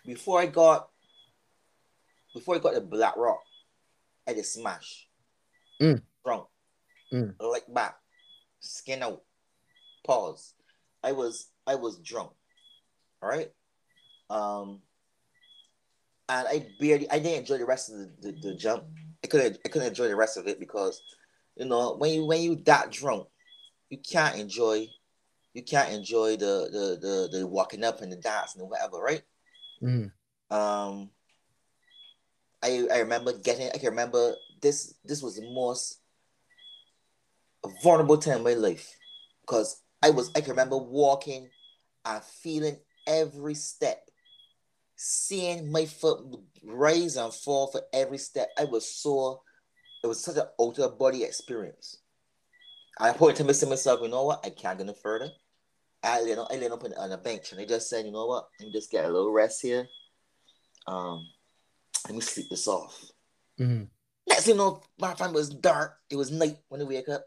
before 0.04 0.40
I 0.40 0.46
got 0.46 0.88
before 2.34 2.56
I 2.56 2.58
got 2.58 2.74
the 2.74 2.80
Black 2.80 3.16
Rock, 3.16 3.40
I 4.26 4.34
just 4.34 4.54
smash. 4.54 5.08
Mm. 5.80 6.02
Drunk. 6.26 6.48
Mm. 7.12 7.34
Like 7.40 7.72
back. 7.72 7.94
Skin 8.58 9.02
out. 9.04 9.22
Pause. 10.04 10.54
I 11.04 11.12
was 11.12 11.50
I 11.66 11.76
was 11.76 11.98
drunk. 11.98 12.32
All 13.22 13.28
right. 13.28 13.52
Um 14.28 14.80
and 16.28 16.48
I 16.48 16.66
barely 16.80 17.08
I 17.10 17.20
didn't 17.20 17.40
enjoy 17.40 17.58
the 17.58 17.64
rest 17.64 17.92
of 17.92 17.98
the, 17.98 18.10
the, 18.20 18.38
the 18.42 18.54
jump. 18.56 18.84
I 19.22 19.28
couldn't 19.28 19.58
I 19.64 19.68
couldn't 19.68 19.88
enjoy 19.88 20.08
the 20.08 20.16
rest 20.16 20.36
of 20.36 20.48
it 20.48 20.58
because 20.58 21.00
you 21.56 21.66
know 21.66 21.94
when 21.96 22.12
you 22.12 22.26
when 22.26 22.42
you 22.42 22.56
that 22.66 22.90
drunk, 22.90 23.28
you 23.88 23.98
can't 23.98 24.36
enjoy 24.36 24.88
you 25.54 25.62
can't 25.62 25.92
enjoy 25.92 26.32
the 26.36 26.68
the 26.72 26.98
the, 27.00 27.38
the 27.38 27.46
walking 27.46 27.84
up 27.84 28.02
and 28.02 28.10
the 28.10 28.16
dancing 28.16 28.62
and 28.62 28.70
whatever, 28.70 28.98
right? 28.98 29.22
Mm. 29.80 30.10
Um 30.50 31.10
I 32.62 32.88
I 32.92 32.98
remember 32.98 33.32
getting 33.32 33.68
I 33.68 33.78
can 33.78 33.90
remember 33.90 34.34
this 34.60 34.94
this 35.04 35.22
was 35.22 35.36
the 35.36 35.48
most 35.52 36.00
vulnerable 37.82 38.18
time 38.18 38.38
in 38.38 38.44
my 38.44 38.54
life 38.54 38.96
because 39.42 39.82
I 40.02 40.10
was 40.10 40.30
I 40.34 40.40
can 40.40 40.50
remember 40.50 40.76
walking 40.76 41.48
and 42.04 42.22
feeling 42.22 42.78
every 43.06 43.54
step 43.54 44.06
seeing 44.96 45.70
my 45.70 45.84
foot 45.84 46.20
rise 46.64 47.16
and 47.16 47.32
fall 47.32 47.68
for 47.68 47.82
every 47.92 48.18
step, 48.18 48.48
I 48.58 48.64
was 48.64 48.90
so, 48.90 49.42
it 50.02 50.06
was 50.06 50.24
such 50.24 50.36
an 50.36 50.46
out 50.60 50.78
of 50.78 50.98
body 50.98 51.22
experience. 51.22 51.98
I 52.98 53.12
put 53.12 53.36
to 53.36 53.44
myself, 53.44 54.00
you 54.02 54.08
know 54.08 54.24
what? 54.24 54.44
I 54.44 54.50
can't 54.50 54.78
go 54.78 54.84
no 54.84 54.94
further. 54.94 55.30
I 56.02 56.22
laid 56.22 56.38
up, 56.38 56.48
I 56.50 56.56
laid 56.56 56.70
up 56.70 56.82
on, 56.84 57.12
a 57.12 57.18
bench 57.18 57.52
and 57.52 57.60
I 57.60 57.66
just 57.66 57.90
said, 57.90 58.06
you 58.06 58.12
know 58.12 58.26
what? 58.26 58.48
Let 58.58 58.66
me 58.66 58.72
just 58.72 58.90
get 58.90 59.04
a 59.04 59.08
little 59.08 59.32
rest 59.32 59.60
here. 59.60 59.86
Um, 60.86 61.26
let 62.06 62.14
me 62.14 62.20
sleep 62.20 62.46
this 62.48 62.68
off. 62.68 62.98
Mm-hmm. 63.60 63.84
Next 64.28 64.44
thing 64.44 64.54
you 64.54 64.58
know, 64.58 64.82
my 64.98 65.14
friend 65.14 65.34
was 65.34 65.50
dark. 65.50 65.98
It 66.10 66.16
was 66.16 66.30
night 66.30 66.56
when 66.68 66.80
I 66.80 66.84
wake 66.84 67.08
up. 67.08 67.24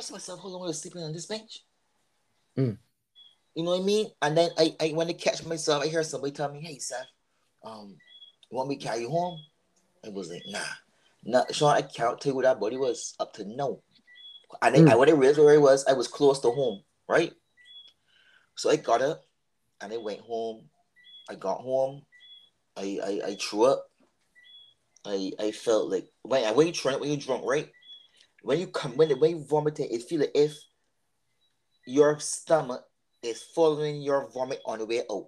I 0.00 0.02
said 0.02 0.14
myself, 0.14 0.40
how 0.40 0.48
long 0.48 0.62
I 0.62 0.68
was 0.68 0.80
sleeping 0.80 1.02
on 1.02 1.12
this 1.12 1.26
bench? 1.26 1.60
Mm. 2.58 2.78
You 3.54 3.64
know 3.64 3.72
what 3.72 3.82
I 3.82 3.84
mean? 3.84 4.06
And 4.22 4.34
then 4.34 4.48
I, 4.58 4.74
I 4.80 4.88
when 4.94 5.08
I 5.08 5.12
catch 5.12 5.44
myself, 5.44 5.84
I 5.84 5.88
hear 5.88 6.02
somebody 6.02 6.32
tell 6.32 6.50
me, 6.50 6.60
"Hey, 6.60 6.78
Seth, 6.78 7.06
um, 7.62 7.96
you 8.50 8.56
want 8.56 8.70
me 8.70 8.78
to 8.78 8.82
carry 8.82 9.02
you 9.02 9.10
home?" 9.10 9.38
I 10.02 10.08
was 10.08 10.30
like, 10.30 10.42
"Nah, 10.46 10.58
nah." 11.24 11.44
So 11.52 11.66
I 11.66 11.82
can't 11.82 12.18
tell 12.18 12.30
you 12.30 12.36
where 12.36 12.44
that 12.44 12.60
body 12.60 12.78
was 12.78 13.14
up 13.20 13.34
to 13.34 13.44
no. 13.44 13.82
And 14.62 14.74
mm. 14.74 14.90
I, 14.90 14.96
when 14.96 15.10
I 15.10 15.12
realized 15.12 15.38
where 15.38 15.54
I 15.54 15.58
was, 15.58 15.84
I 15.86 15.92
was 15.92 16.08
close 16.08 16.40
to 16.40 16.50
home, 16.50 16.82
right? 17.06 17.32
So 18.56 18.70
I 18.70 18.76
got 18.76 19.02
up 19.02 19.20
and 19.82 19.92
I 19.92 19.98
went 19.98 20.20
home. 20.20 20.64
I 21.28 21.34
got 21.34 21.60
home. 21.60 22.02
I 22.74 23.00
I, 23.04 23.20
I 23.26 23.34
threw 23.34 23.64
up. 23.64 23.84
I 25.04 25.32
I 25.38 25.50
felt 25.50 25.90
like 25.90 26.08
when 26.22 26.42
when 26.54 26.68
you 26.68 26.72
drunk 26.72 27.02
when 27.02 27.10
you 27.10 27.18
drunk, 27.18 27.44
right? 27.44 27.68
When 28.42 28.58
you 28.58 28.66
come 28.68 28.96
when 28.96 29.10
when 29.18 29.30
you 29.30 29.44
vomit, 29.44 29.80
it 29.80 30.02
feel 30.02 30.20
like 30.20 30.32
if 30.34 30.56
your 31.86 32.18
stomach 32.20 32.84
is 33.22 33.42
following 33.54 34.00
your 34.02 34.28
vomit 34.30 34.60
on 34.64 34.78
the 34.78 34.86
way 34.86 35.02
out. 35.10 35.26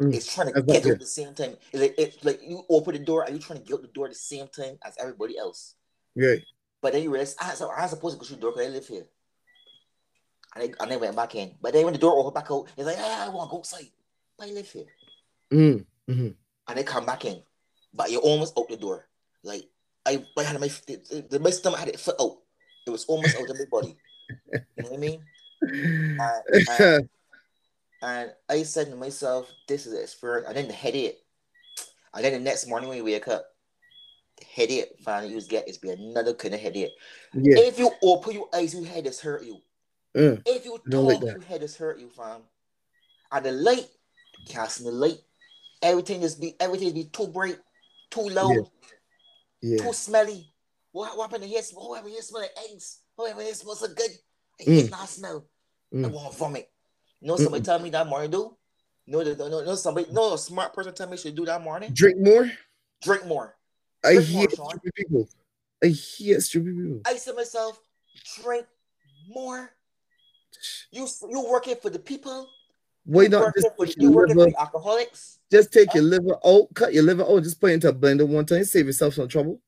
Mm, 0.00 0.14
it's 0.14 0.32
trying 0.32 0.52
to 0.52 0.62
get 0.62 0.84
out 0.84 0.92
at 0.92 1.00
the 1.00 1.06
same 1.06 1.34
time. 1.34 1.56
It's 1.72 1.82
like, 1.82 1.94
it's 1.98 2.24
like 2.24 2.40
you 2.42 2.62
open 2.68 2.94
the 2.94 3.00
door 3.00 3.22
and 3.22 3.32
you're 3.32 3.42
trying 3.42 3.60
to 3.60 3.64
get 3.64 3.74
out 3.74 3.82
the 3.82 3.88
door 3.88 4.06
at 4.06 4.12
the 4.12 4.18
same 4.18 4.48
time 4.48 4.78
as 4.84 4.96
everybody 4.98 5.38
else. 5.38 5.74
Yeah. 6.14 6.36
But 6.80 6.92
then 6.92 7.02
you 7.02 7.10
realize, 7.10 7.36
I, 7.40 7.54
so 7.54 7.70
I'm 7.70 7.88
supposed 7.88 8.16
to 8.16 8.20
go 8.20 8.26
through 8.26 8.36
the 8.36 8.42
door 8.42 8.52
because 8.52 8.66
I 8.66 8.70
live 8.70 8.86
here. 8.86 9.06
And 10.54 10.64
I, 10.64 10.82
and 10.82 10.92
I 10.92 10.96
went 10.96 11.16
back 11.16 11.34
in. 11.34 11.54
But 11.60 11.72
then 11.72 11.84
when 11.84 11.94
the 11.94 11.98
door 11.98 12.18
opened 12.18 12.34
back 12.34 12.50
out, 12.50 12.68
it's 12.76 12.86
like, 12.86 12.96
ah, 12.98 13.26
I 13.26 13.28
want 13.28 13.48
to 13.48 13.52
go 13.52 13.58
outside. 13.58 13.90
But 14.38 14.48
I 14.48 14.52
live 14.52 14.70
here. 14.70 14.86
Mm, 15.52 15.84
mm-hmm. 16.08 16.28
And 16.68 16.78
they 16.78 16.82
come 16.82 17.06
back 17.06 17.24
in. 17.24 17.42
But 17.94 18.10
you're 18.10 18.20
almost 18.20 18.58
out 18.58 18.68
the 18.68 18.76
door. 18.76 19.06
Like, 19.42 19.68
I, 20.06 20.24
I 20.36 20.42
had 20.42 20.60
my, 20.60 20.68
the, 20.86 21.26
the, 21.30 21.40
my 21.40 21.50
stomach 21.50 21.78
had 21.78 21.88
it 21.88 22.00
foot 22.00 22.16
out. 22.20 22.38
It 22.86 22.90
was 22.90 23.04
almost 23.04 23.36
out 23.36 23.48
of 23.48 23.58
my 23.58 23.64
body. 23.70 23.96
You 24.52 24.60
know 24.78 24.88
what 24.90 24.94
I 24.94 24.96
mean? 24.96 25.22
and, 25.62 26.68
and, 26.80 27.08
and, 28.02 28.32
I 28.48 28.62
said 28.64 28.90
to 28.90 28.96
myself, 28.96 29.50
this 29.68 29.86
is 29.86 29.92
an 29.92 30.02
experience. 30.02 30.48
And 30.48 30.56
then 30.56 30.66
the 30.66 30.74
headache. 30.74 31.18
And 32.14 32.24
then 32.24 32.32
the 32.32 32.40
next 32.40 32.68
morning 32.68 32.88
when 32.88 32.98
you 32.98 33.04
wake 33.04 33.28
up, 33.28 33.46
the 34.38 34.44
headache 34.44 34.88
finally 35.04 35.32
you 35.32 35.40
get 35.42 35.68
is 35.68 35.78
be 35.78 35.90
another 35.90 36.34
kind 36.34 36.54
of 36.54 36.60
headache. 36.60 36.90
Yeah. 37.32 37.58
If 37.58 37.78
you 37.78 37.90
open 38.02 38.34
your 38.34 38.48
eyes, 38.54 38.74
your 38.74 38.84
head 38.84 39.06
is 39.06 39.20
hurt 39.20 39.44
you. 39.44 39.58
Mm. 40.16 40.42
If 40.44 40.64
you 40.64 40.78
talk, 40.90 41.04
like 41.04 41.20
your 41.22 41.40
head 41.42 41.62
is 41.62 41.76
hurt 41.76 41.98
you, 41.98 42.10
fam. 42.10 42.42
At 43.30 43.44
the 43.44 43.52
light, 43.52 43.88
casting 44.46 44.86
the 44.86 44.92
light, 44.92 45.18
everything 45.80 46.22
is 46.22 46.34
be 46.34 46.54
everything 46.60 46.88
is 46.88 46.94
be 46.94 47.04
too 47.04 47.28
bright, 47.28 47.58
too 48.10 48.28
loud, 48.28 48.56
yeah. 48.56 48.62
Yeah. 49.62 49.78
too 49.82 49.92
smelly. 49.92 50.52
What, 50.90 51.16
what 51.16 51.30
happened 51.30 51.48
here? 51.48 51.62
What 51.72 51.96
happened 51.96 52.12
here? 52.12 52.22
Smell 52.22 52.42
like 52.42 52.50
eggs. 52.70 53.00
What 53.16 53.28
happened 53.28 53.46
here? 53.46 53.54
Smells 53.54 53.80
so 53.80 53.88
good. 53.88 54.10
I 54.60 54.64
mm. 54.64 54.90
not 54.90 55.08
smell. 55.08 55.46
Mm. 55.94 56.04
I 56.04 56.08
want 56.08 56.32
to 56.32 56.38
vomit. 56.38 56.70
You 57.20 57.28
know 57.28 57.36
somebody 57.36 57.62
mm 57.62 57.66
tell 57.66 57.78
me 57.78 57.90
that 57.90 58.06
morning 58.06 58.30
do? 58.30 58.56
No, 59.06 59.22
no, 59.22 59.34
no, 59.34 59.64
no, 59.64 59.74
somebody, 59.74 60.06
no, 60.12 60.36
smart 60.36 60.74
person 60.74 60.94
tell 60.94 61.08
me 61.08 61.16
should 61.16 61.34
do 61.34 61.44
that 61.46 61.62
morning. 61.62 61.90
Drink 61.92 62.18
more. 62.20 62.50
Drink 63.02 63.26
more. 63.26 63.56
Drink 64.02 64.20
I 64.20 64.22
hate 64.22 64.58
more, 64.58 64.70
stupid 64.70 64.94
people. 64.94 65.28
I 65.82 65.86
hate 65.88 66.42
stupid 66.42 66.76
people. 66.76 67.00
I 67.06 67.16
said 67.16 67.34
myself, 67.34 67.80
drink 68.42 68.66
more. 69.28 69.70
You 70.90 71.08
you 71.28 71.46
working 71.50 71.76
for 71.80 71.90
the 71.90 71.98
people. 71.98 72.48
Why 73.04 73.26
not 73.26 73.52
just 73.54 73.74
for, 73.76 73.86
you 73.86 74.10
liver, 74.10 74.50
for 74.50 74.60
alcoholics? 74.60 75.38
Just 75.50 75.72
take 75.72 75.92
your 75.94 76.04
liver 76.04 76.36
out, 76.46 76.68
cut 76.74 76.94
your 76.94 77.02
liver 77.02 77.24
out, 77.24 77.42
just 77.42 77.60
put 77.60 77.70
it 77.70 77.74
into 77.74 77.88
a 77.88 77.92
blender 77.92 78.26
one 78.26 78.46
time, 78.46 78.64
save 78.64 78.86
yourself 78.86 79.14
some 79.14 79.28
trouble. 79.28 79.60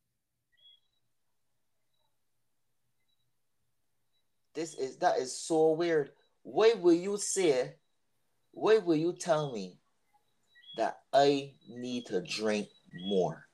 This 4.54 4.74
is 4.74 4.96
that 4.98 5.18
is 5.18 5.36
so 5.36 5.72
weird. 5.72 6.10
Why 6.44 6.74
will 6.78 6.94
you 6.94 7.16
say? 7.16 7.74
Why 8.52 8.78
will 8.78 8.94
you 8.94 9.12
tell 9.12 9.52
me 9.52 9.78
that 10.76 11.00
I 11.12 11.54
need 11.68 12.06
to 12.06 12.20
drink 12.20 12.68
more? 13.08 13.46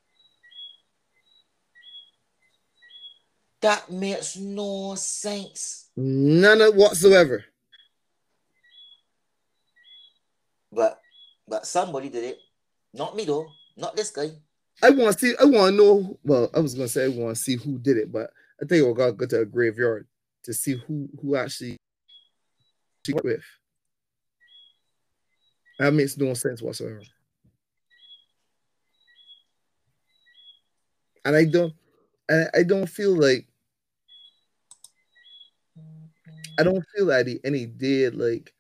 That 3.63 3.91
makes 3.91 4.37
no 4.37 4.95
sense. 4.95 5.89
None 5.97 6.61
of 6.61 6.75
whatsoever. 6.75 7.45
But 10.73 11.01
but 11.49 11.67
somebody 11.67 12.09
did 12.09 12.25
it. 12.25 12.39
Not 12.95 13.17
me 13.17 13.25
though. 13.25 13.47
Not 13.77 13.97
this 13.97 14.11
guy. 14.11 14.31
I 14.83 14.91
want 14.91 15.19
to 15.19 15.19
see. 15.19 15.35
I 15.41 15.45
want 15.45 15.73
to 15.73 15.77
know. 15.77 16.19
Well, 16.25 16.51
I 16.55 16.61
was 16.61 16.75
gonna 16.75 16.89
say 16.89 17.05
I 17.05 17.09
want 17.09 17.37
to 17.37 17.43
see 17.43 17.57
who 17.57 17.79
did 17.79 17.97
it, 17.97 18.13
but 18.13 18.31
I 18.63 18.67
think 18.67 18.85
we're 18.85 18.95
gonna 18.95 19.13
go 19.13 19.27
to 19.27 19.41
a 19.41 19.45
graveyard 19.45 20.07
to 20.45 20.55
see 20.55 20.77
who 20.87 21.09
who 21.21 21.37
actually 21.37 21.77
she 23.05 23.13
with. 23.13 23.43
That 25.79 25.95
makes 25.95 26.17
no 26.17 26.35
sense 26.35 26.61
whatsoever. 26.61 27.01
And 31.25 31.37
I 31.37 31.45
don't, 31.45 31.73
I, 32.31 32.45
I 32.55 32.63
don't 32.63 32.87
feel 32.87 33.15
like 33.19 33.47
I 36.59 36.63
don't 36.63 36.85
feel 36.95 37.07
that 37.07 37.27
he 37.27 37.41
any 37.45 37.67
did 37.67 38.15
like 38.15 38.53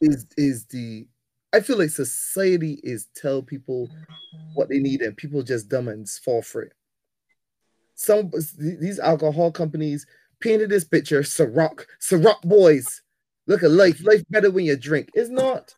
is 0.00 0.26
is 0.36 0.66
the 0.66 1.06
I 1.52 1.60
feel 1.60 1.78
like 1.78 1.90
society 1.90 2.80
is 2.82 3.08
tell 3.16 3.42
people 3.42 3.88
what 4.54 4.68
they 4.68 4.78
need 4.78 5.00
and 5.00 5.16
people 5.16 5.42
just 5.42 5.68
dumb 5.68 5.88
and 5.88 6.08
fall 6.08 6.42
for 6.42 6.62
it. 6.62 6.72
Some 7.94 8.30
these 8.58 8.98
alcohol 8.98 9.50
companies 9.50 10.06
painted 10.40 10.70
this 10.70 10.84
picture, 10.84 11.22
Ciroc, 11.22 11.84
Ciroc 12.00 12.42
boys. 12.42 13.02
Look 13.46 13.62
at 13.62 13.70
life. 13.70 14.04
Life 14.04 14.22
better 14.28 14.50
when 14.50 14.66
you 14.66 14.76
drink. 14.76 15.08
It's 15.14 15.30
not. 15.30 15.74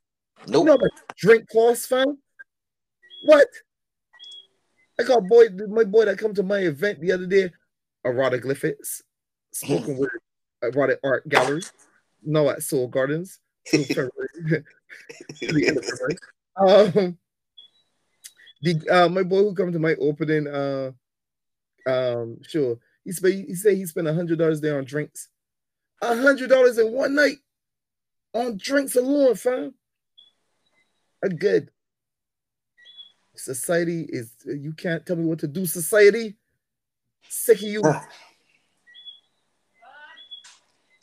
Nope. 0.46 0.66
You 0.66 0.76
know 0.76 0.88
drink 1.16 1.46
costs, 1.52 1.86
fam? 1.86 2.18
What? 3.24 3.46
I 4.98 5.04
got 5.04 5.28
boy, 5.28 5.46
my 5.68 5.84
boy 5.84 6.06
that 6.06 6.18
come 6.18 6.34
to 6.34 6.42
my 6.42 6.58
event 6.58 7.00
the 7.00 7.12
other 7.12 7.26
day, 7.26 7.50
erotic 8.04 8.42
glyphics 8.42 9.02
spoken 9.52 9.96
word 9.96 10.20
erotic 10.62 10.98
art 11.02 11.28
gallery. 11.28 11.62
No, 12.22 12.50
at 12.50 12.62
Soul 12.62 12.88
Gardens. 12.88 13.38
um, 16.56 17.18
the 18.62 18.88
uh, 18.90 19.08
my 19.08 19.22
boy 19.22 19.38
who 19.38 19.54
come 19.54 19.72
to 19.72 19.78
my 19.78 19.94
opening 19.94 20.46
uh 20.46 20.90
um 21.86 22.38
sure 22.42 22.78
he 23.04 23.12
spent 23.12 23.34
he 23.48 23.54
said 23.54 23.76
he 23.76 23.86
spent 23.86 24.08
a 24.08 24.14
hundred 24.14 24.38
dollars 24.38 24.61
there 24.61 24.78
on 24.78 24.84
drinks. 24.84 25.28
A 26.02 26.16
hundred 26.16 26.48
dollars 26.48 26.78
in 26.78 26.92
one 26.92 27.14
night 27.14 27.38
on 28.34 28.56
drinks 28.56 28.96
alone, 28.96 29.34
fam. 29.34 29.74
A 31.22 31.28
good. 31.28 31.70
Society 33.36 34.06
is 34.08 34.32
you 34.44 34.72
can't 34.72 35.04
tell 35.04 35.16
me 35.16 35.24
what 35.24 35.40
to 35.40 35.48
do, 35.48 35.66
society. 35.66 36.36
Sick 37.28 37.58
of 37.58 37.62
you. 37.62 37.82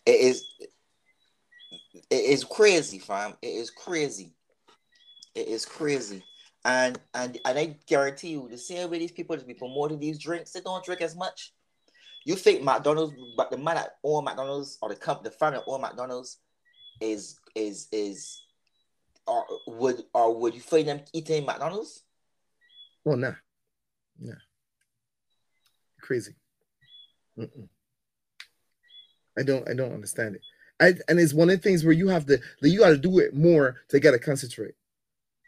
It 0.06 0.22
is 0.22 0.46
it 2.10 2.24
is 2.24 2.44
crazy, 2.44 3.00
fam. 3.00 3.34
It 3.42 3.48
is 3.48 3.70
crazy. 3.70 4.34
It 5.36 5.48
is 5.48 5.66
crazy. 5.66 6.24
And 6.66 7.00
and 7.14 7.38
and 7.46 7.60
I 7.60 7.78
guarantee 7.86 8.30
you, 8.30 8.48
the 8.50 8.58
same 8.58 8.90
way 8.90 9.00
these 9.00 9.12
people 9.12 9.36
just 9.36 9.48
be 9.48 9.54
promoting 9.54 10.00
these 10.00 10.20
drinks, 10.20 10.52
they 10.52 10.62
don't 10.62 10.84
drink 10.84 11.02
as 11.02 11.16
much. 11.16 11.54
You 12.26 12.36
think 12.36 12.64
McDonald's, 12.64 13.14
but 13.38 13.52
the 13.52 13.58
man 13.58 13.76
that 13.76 13.98
own 14.04 14.26
McDonald's 14.26 14.78
or 14.82 14.90
the 14.90 14.96
company, 14.96 15.30
the 15.30 15.36
family 15.36 15.60
that 15.60 15.72
own 15.72 15.82
McDonald's, 15.82 16.40
is 17.00 17.40
is 17.56 17.88
is, 17.92 18.42
or 19.26 19.46
would 19.68 20.04
or 20.14 20.36
would 20.36 20.54
you 20.54 20.62
find 20.62 20.88
them 20.88 21.02
eating 21.14 21.46
McDonald's? 21.46 22.04
Well, 23.06 23.18
nah, 23.18 23.34
nah, 24.20 24.34
crazy. 26.02 26.36
Mm-mm. 27.38 27.70
I 29.38 29.44
don't 29.44 29.70
I 29.70 29.74
don't 29.74 29.94
understand 29.94 30.36
it. 30.36 30.42
I, 30.80 30.94
and 31.08 31.20
it's 31.20 31.34
one 31.34 31.50
of 31.50 31.58
the 31.58 31.62
things 31.62 31.84
where 31.84 31.94
you 31.94 32.08
have 32.08 32.26
to 32.28 32.40
you 32.62 32.80
got 32.80 32.90
to 32.90 32.98
do 32.98 33.20
it 33.20 33.34
more 33.34 33.78
to 33.90 34.00
get 34.00 34.14
a 34.14 34.20
concentrate. 34.20 34.76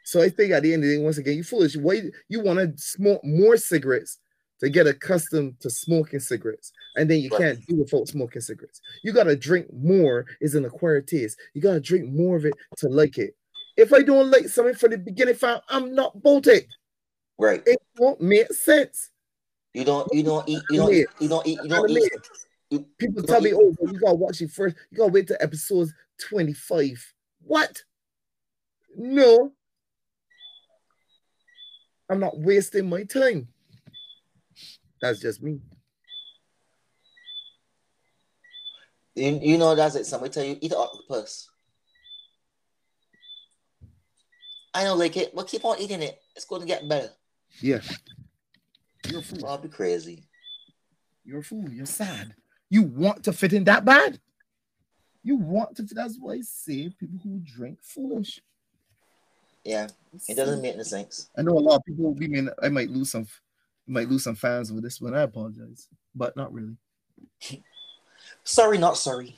So 0.03 0.21
I 0.21 0.29
think 0.29 0.51
at 0.51 0.63
the 0.63 0.73
end 0.73 0.83
of 0.83 0.89
the 0.89 0.95
day, 0.95 1.03
once 1.03 1.19
again, 1.19 1.37
you 1.37 1.43
foolish. 1.43 1.75
Why 1.75 2.01
you 2.29 2.41
want 2.41 2.59
to 2.59 2.73
smoke 2.81 3.23
more 3.23 3.57
cigarettes 3.57 4.17
to 4.59 4.69
get 4.69 4.87
accustomed 4.87 5.59
to 5.61 5.69
smoking 5.69 6.19
cigarettes, 6.19 6.71
and 6.95 7.09
then 7.09 7.19
you 7.19 7.29
right. 7.29 7.41
can't 7.41 7.67
do 7.67 7.75
it 7.75 7.79
without 7.79 8.07
smoking 8.07 8.41
cigarettes. 8.41 8.81
You 9.03 9.13
gotta 9.13 9.35
drink 9.35 9.67
more 9.71 10.25
is 10.41 10.55
an 10.55 10.65
acquired 10.65 11.07
taste. 11.07 11.37
You 11.53 11.61
gotta 11.61 11.79
drink 11.79 12.11
more 12.11 12.37
of 12.37 12.45
it 12.45 12.53
to 12.77 12.89
like 12.89 13.17
it. 13.17 13.35
If 13.77 13.93
I 13.93 14.01
don't 14.01 14.31
like 14.31 14.49
something 14.49 14.75
from 14.75 14.91
the 14.91 14.97
beginning, 14.97 15.35
fam, 15.35 15.59
I'm 15.69 15.93
not 15.93 16.21
bolted. 16.21 16.65
Right. 17.37 17.63
It 17.65 17.81
won't 17.97 18.19
make 18.19 18.51
sense. 18.51 19.11
You 19.73 19.85
don't. 19.85 20.11
You 20.13 20.23
don't 20.23 20.49
eat. 20.49 20.61
You 20.69 20.77
don't. 20.77 20.93
Eat, 20.93 21.07
you 21.19 21.29
don't 21.29 21.47
eat. 21.47 21.59
You 21.63 21.69
don't 21.69 21.89
eat. 21.89 22.11
People 22.97 23.23
tell 23.23 23.41
me, 23.41 23.53
oh, 23.53 23.75
you 23.81 23.99
gotta 23.99 24.15
watch 24.15 24.41
it 24.41 24.51
first. 24.51 24.75
You 24.91 24.97
gotta 24.97 25.11
wait 25.11 25.27
to 25.27 25.41
episode 25.41 25.89
25. 26.27 27.13
What? 27.41 27.81
No. 28.95 29.53
I'm 32.09 32.19
not 32.19 32.39
wasting 32.39 32.89
my 32.89 33.03
time. 33.03 33.47
That's 35.01 35.19
just 35.19 35.41
me. 35.41 35.61
You, 39.15 39.39
you 39.41 39.57
know, 39.57 39.75
that's 39.75 39.95
it. 39.95 40.05
Somebody 40.05 40.31
tell 40.31 40.43
you, 40.43 40.57
eat 40.61 40.71
an 40.71 40.77
octopus. 40.77 41.49
I 44.73 44.83
don't 44.83 44.99
like 44.99 45.17
it, 45.17 45.35
but 45.35 45.47
keep 45.47 45.65
on 45.65 45.79
eating 45.79 46.03
it. 46.03 46.19
It's 46.35 46.45
going 46.45 46.61
to 46.61 46.67
get 46.67 46.87
better. 46.87 47.09
Yeah. 47.61 47.81
You're 49.07 49.19
a 49.19 49.23
fool. 49.23 49.45
I'll 49.47 49.57
be 49.57 49.69
crazy. 49.69 50.23
You're 51.25 51.39
a 51.39 51.43
fool. 51.43 51.69
You're 51.69 51.85
sad. 51.85 52.35
You 52.69 52.83
want 52.83 53.23
to 53.23 53.33
fit 53.33 53.53
in 53.53 53.63
that 53.65 53.85
bad? 53.85 54.19
You 55.23 55.35
want 55.35 55.75
to. 55.77 55.83
fit. 55.83 55.95
That's 55.95 56.17
why 56.19 56.33
I 56.33 56.41
say 56.41 56.89
people 56.89 57.19
who 57.23 57.41
drink 57.43 57.79
foolish. 57.81 58.41
Yeah, 59.63 59.87
it 60.27 60.35
doesn't 60.35 60.61
make 60.61 60.75
any 60.75 60.83
sense. 60.83 61.29
I 61.37 61.41
know 61.41 61.57
a 61.57 61.59
lot 61.59 61.77
of 61.77 61.85
people. 61.85 62.13
We 62.13 62.27
mean 62.27 62.49
I 62.61 62.69
might 62.69 62.89
lose 62.89 63.11
some, 63.11 63.27
might 63.87 64.09
lose 64.09 64.23
some 64.23 64.35
fans 64.35 64.71
with 64.71 64.83
this 64.83 65.01
one. 65.01 65.15
I 65.15 65.21
apologize, 65.21 65.87
but 66.15 66.35
not 66.35 66.53
really. 66.53 66.77
sorry, 68.43 68.77
not 68.77 68.97
sorry. 68.97 69.37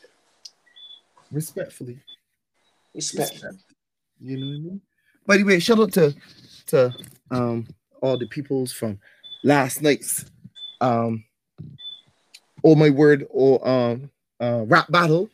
Respectfully. 1.32 2.00
Respectfully. 2.94 3.58
You 4.20 4.38
know 4.38 4.48
what 4.48 4.54
I 4.54 4.60
mean? 4.60 4.82
By 5.26 5.38
the 5.38 5.44
way, 5.44 5.60
shout 5.60 5.80
out 5.80 5.94
to 5.94 6.14
to 6.68 6.94
um 7.32 7.68
all 8.02 8.18
the 8.18 8.28
peoples 8.28 8.72
from 8.72 9.00
last 9.44 9.82
night's 9.82 10.26
um 10.80 11.24
or 12.64 12.76
my 12.76 12.90
word 12.90 13.26
or 13.30 13.68
um 13.68 14.10
uh 14.40 14.64
rap 14.66 14.92
battle. 14.92 15.30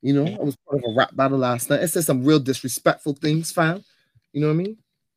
You 0.00 0.14
know, 0.14 0.26
I 0.26 0.42
was 0.42 0.56
part 0.68 0.82
of 0.82 0.90
a 0.90 0.94
rap 0.96 1.14
battle 1.14 1.38
last 1.38 1.70
night. 1.70 1.82
It 1.82 1.88
said 1.88 2.04
some 2.04 2.24
real 2.24 2.40
disrespectful 2.40 3.14
things, 3.14 3.52
fam. 3.52 3.84
You 4.32 4.40
know 4.40 4.48
what 4.48 4.54
I 4.54 4.56
mean? 4.56 4.76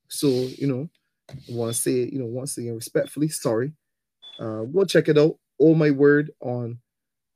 So, 0.09 0.27
you 0.27 0.67
know, 0.67 0.89
I 1.29 1.33
want 1.49 1.73
to 1.73 1.79
say, 1.79 1.91
you 1.91 2.19
know, 2.19 2.25
once 2.27 2.57
again, 2.57 2.75
respectfully, 2.75 3.29
sorry. 3.29 3.73
Uh, 4.39 4.61
go 4.63 4.85
check 4.85 5.07
it 5.07 5.17
out. 5.17 5.37
All 5.57 5.73
my 5.73 5.89
word 5.91 6.31
on 6.39 6.79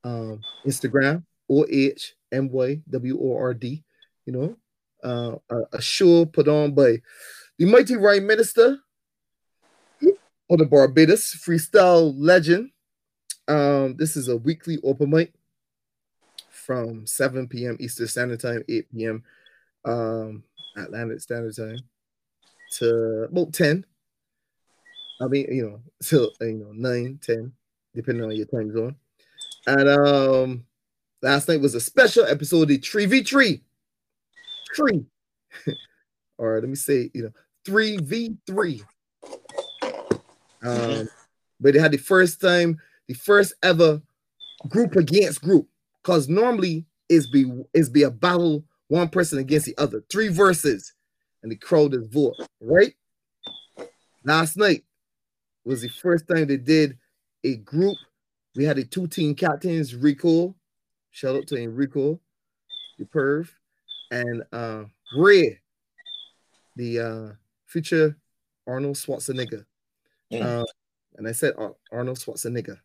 um 0.04 0.42
Instagram, 0.66 1.24
O 1.50 1.66
H 1.70 2.16
M 2.32 2.50
Y 2.52 2.82
W 2.90 3.20
O 3.20 3.38
R 3.38 3.54
D. 3.54 3.84
You 4.26 4.34
know, 4.34 4.56
uh, 5.04 5.38
a, 5.50 5.78
a 5.78 5.82
show 5.82 6.26
put 6.26 6.48
on 6.48 6.74
by 6.74 7.02
the 7.58 7.66
mighty 7.66 7.96
right 7.96 8.22
minister 8.22 8.78
of 10.50 10.58
the 10.58 10.66
Barbados 10.66 11.34
freestyle 11.36 12.14
legend 12.16 12.72
um, 13.50 13.96
this 13.98 14.16
is 14.16 14.30
a 14.30 14.38
weekly 14.38 14.78
open 14.84 15.10
mic. 15.10 15.34
from 16.50 17.06
7 17.08 17.48
p.m. 17.48 17.78
Eastern 17.80 18.08
Standard 18.08 18.40
Time, 18.40 18.64
8 18.70 18.92
p.m. 18.92 19.24
Um, 19.86 20.44
Atlantic 20.78 21.20
Standard 21.20 21.56
Time 21.56 21.80
to 22.78 23.24
about 23.24 23.54
10. 23.54 23.86
I 25.22 25.28
mean, 25.28 25.48
you 25.50 25.64
know, 25.64 25.82
till 26.02 26.32
you 26.42 26.54
know, 26.54 26.72
9, 26.72 27.20
10, 27.22 27.52
depending 27.96 28.24
on 28.24 28.36
your 28.36 28.46
time 28.46 28.72
zone. 28.72 28.96
And 29.68 29.90
um 29.90 30.66
last 31.22 31.50
night 31.50 31.60
was 31.60 31.76
a 31.76 31.82
special 31.82 32.26
episode 32.26 32.64
of 32.64 32.68
the 32.70 32.78
3v3. 32.80 33.62
Tree. 34.74 35.06
or 36.38 36.60
let 36.60 36.70
me 36.70 36.76
say, 36.76 37.10
you 37.14 37.24
know, 37.24 37.32
3v3. 37.68 38.82
Um, 40.62 41.10
but 41.60 41.76
it 41.76 41.82
had 41.82 41.92
the 41.92 41.98
first 41.98 42.40
time, 42.40 42.80
the 43.10 43.16
first 43.16 43.56
ever 43.64 44.02
group 44.70 44.96
against 44.96 45.42
group. 45.42 45.68
Because 46.02 46.30
normally 46.30 46.86
it's 47.10 47.28
be 47.28 47.52
it's 47.74 47.90
be 47.90 48.04
a 48.04 48.12
battle, 48.12 48.64
one 48.88 49.10
person 49.10 49.40
against 49.40 49.66
the 49.66 49.78
other, 49.78 50.02
three 50.10 50.30
verses, 50.30 50.94
and 51.44 51.52
the 51.52 51.58
crowd 51.58 51.94
is 51.94 52.08
vote, 52.08 52.36
right? 52.62 52.94
Last 54.24 54.56
night 54.56 54.84
was 55.66 55.82
the 55.82 55.90
first 55.90 56.28
time 56.28 56.48
they 56.48 56.58
did 56.58 56.98
a 57.44 57.58
group. 57.58 57.98
We 58.56 58.64
had 58.64 58.78
the 58.78 58.86
two 58.86 59.08
team 59.08 59.36
captains, 59.36 59.96
Rico. 59.96 60.56
Shout 61.12 61.36
out 61.36 61.48
to 61.48 61.58
Enrico, 61.58 62.20
the 62.98 63.06
perv, 63.06 63.50
and 64.12 64.44
uh 64.54 64.84
Ray, 65.18 65.60
the 66.76 67.00
uh 67.00 67.34
future 67.66 68.16
Arnold 68.68 68.96
Schwarzenegger. 68.96 69.66
Mm. 70.32 70.44
Uh, 70.44 70.66
and 71.18 71.28
I 71.28 71.32
said 71.32 71.56
Arnold 71.92 72.20
Schwarzenegger. 72.20 72.80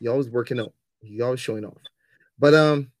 He 0.00 0.08
always 0.08 0.28
working 0.28 0.60
out. 0.60 0.72
He 1.00 1.20
always 1.20 1.40
showing 1.40 1.64
off. 1.64 1.78
But 2.38 2.54
um, 2.54 2.92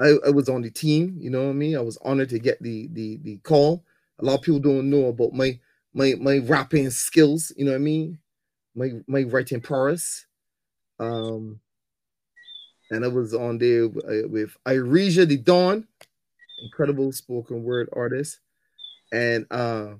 I, 0.00 0.14
I 0.26 0.30
was 0.30 0.48
on 0.48 0.62
the 0.62 0.70
team. 0.70 1.16
You 1.20 1.30
know 1.30 1.44
what 1.44 1.50
I 1.50 1.54
mean. 1.54 1.76
I 1.76 1.80
was 1.80 1.98
honored 2.04 2.30
to 2.30 2.38
get 2.38 2.62
the 2.62 2.88
the 2.92 3.18
the 3.22 3.36
call. 3.38 3.84
A 4.20 4.24
lot 4.24 4.34
of 4.34 4.42
people 4.42 4.60
don't 4.60 4.90
know 4.90 5.06
about 5.06 5.32
my 5.32 5.58
my 5.94 6.14
my 6.18 6.38
rapping 6.38 6.90
skills. 6.90 7.52
You 7.56 7.64
know 7.64 7.72
what 7.72 7.78
I 7.78 7.80
mean. 7.80 8.18
My 8.74 8.92
my 9.06 9.22
writing 9.24 9.60
prowess. 9.60 10.26
Um, 11.00 11.60
and 12.90 13.04
I 13.04 13.08
was 13.08 13.34
on 13.34 13.58
there 13.58 13.84
uh, 13.84 14.28
with 14.28 14.56
Iresia 14.66 15.26
the 15.26 15.36
Dawn, 15.36 15.86
incredible 16.62 17.12
spoken 17.12 17.62
word 17.62 17.88
artist, 17.92 18.40
and 19.12 19.46
uh, 19.50 19.94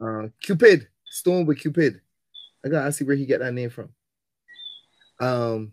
uh, 0.00 0.28
Cupid 0.40 0.88
Storm 1.08 1.46
with 1.46 1.60
Cupid. 1.60 2.00
I 2.66 2.68
gotta 2.68 2.92
see 2.92 3.04
where 3.04 3.14
he 3.14 3.26
get 3.26 3.38
that 3.40 3.54
name 3.54 3.70
from. 3.70 3.90
Um, 5.20 5.72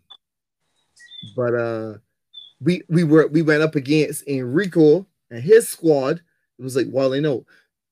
but 1.36 1.56
uh, 1.56 1.94
we 2.62 2.84
we 2.88 3.04
were 3.04 3.28
we 3.28 3.42
went 3.42 3.64
up 3.64 3.76
against 3.76 4.28
Enrico 4.28 5.08
and 5.32 5.44
his 5.44 5.68
squad. 5.68 6.22
It 6.60 6.64
was 6.64 6.76
like 6.76 6.86
well, 6.90 7.16
you 7.16 7.22
know, 7.22 7.46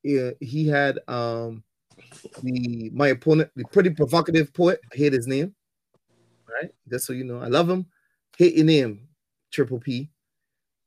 he 0.03 0.67
had 0.67 0.99
um 1.07 1.63
the 2.43 2.91
my 2.93 3.07
opponent, 3.07 3.49
the 3.55 3.65
pretty 3.65 3.89
provocative 3.89 4.53
poet. 4.53 4.79
I 4.93 4.95
hate 4.95 5.13
his 5.13 5.27
name. 5.27 5.55
Right, 6.47 6.69
just 6.87 7.07
so 7.07 7.13
you 7.13 7.23
know, 7.23 7.39
I 7.39 7.47
love 7.47 7.69
him. 7.69 7.87
Hate 8.37 8.55
your 8.55 8.65
name, 8.65 9.07
Triple 9.51 9.79
P. 9.79 10.09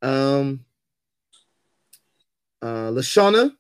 Um, 0.02 0.64
uh, 2.62 2.90
Lashana, 2.90 3.50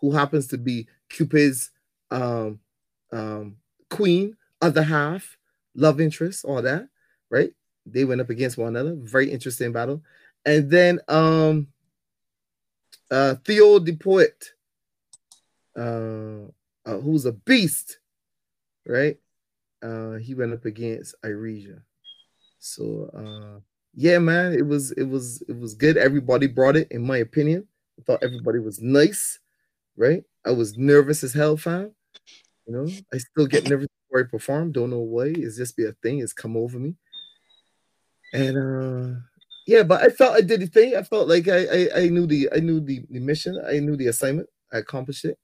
who 0.00 0.12
happens 0.12 0.48
to 0.48 0.58
be 0.58 0.88
Cupid's 1.08 1.70
um, 2.10 2.58
um, 3.12 3.56
queen, 3.90 4.36
other 4.60 4.82
half, 4.82 5.36
love 5.74 6.00
interest, 6.00 6.44
all 6.44 6.62
that, 6.62 6.88
right? 7.30 7.50
They 7.86 8.04
went 8.04 8.20
up 8.20 8.30
against 8.30 8.58
one 8.58 8.68
another. 8.68 8.96
Very 8.96 9.30
interesting 9.30 9.72
battle. 9.72 10.02
And 10.44 10.70
then 10.70 11.00
um, 11.08 11.68
uh, 13.10 13.36
Theo 13.44 13.78
the 13.78 13.96
poet, 13.96 14.52
uh, 15.76 16.48
uh, 16.84 16.98
who's 17.00 17.26
a 17.26 17.32
beast, 17.32 17.98
right? 18.86 19.18
Uh, 19.82 20.14
he 20.14 20.34
went 20.34 20.52
up 20.52 20.64
against 20.64 21.14
Iresia. 21.24 21.82
So 22.58 23.10
uh, 23.14 23.60
yeah, 23.94 24.18
man, 24.18 24.52
it 24.52 24.66
was 24.66 24.92
it 24.92 25.04
was 25.04 25.42
it 25.48 25.58
was 25.58 25.74
good. 25.74 25.96
Everybody 25.96 26.46
brought 26.46 26.76
it, 26.76 26.88
in 26.90 27.06
my 27.06 27.18
opinion. 27.18 27.66
I 27.98 28.02
thought 28.02 28.22
everybody 28.22 28.58
was 28.58 28.80
nice, 28.80 29.38
right? 29.96 30.24
I 30.44 30.50
was 30.52 30.76
nervous 30.76 31.24
as 31.24 31.32
hell, 31.32 31.56
fam. 31.56 31.92
You 32.68 32.74
know, 32.76 32.86
I 33.14 33.16
still 33.16 33.46
get 33.46 33.66
nervous 33.66 33.88
before 34.04 34.20
I 34.20 34.30
perform. 34.30 34.72
Don't 34.72 34.90
know 34.90 34.98
why. 34.98 35.32
It's 35.34 35.56
just 35.56 35.74
be 35.74 35.86
a 35.86 35.92
thing. 36.02 36.18
It's 36.18 36.34
come 36.34 36.54
over 36.54 36.78
me. 36.78 36.96
And 38.34 38.58
uh 38.58 39.20
yeah, 39.66 39.84
but 39.84 40.02
I 40.02 40.10
felt 40.10 40.36
I 40.36 40.42
did 40.42 40.60
the 40.60 40.66
thing. 40.66 40.94
I 40.94 41.02
felt 41.02 41.28
like 41.28 41.48
I 41.48 41.64
I, 41.64 41.88
I 42.02 42.08
knew 42.08 42.26
the 42.26 42.50
I 42.54 42.60
knew 42.60 42.80
the, 42.80 43.00
the 43.08 43.20
mission. 43.20 43.58
I 43.66 43.78
knew 43.78 43.96
the 43.96 44.08
assignment. 44.08 44.48
I 44.70 44.78
accomplished 44.78 45.24
it. 45.24 45.38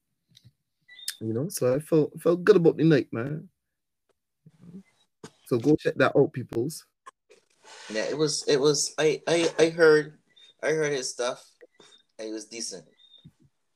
You 1.22 1.32
know, 1.32 1.48
so 1.48 1.74
I 1.74 1.78
felt 1.78 2.12
felt 2.20 2.44
good 2.44 2.56
about 2.56 2.76
the 2.76 2.84
night, 2.84 3.08
man. 3.10 3.48
So 5.46 5.56
go 5.56 5.76
check 5.76 5.94
that 5.96 6.12
out, 6.14 6.32
peoples. 6.34 6.84
Yeah, 7.90 8.04
it 8.04 8.18
was 8.18 8.44
it 8.46 8.60
was 8.60 8.94
I 8.98 9.22
I 9.26 9.48
I 9.58 9.68
heard 9.70 10.18
I 10.62 10.72
heard 10.72 10.92
his 10.92 11.08
stuff. 11.08 11.42
And 12.18 12.28
it 12.28 12.32
was 12.32 12.44
decent. 12.44 12.84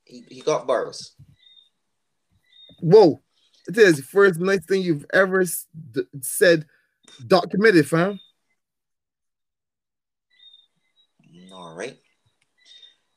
He 0.05 0.25
he 0.29 0.43
got 0.43 0.67
bars. 0.67 1.15
Whoa. 2.81 3.23
It 3.69 3.77
is 3.77 3.97
the 3.99 4.03
first 4.03 4.41
nice 4.41 4.65
thing 4.65 4.83
you've 4.83 5.05
ever 5.13 5.45
said 6.23 6.67
documented, 7.27 7.87
fam. 7.87 8.19
All 11.53 11.75
right. 11.75 11.97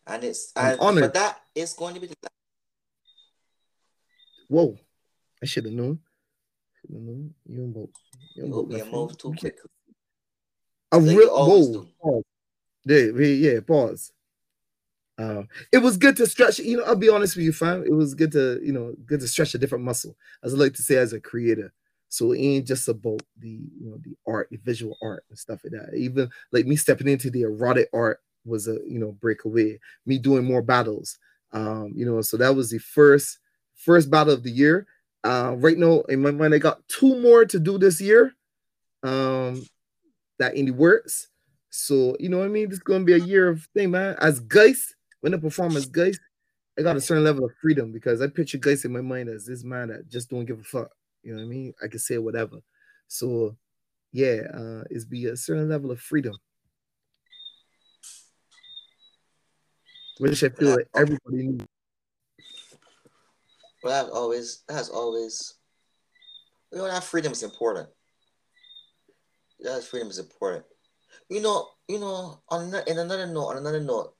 And 0.08 0.24
it's 0.24 0.52
I'm 0.56 0.72
and 0.72 0.80
honored. 0.82 1.04
for 1.06 1.10
that 1.12 1.40
it's 1.56 1.74
going 1.74 1.94
to 1.94 2.02
be 2.02 2.08
The... 2.08 2.16
Whoa. 4.50 4.78
I 5.42 5.46
should 5.46 5.66
have 5.66 5.74
known. 5.74 6.00
Should 6.82 6.96
have 6.96 7.04
known. 7.04 7.34
You 7.48 7.64
about 7.64 7.90
you 8.36 8.68
be 8.68 8.80
a 8.82 8.86
move 8.86 9.18
too 9.18 9.34
quick. 9.40 9.56
A 10.92 11.00
real 11.00 11.30
whoa. 11.30 11.88
Pause. 12.02 12.24
Yeah, 12.84 13.06
yeah, 13.22 13.60
pause. 13.62 14.12
Um, 15.18 15.48
it 15.72 15.80
was 15.80 15.98
good 15.98 16.16
to 16.18 16.28
stretch. 16.28 16.60
You 16.60 16.78
know, 16.78 16.84
I'll 16.84 16.96
be 16.96 17.10
honest 17.10 17.36
with 17.36 17.46
you, 17.46 17.54
fam. 17.54 17.84
It 17.84 17.94
was 17.94 18.16
good 18.16 18.32
to, 18.32 18.60
you 18.64 18.72
know, 18.72 18.94
good 19.06 19.20
to 19.20 19.28
stretch 19.28 19.54
a 19.54 19.58
different 19.58 19.84
muscle, 19.84 20.16
as 20.44 20.54
I 20.54 20.58
like 20.58 20.74
to 20.76 20.82
say, 20.84 20.96
as 20.96 21.14
a 21.14 21.20
creator. 21.20 21.74
So 22.10 22.32
it 22.32 22.40
ain't 22.40 22.68
just 22.68 22.88
about 22.88 23.22
the, 23.40 23.50
you 23.50 23.90
know, 23.90 23.98
the 24.04 24.16
art, 24.28 24.50
the 24.52 24.58
visual 24.58 24.98
art 25.02 25.24
and 25.30 25.38
stuff 25.38 25.62
like 25.64 25.74
that. 25.74 25.96
Even 25.96 26.30
like 26.52 26.66
me 26.66 26.76
stepping 26.76 27.08
into 27.08 27.30
the 27.30 27.44
erotic 27.44 27.90
art 27.94 28.20
was 28.46 28.68
a, 28.68 28.80
you 28.88 29.00
know, 29.00 29.12
breakaway. 29.14 29.80
Me 30.06 30.18
doing 30.18 30.44
more 30.44 30.62
battles, 30.62 31.18
um, 31.54 31.94
you 31.96 32.06
know. 32.06 32.22
So 32.22 32.38
that 32.38 32.56
was 32.56 32.70
the 32.70 32.80
first, 32.80 33.40
first 33.76 34.10
battle 34.10 34.34
of 34.34 34.44
the 34.44 34.52
year. 34.52 34.88
Uh, 35.24 35.56
right 35.58 35.78
now 35.78 36.02
in 36.10 36.22
my 36.22 36.32
mind, 36.32 36.54
I 36.54 36.58
got 36.58 36.86
two 36.88 37.20
more 37.22 37.46
to 37.46 37.60
do 37.60 37.78
this 37.78 38.02
year. 38.02 38.34
Um, 39.04 39.64
that 40.40 40.56
in 40.56 40.66
the 40.66 40.72
works. 40.72 41.30
So 41.70 42.18
you 42.20 42.28
know 42.28 42.40
what 42.40 42.46
I 42.46 42.50
mean. 42.50 42.68
This 42.68 42.78
is 42.78 42.84
gonna 42.84 43.06
be 43.06 43.14
a 43.14 43.18
year 43.18 43.48
of 43.48 43.68
thing, 43.74 43.92
man. 43.92 44.18
As 44.20 44.40
guys 44.40 44.96
when 45.22 45.32
the 45.32 45.38
performance 45.38 45.86
Geist, 45.86 46.20
I 46.78 46.82
got 46.82 46.96
a 46.96 47.02
certain 47.02 47.24
level 47.24 47.46
of 47.46 47.52
freedom 47.62 47.92
because 47.92 48.22
I 48.22 48.28
picture 48.28 48.58
Geist 48.58 48.86
in 48.86 48.94
my 48.94 49.02
mind 49.02 49.30
as 49.30 49.46
this 49.46 49.64
man 49.64 49.90
that 49.90 50.10
just 50.10 50.30
don't 50.30 50.46
give 50.46 50.60
a 50.60 50.64
fuck. 50.64 50.92
You 51.24 51.34
know 51.34 51.40
what 51.40 51.46
I 51.46 51.50
mean? 51.50 51.74
I 51.84 51.88
can 51.88 52.00
say 52.00 52.18
whatever. 52.18 52.58
So 53.08 53.56
yeah, 54.12 54.42
uh, 54.54 54.84
it's 54.90 55.06
be 55.06 55.28
a 55.28 55.38
certain 55.38 55.70
level 55.70 55.92
of 55.92 56.00
freedom. 56.00 56.34
Which 60.20 60.44
I 60.44 60.50
feel 60.50 60.76
like 60.76 60.88
everybody 60.96 61.48
needs. 61.48 61.66
Well, 63.84 64.06
that 64.06 64.12
always 64.12 64.64
has 64.70 64.90
always 64.90 65.56
you 66.72 66.78
know 66.78 66.88
that 66.88 67.04
freedom 67.04 67.32
is 67.32 67.44
important. 67.44 67.90
That 69.62 69.84
freedom 69.84 70.10
is 70.10 70.20
important. 70.20 70.66
You 71.30 71.42
know, 71.42 71.68
you 71.88 72.00
know, 72.00 72.42
on 72.50 72.74
in 72.88 72.98
another 72.98 73.28
note, 73.28 73.48
on 73.48 73.58
another 73.58 73.80
note, 73.80 74.14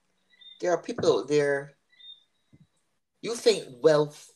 there 0.62 0.72
are 0.72 0.78
people 0.78 1.18
out 1.18 1.28
there. 1.28 1.72
You 3.20 3.34
think 3.34 3.64
wealth 3.82 4.32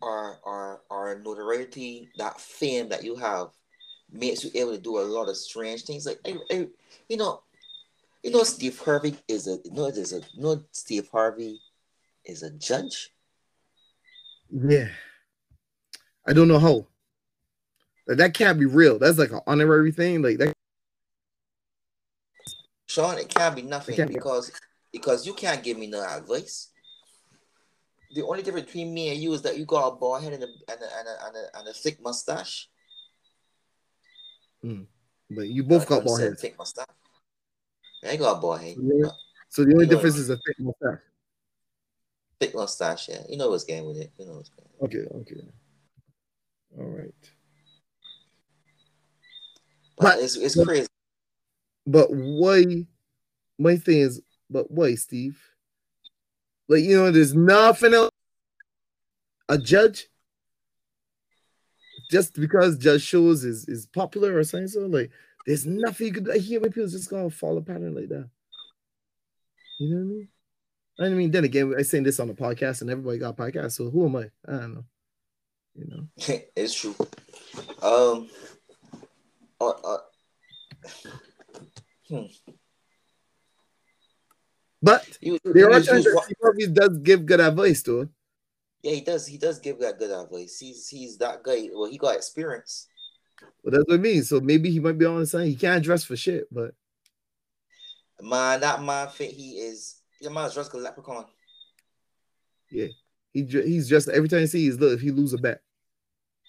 or 0.00 0.38
or 0.44 0.80
or 0.88 1.20
notoriety, 1.22 2.08
that 2.16 2.40
fame 2.40 2.88
that 2.88 3.04
you 3.04 3.16
have, 3.16 3.48
makes 4.10 4.44
you 4.44 4.50
able 4.54 4.74
to 4.74 4.80
do 4.80 4.98
a 4.98 5.02
lot 5.02 5.28
of 5.28 5.36
strange 5.36 5.82
things. 5.82 6.06
Like 6.06 6.20
I, 6.24 6.36
I, 6.50 6.68
you 7.08 7.16
know, 7.16 7.42
you 8.22 8.30
know, 8.30 8.44
Steve 8.44 8.78
Harvey 8.78 9.16
is 9.26 9.46
a 9.48 9.58
you 9.64 9.72
know, 9.72 9.86
is 9.86 10.12
a 10.12 10.20
you 10.34 10.42
know, 10.42 10.62
Steve 10.72 11.08
Harvey 11.12 11.60
is 12.24 12.42
a 12.42 12.50
judge. 12.50 13.10
Yeah, 14.50 14.88
I 16.26 16.32
don't 16.32 16.48
know 16.48 16.58
how. 16.58 16.86
Like, 18.06 18.18
that 18.18 18.34
can't 18.34 18.58
be 18.58 18.64
real. 18.64 18.98
That's 18.98 19.18
like 19.18 19.32
an 19.32 19.40
honorary 19.46 19.92
thing. 19.92 20.22
Like 20.22 20.38
that. 20.38 20.54
Sean, 22.86 23.18
it 23.18 23.28
can't 23.28 23.54
be 23.54 23.62
nothing 23.62 23.96
can't 23.96 24.10
because 24.10 24.50
because 24.92 25.26
you 25.26 25.34
can't 25.34 25.62
give 25.62 25.78
me 25.78 25.86
no 25.86 26.02
advice. 26.02 26.70
The 28.14 28.22
only 28.24 28.42
difference 28.42 28.66
between 28.66 28.94
me 28.94 29.10
and 29.10 29.18
you 29.20 29.32
is 29.34 29.42
that 29.42 29.58
you 29.58 29.66
got 29.66 29.88
a 29.88 29.96
bald 29.96 30.22
head 30.22 30.32
and 30.32 30.42
a 30.42 30.46
and 30.46 30.80
a 30.80 30.98
and 30.98 31.08
a, 31.08 31.26
and 31.26 31.36
a, 31.36 31.58
and 31.58 31.68
a 31.68 31.72
thick 31.72 32.02
mustache. 32.02 32.68
Mm. 34.64 34.86
But 35.30 35.48
you 35.48 35.62
both 35.62 35.86
got 35.86 36.04
bald 36.04 36.20
heads. 36.20 36.40
Thick 36.40 36.56
mustache. 36.56 36.86
I 38.08 38.16
got 38.16 38.38
a 38.38 38.40
bald 38.40 38.60
head. 38.60 38.76
Yeah. 38.80 39.10
So 39.50 39.64
the 39.64 39.72
only 39.72 39.86
difference 39.86 40.16
is 40.16 40.30
a 40.30 40.36
thick 40.36 40.58
mustache. 40.58 41.00
Thick 42.40 42.54
mustache, 42.54 43.08
yeah. 43.08 43.22
You 43.28 43.36
know 43.36 43.50
what's 43.50 43.64
going 43.64 43.84
with 43.84 43.98
it. 43.98 44.12
You 44.18 44.26
know 44.26 44.34
what's 44.34 44.50
going. 44.50 44.68
Okay, 44.82 45.06
okay. 45.20 45.42
All 46.78 46.84
right. 46.86 47.14
But, 49.96 50.04
but 50.04 50.18
it's 50.20 50.36
it's 50.36 50.56
but, 50.56 50.66
crazy. 50.66 50.86
But 51.86 52.08
why? 52.10 52.86
My 53.58 53.76
thing 53.76 53.98
is, 53.98 54.22
but 54.50 54.70
wait, 54.70 54.96
Steve? 54.96 55.40
Like 56.68 56.82
you 56.82 56.96
know, 56.96 57.10
there's 57.10 57.34
nothing 57.34 57.94
else. 57.94 58.10
A 59.48 59.56
judge, 59.56 60.08
just 62.10 62.34
because 62.34 62.76
Judge 62.76 63.02
Shows 63.02 63.44
is 63.44 63.66
is 63.68 63.86
popular 63.86 64.36
or 64.36 64.44
something, 64.44 64.68
so 64.68 64.80
like 64.80 65.10
there's 65.46 65.64
nothing 65.64 66.08
you 66.08 66.12
could. 66.12 66.30
I 66.30 66.38
hear 66.38 66.60
when 66.60 66.70
people 66.70 66.88
just 66.88 67.08
gonna 67.08 67.30
follow 67.30 67.58
a 67.58 67.62
pattern 67.62 67.94
like 67.94 68.08
that. 68.08 68.28
You 69.78 69.94
know 69.94 69.96
what 69.96 70.02
I 70.02 70.04
mean? 70.04 70.28
I 71.00 71.08
mean, 71.10 71.30
then 71.30 71.44
again, 71.44 71.74
I 71.78 71.82
saying 71.82 72.04
this 72.04 72.20
on 72.20 72.28
the 72.28 72.34
podcast, 72.34 72.82
and 72.82 72.90
everybody 72.90 73.18
got 73.18 73.36
podcasts. 73.36 73.72
So 73.72 73.88
who 73.88 74.06
am 74.06 74.16
I? 74.16 74.30
I 74.46 74.58
don't 74.58 74.74
know. 74.74 74.84
You 75.74 75.86
know, 75.86 76.08
it's 76.56 76.74
true. 76.74 76.94
Um. 77.80 78.28
Uh, 79.60 79.70
uh, 79.70 79.98
hmm. 82.08 82.24
But 84.82 85.18
you, 85.20 85.38
there 85.44 85.70
are 85.70 85.80
times 85.80 86.04
that 86.04 86.54
he 86.56 86.66
does 86.66 86.98
give 86.98 87.26
good 87.26 87.40
advice, 87.40 87.82
though. 87.82 88.08
Yeah, 88.82 88.92
he 88.92 89.00
does. 89.00 89.26
He 89.26 89.38
does 89.38 89.58
give 89.58 89.80
that 89.80 89.98
good 89.98 90.10
advice. 90.10 90.58
He's 90.58 90.88
he's 90.88 91.18
that 91.18 91.42
guy. 91.42 91.68
Well, 91.72 91.90
he 91.90 91.98
got 91.98 92.14
experience. 92.14 92.86
Well, 93.62 93.72
that's 93.72 93.84
what 93.88 93.94
I 93.94 93.98
mean. 93.98 94.22
So 94.22 94.40
maybe 94.40 94.70
he 94.70 94.78
might 94.78 94.98
be 94.98 95.04
on 95.04 95.20
the 95.20 95.26
side. 95.26 95.48
He 95.48 95.56
can't 95.56 95.82
dress 95.82 96.04
for 96.04 96.16
shit, 96.16 96.46
but 96.52 96.74
man, 98.20 98.60
that 98.60 98.82
man 98.82 99.08
think 99.08 99.32
he 99.32 99.52
is 99.52 100.00
your 100.20 100.30
man's 100.30 100.54
dressed 100.54 100.74
like 100.74 100.80
a 100.80 100.84
leprechaun. 100.84 101.24
Yeah, 102.70 102.88
he 103.32 103.44
he's 103.44 103.88
just 103.88 104.08
every 104.08 104.28
time 104.28 104.40
you 104.40 104.46
see 104.46 104.64
he's 104.64 104.78
look 104.78 104.94
if 104.94 105.00
he 105.00 105.10
lose 105.10 105.32
a 105.32 105.38
bet. 105.38 105.60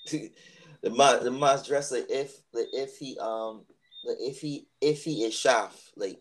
the 0.11 0.89
man 0.89 1.23
the 1.23 1.31
man's 1.31 1.65
dressed 1.65 1.91
like 1.91 2.07
if 2.09 2.35
like 2.53 2.67
if 2.73 2.97
he 2.97 3.17
um 3.19 3.65
like 4.05 4.17
if 4.19 4.39
he 4.39 4.67
if 4.81 5.03
he 5.03 5.23
is 5.23 5.33
shaft 5.33 5.91
like 5.95 6.19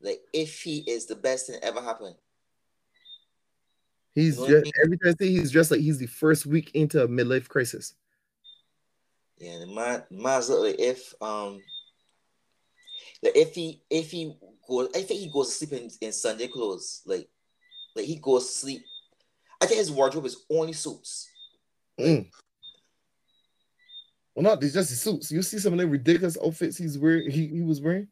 like 0.00 0.20
if 0.32 0.62
he 0.62 0.78
is 0.78 1.06
the 1.06 1.16
best 1.16 1.46
thing 1.46 1.58
ever 1.62 1.80
happened. 1.80 2.16
He's 4.14 4.36
you 4.36 4.42
know 4.42 4.48
just, 4.48 4.58
I 4.58 4.62
mean? 4.62 4.72
every 4.84 4.98
time 4.98 5.14
I 5.20 5.24
see 5.24 5.36
he's 5.36 5.50
dressed 5.50 5.70
like 5.70 5.80
he's 5.80 5.98
the 5.98 6.06
first 6.06 6.46
week 6.46 6.70
into 6.74 7.02
a 7.02 7.08
midlife 7.08 7.48
crisis. 7.48 7.94
Yeah, 9.38 9.58
the 9.58 9.66
man 9.66 10.04
man's 10.10 10.48
look 10.48 10.62
like 10.62 10.80
if 10.80 11.12
um 11.20 11.60
like 13.22 13.36
if 13.36 13.54
he 13.54 13.82
if 13.90 14.10
he 14.10 14.34
goes, 14.68 14.88
I 14.94 15.02
think 15.02 15.20
he 15.20 15.30
goes 15.30 15.48
to 15.48 15.66
sleep 15.66 15.80
in, 15.80 15.90
in 16.00 16.12
Sunday 16.12 16.48
clothes. 16.48 17.02
Like, 17.06 17.28
like 17.94 18.06
he 18.06 18.16
goes 18.16 18.46
to 18.46 18.58
sleep. 18.58 18.82
I 19.60 19.66
think 19.66 19.78
his 19.78 19.90
wardrobe 19.90 20.26
is 20.26 20.44
only 20.50 20.72
suits. 20.72 21.28
Mm. 21.98 22.28
Well, 24.34 24.42
not 24.42 24.60
these 24.60 24.74
just 24.74 24.90
the 24.90 24.96
suits. 24.96 25.32
You 25.32 25.40
see 25.42 25.58
some 25.58 25.72
of 25.72 25.78
the 25.78 25.88
ridiculous 25.88 26.36
outfits 26.44 26.76
he's 26.76 26.98
wearing. 26.98 27.30
He, 27.30 27.46
he 27.46 27.62
was 27.62 27.80
wearing, 27.80 28.08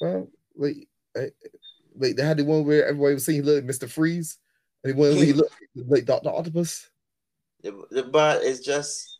fam. 0.00 0.28
Like, 0.56 0.87
I, 1.16 1.30
like 1.96 2.16
they 2.16 2.24
had 2.24 2.36
the 2.36 2.44
one 2.44 2.64
where 2.64 2.86
everybody 2.86 3.14
was 3.14 3.24
saying 3.24 3.36
he 3.36 3.42
looked 3.42 3.66
Mr. 3.66 3.88
Freeze, 3.88 4.38
and 4.82 4.92
the 4.92 4.96
one 4.96 5.16
where 5.16 5.24
he 5.24 5.32
looked 5.32 5.54
like 5.74 6.04
Doctor 6.04 6.30
Octopus. 6.30 6.90
But 7.62 8.44
it's 8.44 8.60
just 8.60 9.18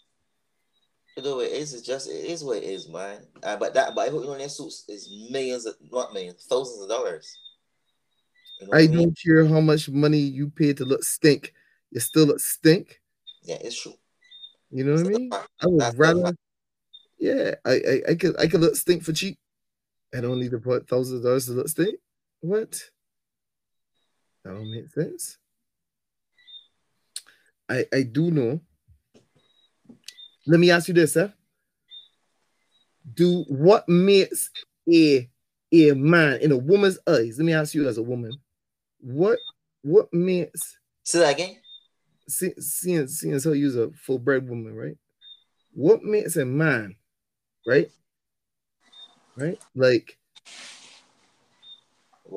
you 1.16 1.22
know 1.22 1.40
it 1.40 1.52
is. 1.52 1.74
It's 1.74 1.86
just 1.86 2.08
it 2.08 2.24
is 2.24 2.44
what 2.44 2.58
it 2.58 2.64
is, 2.64 2.88
man. 2.88 3.26
Uh, 3.42 3.56
but 3.56 3.74
that 3.74 3.94
but 3.94 4.08
I 4.08 4.10
hope 4.10 4.22
you 4.22 4.30
know 4.30 4.38
that 4.38 4.50
suits 4.50 4.84
is 4.88 5.10
millions 5.30 5.66
of 5.66 5.74
not 5.90 6.12
millions, 6.12 6.46
thousands 6.48 6.82
of 6.82 6.88
dollars. 6.88 7.36
You 8.60 8.68
know 8.68 8.72
I, 8.74 8.82
I 8.82 8.86
mean? 8.86 8.92
don't 8.92 9.18
care 9.24 9.46
how 9.46 9.60
much 9.60 9.88
money 9.88 10.18
you 10.18 10.50
pay 10.50 10.72
to 10.74 10.84
look 10.84 11.02
stink. 11.02 11.54
You 11.90 12.00
still 12.00 12.26
look 12.26 12.40
stink. 12.40 13.00
Yeah, 13.42 13.56
it's 13.60 13.80
true. 13.80 13.94
You 14.70 14.84
know 14.84 14.92
what 14.92 15.00
I 15.00 15.04
mean? 15.04 15.30
I 15.32 15.66
would 15.66 15.98
rather. 15.98 16.36
Yeah, 17.18 17.54
I, 17.64 17.72
I 17.72 18.02
I 18.10 18.14
could 18.14 18.38
I 18.38 18.46
could 18.46 18.60
look 18.60 18.76
stink 18.76 19.02
for 19.02 19.12
cheap. 19.12 19.38
I 20.14 20.20
don't 20.20 20.40
need 20.40 20.52
to 20.52 20.58
put 20.58 20.88
thousands 20.88 21.18
of 21.18 21.24
dollars 21.24 21.46
to 21.46 21.52
look 21.52 21.68
stink. 21.68 21.96
What? 22.40 22.80
That 24.44 24.54
don't 24.54 24.70
make 24.70 24.88
sense. 24.90 25.38
I 27.68 27.84
I 27.92 28.02
do 28.02 28.30
know 28.30 28.60
let 30.48 30.60
me 30.60 30.70
ask 30.70 30.88
you 30.88 30.94
this, 30.94 31.12
sir. 31.12 31.32
Do 33.14 33.44
what 33.48 33.86
makes 33.86 34.50
a 34.90 35.28
a 35.70 35.92
man 35.92 36.40
in 36.40 36.52
a 36.52 36.56
woman's 36.56 36.98
eyes? 37.06 37.36
Let 37.36 37.44
me 37.44 37.52
ask 37.52 37.74
you 37.74 37.86
as 37.86 37.98
a 37.98 38.02
woman, 38.02 38.32
what 39.00 39.38
what 39.82 40.12
makes 40.12 40.78
say 41.02 41.18
that 41.18 41.34
again? 41.34 41.56
See, 42.28 42.52
seeing 42.58 43.06
seeing 43.08 43.38
how 43.38 43.52
you're 43.52 43.84
a 43.84 43.90
full 43.92 44.18
bred 44.18 44.48
woman, 44.48 44.74
right? 44.74 44.96
What 45.72 46.02
makes 46.02 46.36
a 46.36 46.46
man, 46.46 46.96
right? 47.66 47.90
Right? 49.38 49.58
Like 49.74 50.18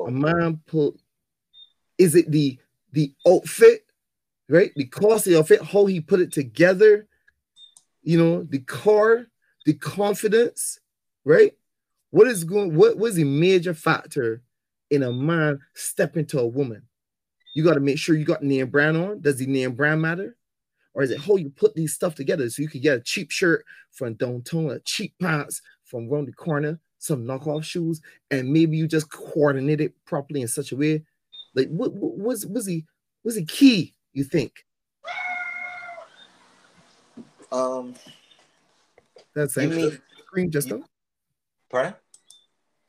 a 0.07 0.11
man 0.11 0.61
put 0.67 0.99
is 1.97 2.15
it 2.15 2.31
the 2.31 2.57
the 2.91 3.13
outfit, 3.27 3.85
right? 4.49 4.71
The 4.75 4.85
cost 4.85 5.27
of 5.27 5.33
the 5.33 5.39
outfit, 5.39 5.63
how 5.63 5.85
he 5.85 6.01
put 6.01 6.19
it 6.19 6.31
together, 6.31 7.07
you 8.03 8.17
know, 8.17 8.43
the 8.43 8.59
car, 8.59 9.27
the 9.65 9.73
confidence, 9.73 10.79
right? 11.23 11.53
What 12.09 12.27
is 12.27 12.43
going, 12.43 12.75
what 12.75 12.97
was 12.97 13.15
the 13.15 13.23
major 13.23 13.73
factor 13.73 14.41
in 14.89 15.03
a 15.03 15.11
man 15.11 15.59
stepping 15.73 16.25
to 16.27 16.39
a 16.39 16.47
woman? 16.47 16.83
You 17.55 17.63
got 17.63 17.75
to 17.75 17.79
make 17.79 17.97
sure 17.97 18.15
you 18.15 18.25
got 18.25 18.43
name 18.43 18.69
brand 18.69 18.97
on. 18.97 19.21
Does 19.21 19.37
the 19.37 19.45
name 19.45 19.73
brand 19.73 20.01
matter? 20.01 20.35
Or 20.93 21.03
is 21.03 21.11
it 21.11 21.21
how 21.21 21.37
you 21.37 21.49
put 21.49 21.73
these 21.73 21.93
stuff 21.93 22.15
together 22.15 22.49
so 22.49 22.61
you 22.61 22.67
could 22.67 22.81
get 22.81 22.97
a 22.97 23.01
cheap 23.01 23.31
shirt 23.31 23.63
from 23.91 24.15
downtown, 24.15 24.71
a 24.71 24.79
cheap 24.79 25.13
pants 25.21 25.61
from 25.85 26.11
around 26.11 26.25
the 26.25 26.33
corner, 26.33 26.79
some 27.01 27.25
knockoff 27.25 27.63
shoes, 27.63 27.99
and 28.29 28.51
maybe 28.53 28.77
you 28.77 28.87
just 28.87 29.09
coordinate 29.09 29.81
it 29.81 29.93
properly 30.05 30.41
in 30.41 30.47
such 30.47 30.71
a 30.71 30.75
way? 30.75 31.03
Like, 31.55 31.67
what, 31.69 31.93
what 31.93 32.17
was 32.17 32.45
was 32.45 32.65
he 32.65 32.85
was 33.23 33.35
he 33.35 33.45
key? 33.45 33.95
You 34.13 34.23
think 34.23 34.65
um, 37.51 37.95
that's 39.35 39.55
same 39.55 39.71
mean, 39.71 39.99
scream 40.25 40.51
just 40.51 40.69
now. 40.69 40.83
Pardon? 41.69 41.95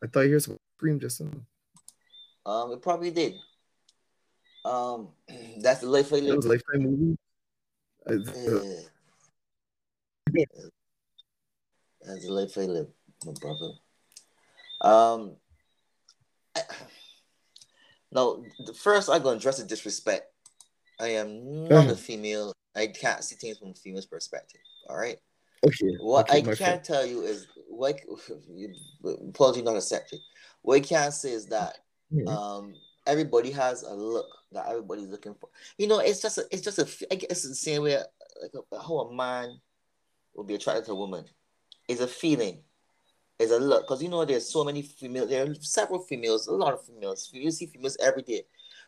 I 0.03 0.07
thought 0.07 0.21
you 0.21 0.33
heard 0.33 0.43
some 0.43 0.59
scream 0.77 1.01
just 1.01 1.21
now. 1.21 1.31
Um, 2.47 2.73
it 2.73 2.83
probably 2.83 3.11
did. 3.11 3.35
Um, 4.65 5.09
that's 5.59 5.81
the 5.81 5.89
Lifetime. 5.89 6.27
That 6.27 6.37
was 6.37 6.47
Lifetime 6.47 6.83
movie. 6.83 7.17
Uh, 8.07 8.15
yeah. 10.33 10.45
That's 12.05 12.27
the 12.27 12.33
Lifetime, 12.33 12.87
my 13.25 13.33
brother. 13.41 13.73
Um, 14.83 15.37
I, 16.57 16.61
no, 18.13 18.45
the 18.67 18.75
first 18.75 19.09
I'm 19.09 19.23
gonna 19.23 19.37
address 19.37 19.59
the 19.59 19.65
disrespect. 19.65 20.27
I 21.01 21.09
am 21.09 21.69
not 21.69 21.91
a 21.91 21.97
female 21.97 22.53
I 22.75 22.87
can't 22.87 23.23
see 23.23 23.37
things 23.37 23.59
from 23.59 23.71
a 23.71 23.75
female's 23.75 24.07
perspective. 24.07 24.61
All 24.89 24.97
right. 24.97 25.19
Okay. 25.65 25.97
What 26.01 26.29
okay, 26.29 26.39
I 26.39 26.43
can 26.43 26.57
friend. 26.57 26.85
tell 26.85 27.07
you 27.07 27.23
is 27.23 27.47
what 27.69 28.01
apology 29.05 29.63
not 29.63 29.77
accepted. 29.77 30.21
What 30.63 30.77
I 30.77 30.81
can 30.81 31.13
say 31.13 31.33
is 31.33 31.47
that 31.47 31.79
mm-hmm. 32.13 32.29
um 32.29 32.75
everybody 33.07 33.51
has 33.51 33.83
a 33.83 33.95
look 33.95 34.27
that 34.53 34.69
everybody's 34.69 35.09
looking 35.09 35.35
for. 35.35 35.49
You 35.79 35.87
know, 35.87 35.99
it's 35.99 36.21
just 36.21 36.39
a, 36.39 36.45
it's 36.51 36.63
just 36.63 36.79
a 36.79 36.89
I 37.11 37.17
guess 37.17 37.31
it's 37.31 37.49
the 37.49 37.55
same 37.55 37.83
way 37.83 37.97
like 37.97 38.53
a, 38.73 38.83
how 38.83 39.01
a 39.01 39.15
man 39.15 39.61
will 40.35 40.45
be 40.45 40.55
attracted 40.55 40.87
to 40.87 40.93
a 40.93 40.97
woman. 40.97 41.25
It's 41.89 42.01
a 42.01 42.09
feeling. 42.09 42.63
It's 43.43 43.53
a 43.53 43.59
look 43.59 43.83
because 43.83 44.03
you 44.03 44.09
know 44.09 44.25
there's 44.25 44.49
so 44.49 44.63
many 44.63 44.83
females. 44.83 45.29
There 45.29 45.45
are 45.45 45.55
several 45.61 46.01
females, 46.01 46.47
a 46.47 46.53
lot 46.53 46.75
of 46.75 46.85
females. 46.85 47.29
You 47.33 47.51
see 47.51 47.67
females 47.67 47.97
every 48.01 48.23
day, 48.23 48.43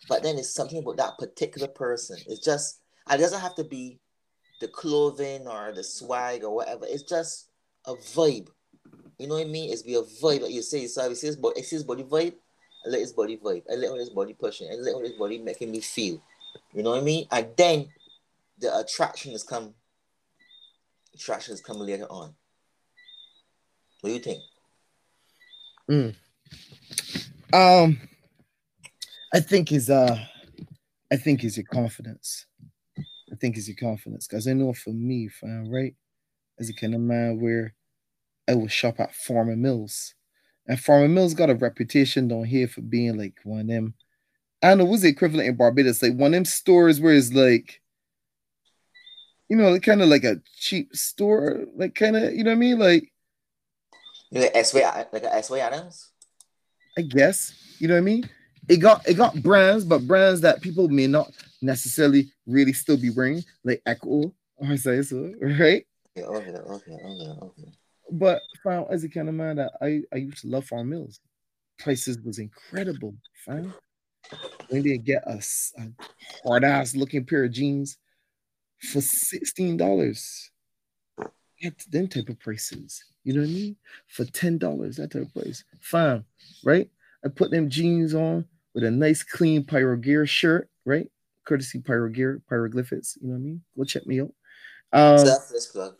but 0.09 0.23
then 0.23 0.39
it's 0.39 0.55
something 0.55 0.79
about 0.79 0.97
that 0.99 1.19
particular 1.19 1.69
person. 1.69 2.19
It's 2.29 2.45
just 2.45 2.81
it 3.11 3.19
doesn't 3.19 3.41
have 3.41 3.57
to 3.57 3.65
be 3.65 3.99
the 4.61 4.69
clothing 4.69 5.49
or 5.49 5.73
the 5.75 5.83
swag 5.83 6.45
or 6.45 6.55
whatever. 6.55 6.87
It's 6.89 7.03
just 7.03 7.49
a 7.87 7.95
vibe. 7.95 8.49
You 9.19 9.27
know 9.27 9.35
what 9.35 9.47
I 9.47 9.51
mean? 9.51 9.73
It's 9.73 9.83
be 9.83 9.95
a 9.95 10.03
vibe. 10.03 10.43
Like 10.43 10.53
you 10.53 10.63
say, 10.63 10.87
so 10.87 11.09
I 11.09 11.13
see 11.15 11.27
his 11.27 11.37
body, 11.37 11.61
I 11.61 11.63
see 11.63 11.77
his 11.77 11.85
body 11.85 12.05
vibe. 12.05 12.35
I 12.87 12.91
let 12.91 13.01
his 13.01 13.13
body 13.13 13.37
vibe. 13.37 13.63
I 13.71 13.75
let 13.75 13.99
his 13.99 14.11
body 14.11 14.35
pushing. 14.35 14.69
I 14.71 14.75
let 14.75 15.03
his 15.03 15.13
body 15.13 15.39
making 15.39 15.71
me 15.71 15.81
feel. 15.81 16.23
You 16.73 16.83
know 16.83 16.91
what 16.91 17.01
I 17.01 17.05
mean? 17.05 17.27
And 17.31 17.49
then 17.57 17.89
the 18.59 18.79
attraction 18.79 19.33
has 19.33 19.43
come. 19.43 19.75
Attraction 21.15 21.53
has 21.53 21.61
come 21.61 21.79
later 21.79 22.07
on. 22.11 22.35
What 24.05 24.11
do 24.11 24.17
you 24.17 24.21
think? 24.21 24.43
Mm. 25.91 26.15
Um, 27.55 27.99
I 29.33 29.41
think 29.41 29.73
is 29.73 29.89
uh, 29.89 30.23
I 31.11 31.17
think 31.17 31.43
is 31.43 31.57
your 31.57 31.65
confidence. 31.65 32.45
I 32.99 33.37
think 33.41 33.57
is 33.57 33.67
your 33.67 33.79
confidence. 33.79 34.27
Because 34.27 34.47
I 34.47 34.53
know 34.53 34.75
for 34.75 34.91
me, 34.91 35.29
fam, 35.29 35.71
right? 35.71 35.95
As 36.61 36.69
a 36.69 36.75
kind 36.75 36.95
of 36.95 37.01
man 37.01 37.41
where 37.41 37.73
I 38.47 38.53
would 38.53 38.71
shop 38.71 39.01
at 39.01 39.15
Forman 39.15 39.63
Mills. 39.63 40.13
And 40.67 40.79
Forman 40.79 41.15
Mills 41.15 41.33
got 41.33 41.49
a 41.49 41.55
reputation 41.55 42.29
down 42.29 42.45
here 42.45 42.69
for 42.69 42.83
being 42.83 43.17
like 43.17 43.39
one 43.43 43.61
of 43.61 43.69
them. 43.69 43.95
I 44.63 44.69
don't 44.69 44.79
know 44.79 44.85
what's 44.85 45.01
the 45.01 45.09
equivalent 45.09 45.49
in 45.49 45.57
Barbados, 45.57 46.03
like 46.03 46.13
one 46.13 46.35
of 46.35 46.37
them 46.37 46.45
stores 46.45 47.01
where 47.01 47.15
it's 47.15 47.33
like, 47.33 47.81
you 49.49 49.57
know, 49.57 49.81
kind 49.81 50.03
of 50.03 50.09
like 50.09 50.25
a 50.25 50.43
cheap 50.59 50.95
store, 50.95 51.65
like 51.75 51.95
kind 51.95 52.17
of, 52.17 52.35
you 52.35 52.45
know 52.45 52.51
what 52.51 52.57
I 52.57 52.59
mean? 52.59 52.79
Like, 52.79 53.11
like 54.43 54.51
S-Way, 54.55 54.85
like 55.13 55.23
a 55.23 55.35
S-Way 55.35 55.61
Adams. 55.61 56.11
I 56.99 57.03
guess 57.03 57.77
you 57.79 57.89
know 57.89 57.95
what 57.95 57.99
I 57.99 58.03
mean. 58.03 58.29
It 58.69 58.79
got 58.79 59.07
it 59.09 59.15
got 59.15 59.43
brands, 59.43 59.85
but 59.85 60.07
brands 60.07 60.41
that 60.41 60.63
people 60.63 60.89
may 60.89 61.07
not 61.07 61.31
necessarily 61.61 62.33
really 62.47 62.73
still 62.73 62.97
be 62.97 63.11
wearing, 63.11 63.45
like 63.63 63.83
Ecko 63.85 64.33
or 64.57 64.77
say 64.77 65.03
so, 65.03 65.33
right? 65.41 65.87
Yeah, 66.15 66.25
okay, 66.25 66.51
okay, 66.51 66.93
okay, 66.93 67.31
okay. 67.43 67.73
But 68.11 68.43
fam, 68.63 68.85
as 68.91 69.05
a 69.05 69.09
kind 69.09 69.29
of 69.29 69.35
man 69.35 69.57
that 69.57 69.73
I, 69.83 70.03
I 70.13 70.17
used 70.17 70.43
to 70.43 70.49
love 70.49 70.67
Forman 70.67 70.89
Mills. 70.89 71.21
Prices 71.79 72.19
was 72.21 72.39
incredible, 72.39 73.15
fam. 73.45 73.75
When 74.69 74.83
they 74.83 74.97
get 74.97 75.25
a, 75.27 75.43
a 75.79 75.89
hard 76.47 76.65
ass 76.65 76.95
looking 76.95 77.27
pair 77.27 77.45
of 77.45 77.51
jeans 77.51 77.99
for 78.79 79.01
sixteen 79.01 79.77
dollars, 79.77 80.51
at 81.65 81.79
them 81.91 82.09
type 82.09 82.29
of 82.29 82.39
prices. 82.39 83.05
You 83.25 83.35
know 83.35 83.41
what 83.41 83.49
I 83.49 83.53
mean? 83.53 83.77
For 84.07 84.25
ten 84.25 84.59
dollars, 84.59 84.97
that 84.97 85.13
type 85.13 85.23
of 85.23 85.35
price. 85.35 85.65
Fine, 85.81 86.25
right? 86.65 86.89
I 87.25 87.29
put 87.29 87.51
them 87.51 87.71
jeans 87.71 88.15
on 88.15 88.45
with 88.75 88.85
a 88.85 88.91
nice 88.91 89.23
clean 89.23 89.65
Pyro 89.65 89.97
Gear 89.97 90.27
shirt, 90.27 90.69
right? 90.85 91.11
Courtesy 91.45 91.81
Pyro 91.81 92.11
Gear, 92.11 92.43
Pyroglyphics. 92.51 93.17
You 93.21 93.29
know 93.29 93.35
what 93.35 93.41
I 93.41 93.43
mean? 93.43 93.63
Go 93.77 93.85
check 93.85 94.07
me 94.07 94.21
out. 94.21 94.35
Um, 94.93 95.19
Selfless 95.19 95.67
plug. 95.67 95.95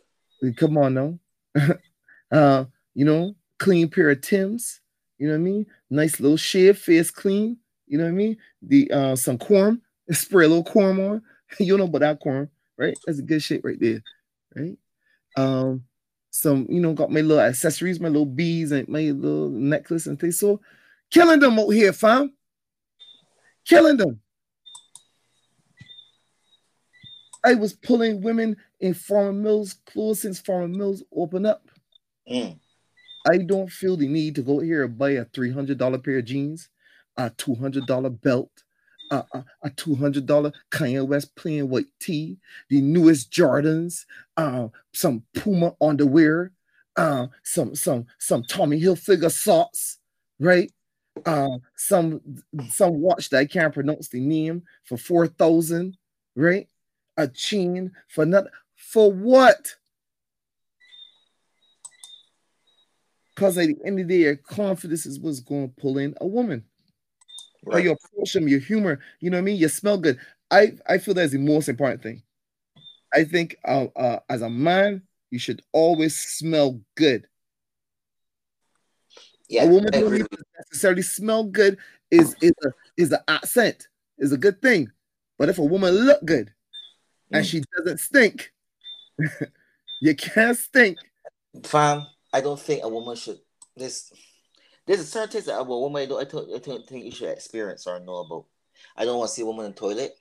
Come 0.57 0.77
on 0.77 0.93
now. 0.93 1.19
uh, 2.31 2.65
you 2.93 3.05
know, 3.05 3.35
clean 3.57 3.89
pair 3.89 4.11
of 4.11 4.21
Tims. 4.21 4.81
You 5.17 5.27
know 5.27 5.33
what 5.33 5.39
I 5.39 5.43
mean? 5.43 5.65
Nice 5.89 6.19
little 6.19 6.37
shave, 6.37 6.77
face 6.77 7.09
clean. 7.09 7.57
You 7.87 7.97
know 7.97 8.05
what 8.05 8.11
I 8.11 8.13
mean? 8.13 8.37
The 8.61 8.91
uh 8.91 9.15
some 9.15 9.37
corn, 9.37 9.81
spray 10.11 10.45
a 10.45 10.47
little 10.47 10.63
corn 10.63 10.99
on. 10.99 11.21
you 11.59 11.77
know 11.77 11.85
about 11.85 12.01
that 12.01 12.19
corn, 12.19 12.49
right? 12.77 12.97
That's 13.05 13.19
a 13.19 13.23
good 13.23 13.41
shit 13.41 13.61
right 13.63 13.79
there, 13.79 14.01
right? 14.55 14.77
Um, 15.37 15.83
some, 16.35 16.67
you 16.69 16.81
know, 16.81 16.91
got 16.91 17.09
my 17.09 17.21
little 17.21 17.41
accessories, 17.41 18.01
my 18.01 18.09
little 18.09 18.25
beads 18.25 18.73
and 18.73 18.89
my 18.89 18.99
little 19.11 19.49
necklace 19.49 20.05
and 20.05 20.19
things. 20.19 20.37
So 20.37 20.59
killing 21.09 21.39
them 21.39 21.57
out 21.57 21.69
here, 21.69 21.93
fam. 21.93 22.33
Killing 23.65 23.95
them. 23.95 24.19
I 27.45 27.53
was 27.53 27.73
pulling 27.73 28.21
women 28.21 28.57
in 28.81 28.93
Forman 28.93 29.43
Mills 29.43 29.75
clothes 29.85 30.21
since 30.21 30.41
Forman 30.41 30.77
Mills 30.77 31.03
opened 31.15 31.47
up. 31.47 31.69
Mm. 32.29 32.59
I 33.25 33.37
don't 33.37 33.71
feel 33.71 33.95
the 33.95 34.07
need 34.07 34.35
to 34.35 34.41
go 34.41 34.59
here 34.59 34.83
and 34.83 34.97
buy 34.97 35.11
a 35.11 35.25
$300 35.25 36.03
pair 36.03 36.17
of 36.17 36.25
jeans, 36.25 36.67
a 37.15 37.29
$200 37.29 38.21
belt, 38.21 38.51
a, 39.11 39.23
a, 39.33 39.45
a 39.63 39.69
$200 39.71 40.53
Kanye 40.71 41.07
West 41.07 41.35
plain 41.35 41.69
white 41.69 41.85
tee, 41.99 42.37
the 42.69 42.81
newest 42.81 43.31
Jordans, 43.31 44.05
uh, 44.37 44.67
some 44.93 45.23
Puma 45.33 45.73
underwear, 45.81 46.51
uh, 46.95 47.27
some 47.43 47.75
some 47.75 48.05
some 48.19 48.43
Tommy 48.43 48.79
Hilfiger 48.79 49.31
socks, 49.31 49.97
right? 50.39 50.71
Uh, 51.25 51.57
some 51.75 52.21
some 52.69 53.01
watch 53.01 53.29
that 53.29 53.39
I 53.39 53.45
can't 53.45 53.73
pronounce 53.73 54.07
the 54.09 54.19
name 54.19 54.63
for 54.85 54.97
four 54.97 55.27
thousand, 55.27 55.97
right? 56.35 56.67
A 57.17 57.27
chain 57.27 57.91
for 58.07 58.25
not 58.25 58.45
for 58.75 59.11
what? 59.11 59.75
Because 63.33 63.57
at 63.57 63.67
the 63.67 63.77
end 63.85 63.99
of 63.99 64.07
the 64.07 64.23
day, 64.23 64.35
confidence 64.37 65.05
is 65.05 65.19
what's 65.19 65.41
going 65.41 65.67
to 65.69 65.81
pull 65.81 65.97
in 65.97 66.15
a 66.21 66.27
woman. 66.27 66.63
Right. 67.65 67.77
Or 67.77 67.79
your 67.79 67.93
approach 67.93 68.33
them, 68.33 68.47
your 68.47 68.59
humor, 68.59 68.99
you 69.19 69.29
know 69.29 69.37
what 69.37 69.41
I 69.41 69.45
mean? 69.45 69.57
You 69.57 69.67
smell 69.67 69.97
good. 69.97 70.19
I, 70.51 70.73
I 70.87 70.99
feel 70.99 71.13
that's 71.13 71.31
the 71.31 71.39
most 71.39 71.67
important 71.67 72.03
thing. 72.03 72.21
I 73.13 73.23
think 73.23 73.57
uh, 73.65 73.87
uh, 73.95 74.19
as 74.29 74.41
a 74.41 74.49
man, 74.49 75.01
you 75.31 75.39
should 75.39 75.61
always 75.71 76.15
smell 76.19 76.81
good. 76.95 77.27
Yeah, 79.47 79.63
a 79.63 79.67
woman 79.67 79.89
need 79.93 80.25
necessarily 80.57 81.01
smell 81.01 81.43
good 81.43 81.77
is 82.09 82.35
is 82.41 82.51
a 82.63 82.69
is 82.97 83.11
an 83.11 83.19
accent, 83.27 83.87
is 84.17 84.31
a 84.31 84.37
good 84.37 84.61
thing. 84.61 84.91
But 85.37 85.49
if 85.49 85.59
a 85.59 85.63
woman 85.63 85.93
look 85.93 86.25
good 86.25 86.53
and 87.31 87.45
mm. 87.45 87.49
she 87.49 87.63
doesn't 87.77 87.99
stink, 87.99 88.51
you 90.01 90.15
can't 90.15 90.57
stink. 90.57 90.97
Fam, 91.63 92.05
I 92.33 92.41
don't 92.41 92.59
think 92.59 92.83
a 92.83 92.89
woman 92.89 93.15
should 93.15 93.39
this 93.77 94.11
there's 94.85 94.99
a 94.99 95.05
certain 95.05 95.29
things 95.29 95.45
that 95.45 95.59
a 95.59 95.63
woman 95.63 96.01
I 96.01 96.05
don't, 96.05 96.21
I 96.21 96.29
don't, 96.29 96.53
I 96.53 96.59
don't 96.59 96.87
think 96.87 97.05
you 97.05 97.11
should 97.11 97.29
experience 97.29 97.87
or 97.87 97.99
know 97.99 98.17
about. 98.17 98.45
I 98.95 99.05
don't 99.05 99.17
want 99.17 99.29
to 99.29 99.35
see 99.35 99.41
a 99.41 99.45
woman 99.45 99.65
in 99.65 99.71
the 99.71 99.77
toilet. 99.77 100.15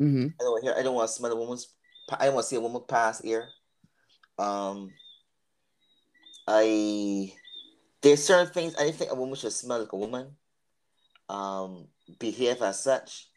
Mm-hmm. 0.00 0.26
I 0.40 0.42
don't 0.42 0.62
hear. 0.62 0.74
I 0.76 0.82
don't 0.82 0.94
want 0.94 1.08
to 1.08 1.14
smell 1.14 1.32
a 1.32 1.36
woman's. 1.36 1.74
I 2.10 2.26
don't 2.26 2.34
want 2.34 2.44
to 2.44 2.48
see 2.48 2.56
a 2.56 2.60
woman 2.60 2.82
pass 2.88 3.20
here. 3.20 3.48
Um, 4.38 4.92
I 6.46 7.32
there's 8.00 8.24
certain 8.24 8.52
things 8.52 8.76
I 8.76 8.90
think 8.92 9.10
a 9.10 9.14
woman 9.14 9.34
should 9.34 9.52
smell 9.52 9.80
like 9.80 9.92
a 9.92 9.96
woman. 9.96 10.28
Um, 11.28 11.88
behave 12.18 12.62
as 12.62 12.82
such. 12.82 13.28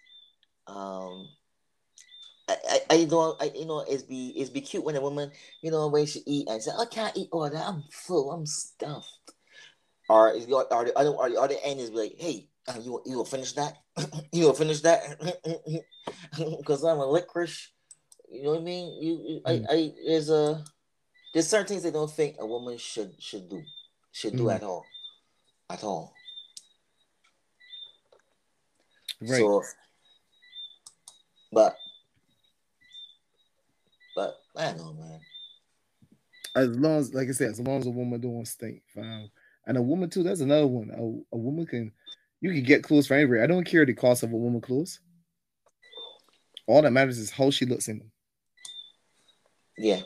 Um, 0.68 1.28
I, 2.48 2.56
I, 2.70 2.80
I 2.92 3.06
know 3.06 3.36
I 3.40 3.52
you 3.56 3.66
know 3.66 3.84
it's 3.88 4.04
be 4.04 4.30
it's 4.36 4.50
be 4.50 4.62
cute 4.62 4.84
when 4.84 4.96
a 4.96 5.02
woman 5.02 5.32
you 5.62 5.72
know 5.72 5.88
when 5.88 6.06
she 6.06 6.22
eat 6.26 6.48
and 6.48 6.62
say 6.62 6.72
I 6.78 6.86
can't 6.86 7.16
eat 7.18 7.30
all 7.32 7.50
that 7.50 7.68
I'm 7.68 7.84
full 7.92 8.32
I'm 8.32 8.46
stuffed 8.46 9.21
or 10.12 10.32
is 10.32 10.46
your 10.48 10.66
or 10.74 10.86
the 10.86 10.98
other 10.98 11.10
or 11.10 11.30
the 11.30 11.40
other 11.40 11.56
end 11.64 11.80
is 11.80 11.92
like 11.92 12.14
hey 12.18 12.48
uh, 12.68 12.78
you 12.82 13.02
you 13.06 13.18
will 13.18 13.26
finish 13.26 13.54
that 13.54 13.78
you 14.34 14.46
will 14.46 14.54
finish 14.54 14.82
that 14.82 15.00
because 16.58 16.84
I'm 16.84 17.00
a 17.00 17.06
licorice 17.06 17.72
you 18.30 18.44
know 18.44 18.52
what 18.52 18.60
I 18.60 18.64
mean 18.64 19.02
you, 19.02 19.14
you 19.26 19.42
mm. 19.42 19.66
I 19.70 19.74
I 19.74 19.92
there's 20.06 20.30
a 20.30 20.64
there's 21.34 21.48
certain 21.48 21.68
things 21.68 21.84
they 21.84 21.92
don't 21.92 22.12
think 22.12 22.36
a 22.40 22.46
woman 22.46 22.78
should 22.78 23.14
should 23.20 23.50
do 23.50 23.64
should 24.12 24.36
do 24.36 24.46
mm. 24.46 24.56
at 24.56 24.64
all 24.64 24.86
at 25.70 25.84
all 25.84 26.14
right 29.22 29.40
so 29.40 29.64
but 31.54 31.78
but 34.16 34.36
I 34.58 34.66
don't 34.72 34.78
know, 34.78 34.94
man. 34.94 35.20
As 36.54 36.68
long 36.68 36.98
as, 36.98 37.14
like 37.14 37.30
I 37.30 37.32
said, 37.32 37.52
as 37.52 37.62
long 37.62 37.80
as 37.80 37.88
a 37.88 37.92
woman 37.92 38.20
don't 38.20 38.46
stink, 38.46 38.82
fine. 38.94 39.32
And 39.66 39.78
a 39.78 39.82
woman 39.82 40.10
too, 40.10 40.24
that's 40.24 40.42
another 40.42 40.68
one. 40.68 40.90
A, 40.90 41.36
a 41.36 41.38
woman 41.38 41.66
can, 41.66 41.92
you 42.40 42.52
can 42.52 42.64
get 42.64 42.84
clothes 42.84 43.08
for 43.08 43.14
anywhere. 43.14 43.44
I 43.44 43.48
don't 43.48 43.66
care 43.66 43.86
the 43.86 43.94
cost 43.94 44.24
of 44.24 44.32
a 44.32 44.38
woman 44.38 44.62
clothes. 44.62 45.00
All 46.68 46.82
that 46.82 46.92
matters 46.92 47.18
is 47.18 47.32
how 47.32 47.52
she 47.52 47.66
looks 47.66 47.88
in 47.88 48.00
them. 48.00 48.12
Yeah, 49.78 50.02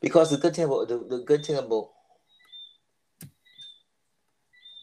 because 0.00 0.30
the 0.30 0.38
good 0.38 0.54
thing 0.54 0.64
about 0.64 0.88
the, 0.88 0.98
the 0.98 1.22
good 1.24 1.44
thing 1.44 1.56
about 1.56 1.90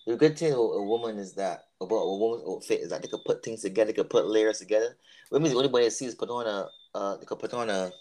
the 0.05 0.15
good 0.15 0.37
thing 0.37 0.51
about 0.51 0.71
a 0.71 0.83
woman 0.83 1.17
is 1.17 1.33
that 1.33 1.65
about 1.79 1.95
a 1.95 2.17
woman's 2.17 2.43
outfit 2.47 2.81
is 2.81 2.89
that 2.89 3.01
they 3.01 3.07
could 3.07 3.23
put 3.25 3.43
things 3.43 3.61
together, 3.61 3.87
they 3.87 3.93
could 3.93 4.09
put 4.09 4.27
layers 4.27 4.59
together. 4.59 4.95
Women, 5.31 5.51
the 5.51 5.57
only 5.57 5.69
way 5.69 5.83
they 5.83 5.89
see 5.89 6.05
is 6.05 6.15
put 6.15 6.29
on 6.29 6.45
a 6.45 6.69
uh, 6.95 7.17
they 7.17 7.25
could 7.25 7.39
put 7.39 7.53
on 7.53 7.69
a 7.69 7.91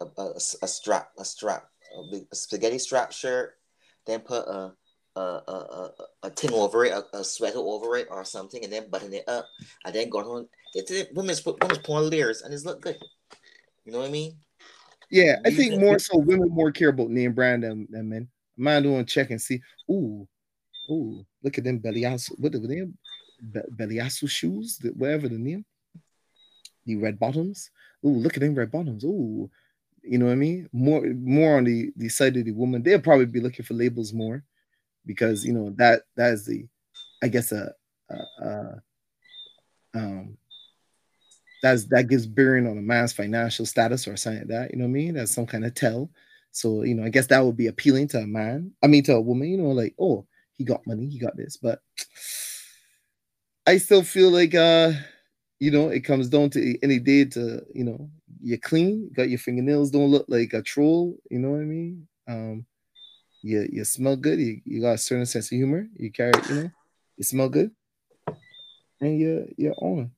a, 0.00 0.06
a, 0.20 0.34
a 0.62 0.68
strap, 0.68 1.10
a 1.18 1.24
strap, 1.24 1.68
a, 1.96 2.10
big, 2.10 2.26
a 2.30 2.36
spaghetti 2.36 2.78
strap 2.78 3.12
shirt, 3.12 3.54
then 4.06 4.20
put 4.20 4.46
a 4.46 4.72
a, 5.16 5.20
a, 5.20 5.52
a, 5.52 5.90
a 6.24 6.30
thing 6.30 6.52
over 6.52 6.84
it, 6.84 6.92
a, 6.92 7.18
a, 7.18 7.24
sweater 7.24 7.58
over 7.58 7.96
it 7.96 8.08
or 8.10 8.24
something, 8.24 8.62
and 8.64 8.72
then 8.72 8.90
button 8.90 9.12
it 9.12 9.28
up, 9.28 9.46
and 9.84 9.94
then 9.94 10.08
go 10.08 10.18
on. 10.18 10.48
Women's 11.14 11.44
women's 11.44 11.88
on 11.88 12.10
layers, 12.10 12.42
and 12.42 12.54
it's 12.54 12.64
look 12.64 12.80
good. 12.80 12.98
You 13.84 13.92
know 13.92 13.98
what 13.98 14.08
I 14.08 14.12
mean? 14.12 14.38
Yeah, 15.10 15.36
I 15.44 15.50
think 15.50 15.78
more 15.78 15.98
so 15.98 16.16
women 16.18 16.48
more 16.48 16.72
care 16.72 16.88
about 16.88 17.10
name 17.10 17.32
brand 17.32 17.64
than, 17.64 17.86
than 17.90 18.08
men. 18.08 18.28
Man 18.56 18.82
doing 18.82 19.04
check 19.04 19.30
and 19.30 19.40
see. 19.40 19.60
Ooh, 19.90 20.26
ooh, 20.90 21.26
look 21.42 21.58
at 21.58 21.64
them 21.64 21.78
belly 21.78 22.04
What 22.04 22.54
are 22.54 22.58
they? 22.58 22.82
Be- 23.42 23.60
shoes, 24.28 24.78
whatever 24.94 25.28
the 25.28 25.38
name. 25.38 25.64
The 26.86 26.96
red 26.96 27.18
bottoms. 27.18 27.70
Ooh, 28.06 28.16
look 28.16 28.34
at 28.34 28.40
them 28.40 28.54
red 28.54 28.70
bottoms. 28.70 29.04
Ooh, 29.04 29.50
you 30.02 30.18
know 30.18 30.26
what 30.26 30.32
I 30.32 30.36
mean? 30.36 30.68
More 30.72 31.02
more 31.02 31.58
on 31.58 31.64
the 31.64 31.92
the 31.96 32.08
side 32.08 32.36
of 32.36 32.46
the 32.46 32.52
woman. 32.52 32.82
They'll 32.82 33.00
probably 33.00 33.26
be 33.26 33.40
looking 33.40 33.64
for 33.64 33.74
labels 33.74 34.12
more 34.12 34.42
because 35.06 35.44
you 35.44 35.52
know 35.52 35.70
that 35.76 36.02
that 36.16 36.32
is 36.32 36.46
the 36.46 36.66
I 37.22 37.28
guess 37.28 37.52
a, 37.52 37.72
a, 38.10 38.44
a 38.44 38.82
um 39.94 40.36
that's 41.62 41.86
that 41.86 42.08
gives 42.08 42.26
bearing 42.26 42.66
on 42.66 42.76
a 42.76 42.82
man's 42.82 43.12
financial 43.12 43.64
status 43.64 44.08
or 44.08 44.16
something 44.16 44.40
like 44.40 44.48
that. 44.48 44.70
You 44.72 44.78
know 44.78 44.84
what 44.84 44.90
I 44.90 44.92
mean? 44.92 45.14
That's 45.14 45.32
some 45.32 45.46
kind 45.46 45.64
of 45.64 45.74
tell. 45.74 46.10
So 46.50 46.82
you 46.82 46.94
know, 46.94 47.04
I 47.04 47.08
guess 47.08 47.28
that 47.28 47.44
would 47.44 47.56
be 47.56 47.68
appealing 47.68 48.08
to 48.08 48.18
a 48.18 48.26
man. 48.26 48.72
I 48.82 48.88
mean, 48.88 49.04
to 49.04 49.14
a 49.14 49.20
woman. 49.20 49.48
You 49.48 49.58
know, 49.58 49.70
like 49.70 49.94
oh, 49.98 50.26
he 50.54 50.64
got 50.64 50.86
money, 50.86 51.06
he 51.08 51.18
got 51.18 51.36
this. 51.36 51.56
But 51.56 51.80
I 53.66 53.78
still 53.78 54.02
feel 54.02 54.30
like 54.30 54.54
uh, 54.54 54.92
you 55.60 55.70
know, 55.70 55.88
it 55.88 56.00
comes 56.00 56.28
down 56.28 56.50
to 56.50 56.78
any 56.82 56.98
day 56.98 57.24
to 57.26 57.62
you 57.72 57.84
know 57.84 58.10
you're 58.42 58.58
clean, 58.58 59.10
got 59.14 59.30
your 59.30 59.38
fingernails 59.38 59.90
don't 59.90 60.10
look 60.10 60.26
like 60.28 60.52
a 60.52 60.62
troll, 60.62 61.16
you 61.30 61.38
know 61.38 61.50
what 61.50 61.60
I 61.60 61.64
mean? 61.64 62.08
Um, 62.26 62.66
you 63.42 63.68
you 63.70 63.84
smell 63.84 64.16
good. 64.16 64.38
You, 64.38 64.60
you 64.64 64.80
got 64.80 64.94
a 64.94 64.98
certain 64.98 65.26
sense 65.26 65.46
of 65.46 65.56
humor. 65.56 65.86
You 65.96 66.10
carry, 66.10 66.32
you 66.48 66.54
know, 66.54 66.70
you 67.16 67.24
smell 67.24 67.48
good, 67.48 67.70
and 69.00 69.18
you're 69.18 69.44
you're 69.56 69.74
on. 69.78 70.12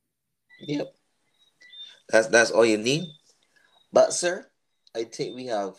Yep. 0.61 0.93
That's 2.09 2.27
that's 2.27 2.51
all 2.51 2.65
you 2.65 2.77
need. 2.77 3.03
But 3.91 4.13
sir, 4.13 4.45
I 4.95 5.03
think 5.03 5.35
we 5.35 5.47
have 5.47 5.75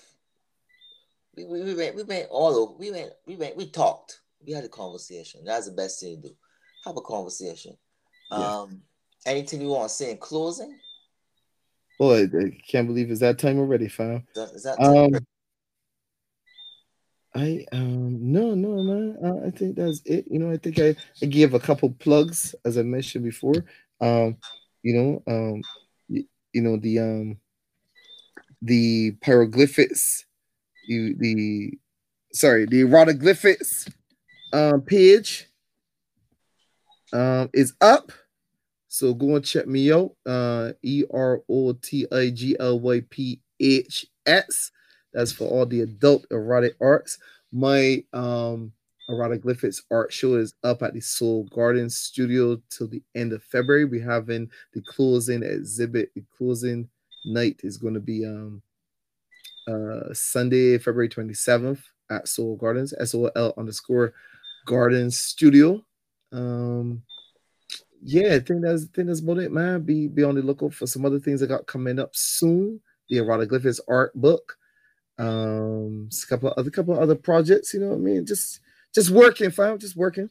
we, 1.36 1.44
we, 1.44 1.62
we 1.62 1.74
went 1.74 1.96
we 1.96 2.02
went 2.02 2.28
all 2.30 2.54
over. 2.56 2.72
We 2.72 2.90
went 2.90 3.12
we 3.26 3.36
went 3.36 3.56
we 3.56 3.70
talked. 3.70 4.20
We 4.44 4.52
had 4.52 4.64
a 4.64 4.68
conversation. 4.68 5.44
That's 5.44 5.66
the 5.66 5.72
best 5.72 6.00
thing 6.00 6.22
to 6.22 6.28
do. 6.28 6.34
Have 6.84 6.96
a 6.96 7.00
conversation. 7.00 7.76
Yeah. 8.30 8.56
Um 8.56 8.82
anything 9.24 9.60
you 9.60 9.68
want 9.68 9.88
to 9.88 9.94
say 9.94 10.10
in 10.10 10.18
closing? 10.18 10.78
Boy, 11.98 12.24
I 12.24 12.50
can't 12.68 12.86
believe 12.86 13.10
it's 13.10 13.20
that 13.20 13.38
time 13.38 13.58
already, 13.58 13.88
fam. 13.88 14.26
Is 14.34 14.34
that, 14.34 14.56
is 14.56 14.62
that 14.64 14.82
um, 14.82 15.26
I 17.36 17.66
um 17.70 18.32
no 18.32 18.54
no 18.54 18.82
man 18.82 19.16
uh, 19.22 19.46
I 19.46 19.50
think 19.50 19.76
that's 19.76 20.00
it 20.06 20.24
you 20.30 20.38
know 20.38 20.50
I 20.50 20.56
think 20.56 20.78
I, 20.78 20.96
I 21.22 21.26
gave 21.26 21.52
a 21.52 21.60
couple 21.60 21.90
plugs 21.90 22.54
as 22.64 22.78
I 22.78 22.82
mentioned 22.82 23.24
before 23.24 23.64
um 24.00 24.38
you 24.82 24.94
know 24.94 25.22
um 25.26 25.62
you, 26.08 26.24
you 26.54 26.62
know 26.62 26.78
the 26.78 26.98
um 26.98 27.38
the 28.62 29.12
pyroglyphics 29.22 30.24
you 30.88 31.14
the 31.18 31.74
sorry 32.32 32.64
the 32.64 32.82
erotoglyphics 32.82 33.92
um 34.54 34.80
page 34.80 35.46
um 37.12 37.50
is 37.52 37.74
up 37.82 38.12
so 38.88 39.12
go 39.12 39.36
and 39.36 39.44
check 39.44 39.66
me 39.66 39.92
out 39.92 40.12
uh 40.24 40.72
E 40.82 41.04
R 41.12 41.42
O 41.50 41.74
T 41.74 42.06
I 42.10 42.30
G 42.30 42.56
L 42.58 42.80
Y 42.80 43.02
P 43.10 43.40
H 43.60 44.06
S 44.24 44.70
that's 45.16 45.32
for 45.32 45.48
all 45.48 45.64
the 45.64 45.80
adult 45.80 46.26
erotic 46.30 46.76
arts. 46.80 47.18
My 47.50 48.04
um 48.12 48.72
Erotoglyphics 49.08 49.82
art 49.90 50.12
show 50.12 50.34
is 50.34 50.52
up 50.62 50.82
at 50.82 50.92
the 50.92 51.00
Sol 51.00 51.44
Garden 51.44 51.88
Studio 51.88 52.60
till 52.68 52.88
the 52.88 53.02
end 53.14 53.32
of 53.32 53.42
February. 53.44 53.86
We're 53.86 54.04
having 54.04 54.50
the 54.74 54.82
closing 54.82 55.42
exhibit. 55.42 56.10
The 56.14 56.24
closing 56.36 56.88
night 57.24 57.60
is 57.64 57.78
going 57.78 57.94
to 57.94 58.00
be 58.00 58.26
um 58.26 58.62
uh 59.66 60.12
Sunday, 60.12 60.76
February 60.76 61.08
27th 61.08 61.80
at 62.10 62.28
Sol 62.28 62.56
Gardens, 62.56 62.92
S-O-L 63.00 63.54
underscore 63.56 64.12
Garden 64.66 65.10
Studio. 65.10 65.82
Um 66.30 67.02
yeah, 68.02 68.34
I 68.34 68.40
think 68.40 68.60
that's 68.60 68.82
I 68.82 68.88
think 68.94 69.08
that's 69.08 69.20
about 69.20 69.38
it, 69.38 69.50
man. 69.50 69.80
Be 69.80 70.08
be 70.08 70.24
on 70.24 70.34
the 70.34 70.42
lookout 70.42 70.74
for 70.74 70.86
some 70.86 71.06
other 71.06 71.18
things 71.18 71.40
that 71.40 71.46
got 71.46 71.66
coming 71.66 71.98
up 71.98 72.14
soon. 72.14 72.82
The 73.08 73.16
Erotoglyphics 73.16 73.80
art 73.88 74.12
book 74.14 74.58
um 75.18 76.08
a 76.10 76.26
couple 76.26 76.50
of 76.50 76.58
other 76.58 76.70
couple 76.70 76.94
of 76.94 77.00
other 77.00 77.14
projects 77.14 77.72
you 77.72 77.80
know 77.80 77.88
what 77.88 77.96
i 77.96 77.98
mean? 77.98 78.26
Just 78.26 78.60
just 78.94 79.10
working 79.10 79.50
fam 79.50 79.78
just 79.78 79.96
working. 79.96 80.30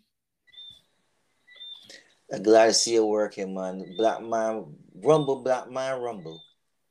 I'm 2.34 2.44
glad 2.44 2.68
to 2.68 2.74
see 2.74 2.94
you 2.94 3.06
working 3.06 3.54
man. 3.54 3.96
Black 3.98 4.22
man 4.22 4.76
rumble 5.04 5.44
black 5.44 5.70
man 5.70 6.02
rumble. 6.02 6.42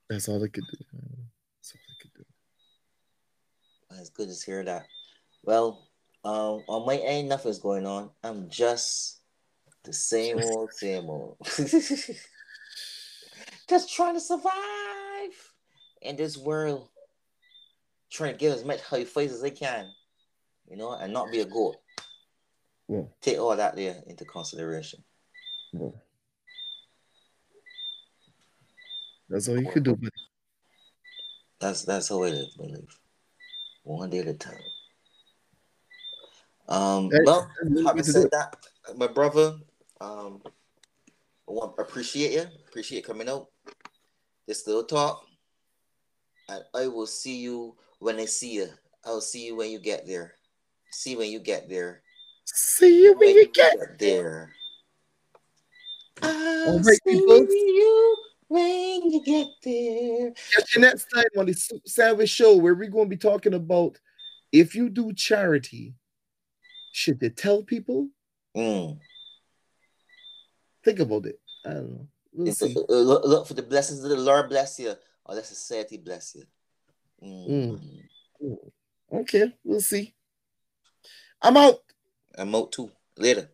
That's 0.09 0.29
all 0.29 0.43
I 0.43 0.49
could 0.49 0.65
do 0.71 0.85
man. 0.93 1.29
that's 1.57 1.75
all 1.75 1.81
they 1.89 2.03
could 2.03 2.15
do. 2.15 2.25
It's 4.01 4.11
good 4.11 4.29
to 4.29 4.47
hear 4.47 4.65
that. 4.65 4.87
Well 5.43 5.89
um 6.25 6.63
on 6.69 6.87
my 6.87 6.97
end 6.97 7.29
nothing's 7.29 7.59
going 7.59 7.87
on. 7.87 8.11
I'm 8.23 8.49
just 8.49 9.21
the 9.85 9.93
same 9.93 10.41
old 10.43 10.73
same 10.73 11.09
old. 11.09 11.37
Just 13.69 13.95
trying 13.95 14.15
to 14.15 14.21
survive 14.21 14.53
in 16.03 16.17
this 16.17 16.37
world 16.37 16.89
trying 18.15 18.33
to 18.33 18.39
get 18.39 18.55
as 18.55 18.65
much 18.65 18.81
high 18.81 19.05
face 19.05 19.33
as 19.33 19.43
they 19.43 19.51
can, 19.51 19.91
you 20.71 20.77
know, 20.77 20.93
and 20.93 21.13
not 21.13 21.33
be 21.33 21.41
a 21.41 21.45
goat. 21.45 21.77
Yeah. 22.89 23.03
Take 23.21 23.39
all 23.39 23.57
that 23.57 23.75
there 23.75 23.97
into 24.07 24.25
consideration. 24.25 25.03
Yeah. 25.73 25.89
That's 29.29 29.49
all 29.49 29.61
you 29.61 29.69
could 29.69 29.83
do. 29.83 29.99
That's 31.61 31.83
that's 31.83 32.09
how 32.09 32.23
I 32.23 32.29
live 32.29 32.49
my 32.59 32.67
life. 32.67 33.01
One 33.83 34.11
day 34.11 34.19
at 34.19 34.29
a 34.29 34.35
time. 34.35 34.55
Um, 36.69 37.11
well, 37.25 37.51
having 37.85 38.05
said 38.05 38.29
that, 38.31 38.55
my 38.97 39.07
brother, 39.07 39.57
um, 40.01 40.41
I 40.47 41.53
want 41.53 41.75
appreciate 41.79 42.33
you, 42.33 42.47
appreciate 42.69 43.05
coming 43.05 43.29
out. 43.29 43.49
This 44.47 44.67
little 44.67 44.85
talk, 44.85 45.25
and 46.49 46.63
I 46.75 46.87
will 46.87 47.07
see 47.07 47.37
you 47.37 47.77
when 47.99 48.19
I 48.19 48.25
see 48.27 48.53
you. 48.53 48.69
I'll 49.05 49.21
see 49.21 49.47
you 49.47 49.57
when 49.57 49.71
you 49.71 49.79
get 49.79 50.07
there. 50.07 50.35
See 50.91 51.17
when 51.17 51.31
you 51.31 51.41
get 51.41 51.69
there. 51.69 52.03
See 52.47 53.03
you 53.03 53.13
when, 53.15 53.29
when 53.29 53.37
you, 53.37 53.53
get, 53.53 53.79
get 53.79 53.99
there. 53.99 54.53
I'll 56.23 56.79
right, 56.79 56.99
see 57.07 57.19
people. 57.19 57.47
you 57.49 58.17
when 58.49 59.11
you 59.11 59.23
get 59.25 59.49
there. 59.65 60.33
Catch 60.55 60.75
you 60.77 60.83
next 60.83 61.07
time 61.13 61.25
on 61.37 61.47
the 61.47 61.81
Savage 61.87 62.31
Show, 62.31 62.57
where 62.57 62.75
we're 62.75 62.89
going 62.89 63.07
to 63.07 63.11
be 63.11 63.17
talking 63.17 63.55
about 63.55 63.99
if 64.53 64.75
you 64.75 64.89
do 64.89 65.13
charity, 65.13 65.95
should 66.93 67.19
they 67.19 67.31
tell 67.31 67.63
people? 67.63 68.09
Mm. 68.57 68.99
Think 70.85 71.01
about 71.01 71.27
it. 71.27 71.41
I 71.67 71.71
don't 71.71 71.91
know. 71.91 72.09
We'll 72.33 72.55
look, 72.75 72.87
look, 72.89 73.25
look, 73.25 73.47
for 73.47 73.55
the 73.55 73.63
blessings 73.63 74.03
of 74.03 74.11
the 74.11 74.17
Lord 74.17 74.49
bless 74.49 74.79
you, 74.79 74.95
or 75.25 75.35
let 75.35 75.47
society 75.47 75.97
bless 75.97 76.35
you. 76.35 76.45
Mm. 77.25 77.81
Mm. 78.43 78.57
Okay, 79.13 79.53
we'll 79.65 79.81
see. 79.81 80.15
I'm 81.41 81.57
out. 81.57 81.81
I'm 82.37 82.55
out 82.55 82.73
too. 82.73 82.91
Later. 83.17 83.49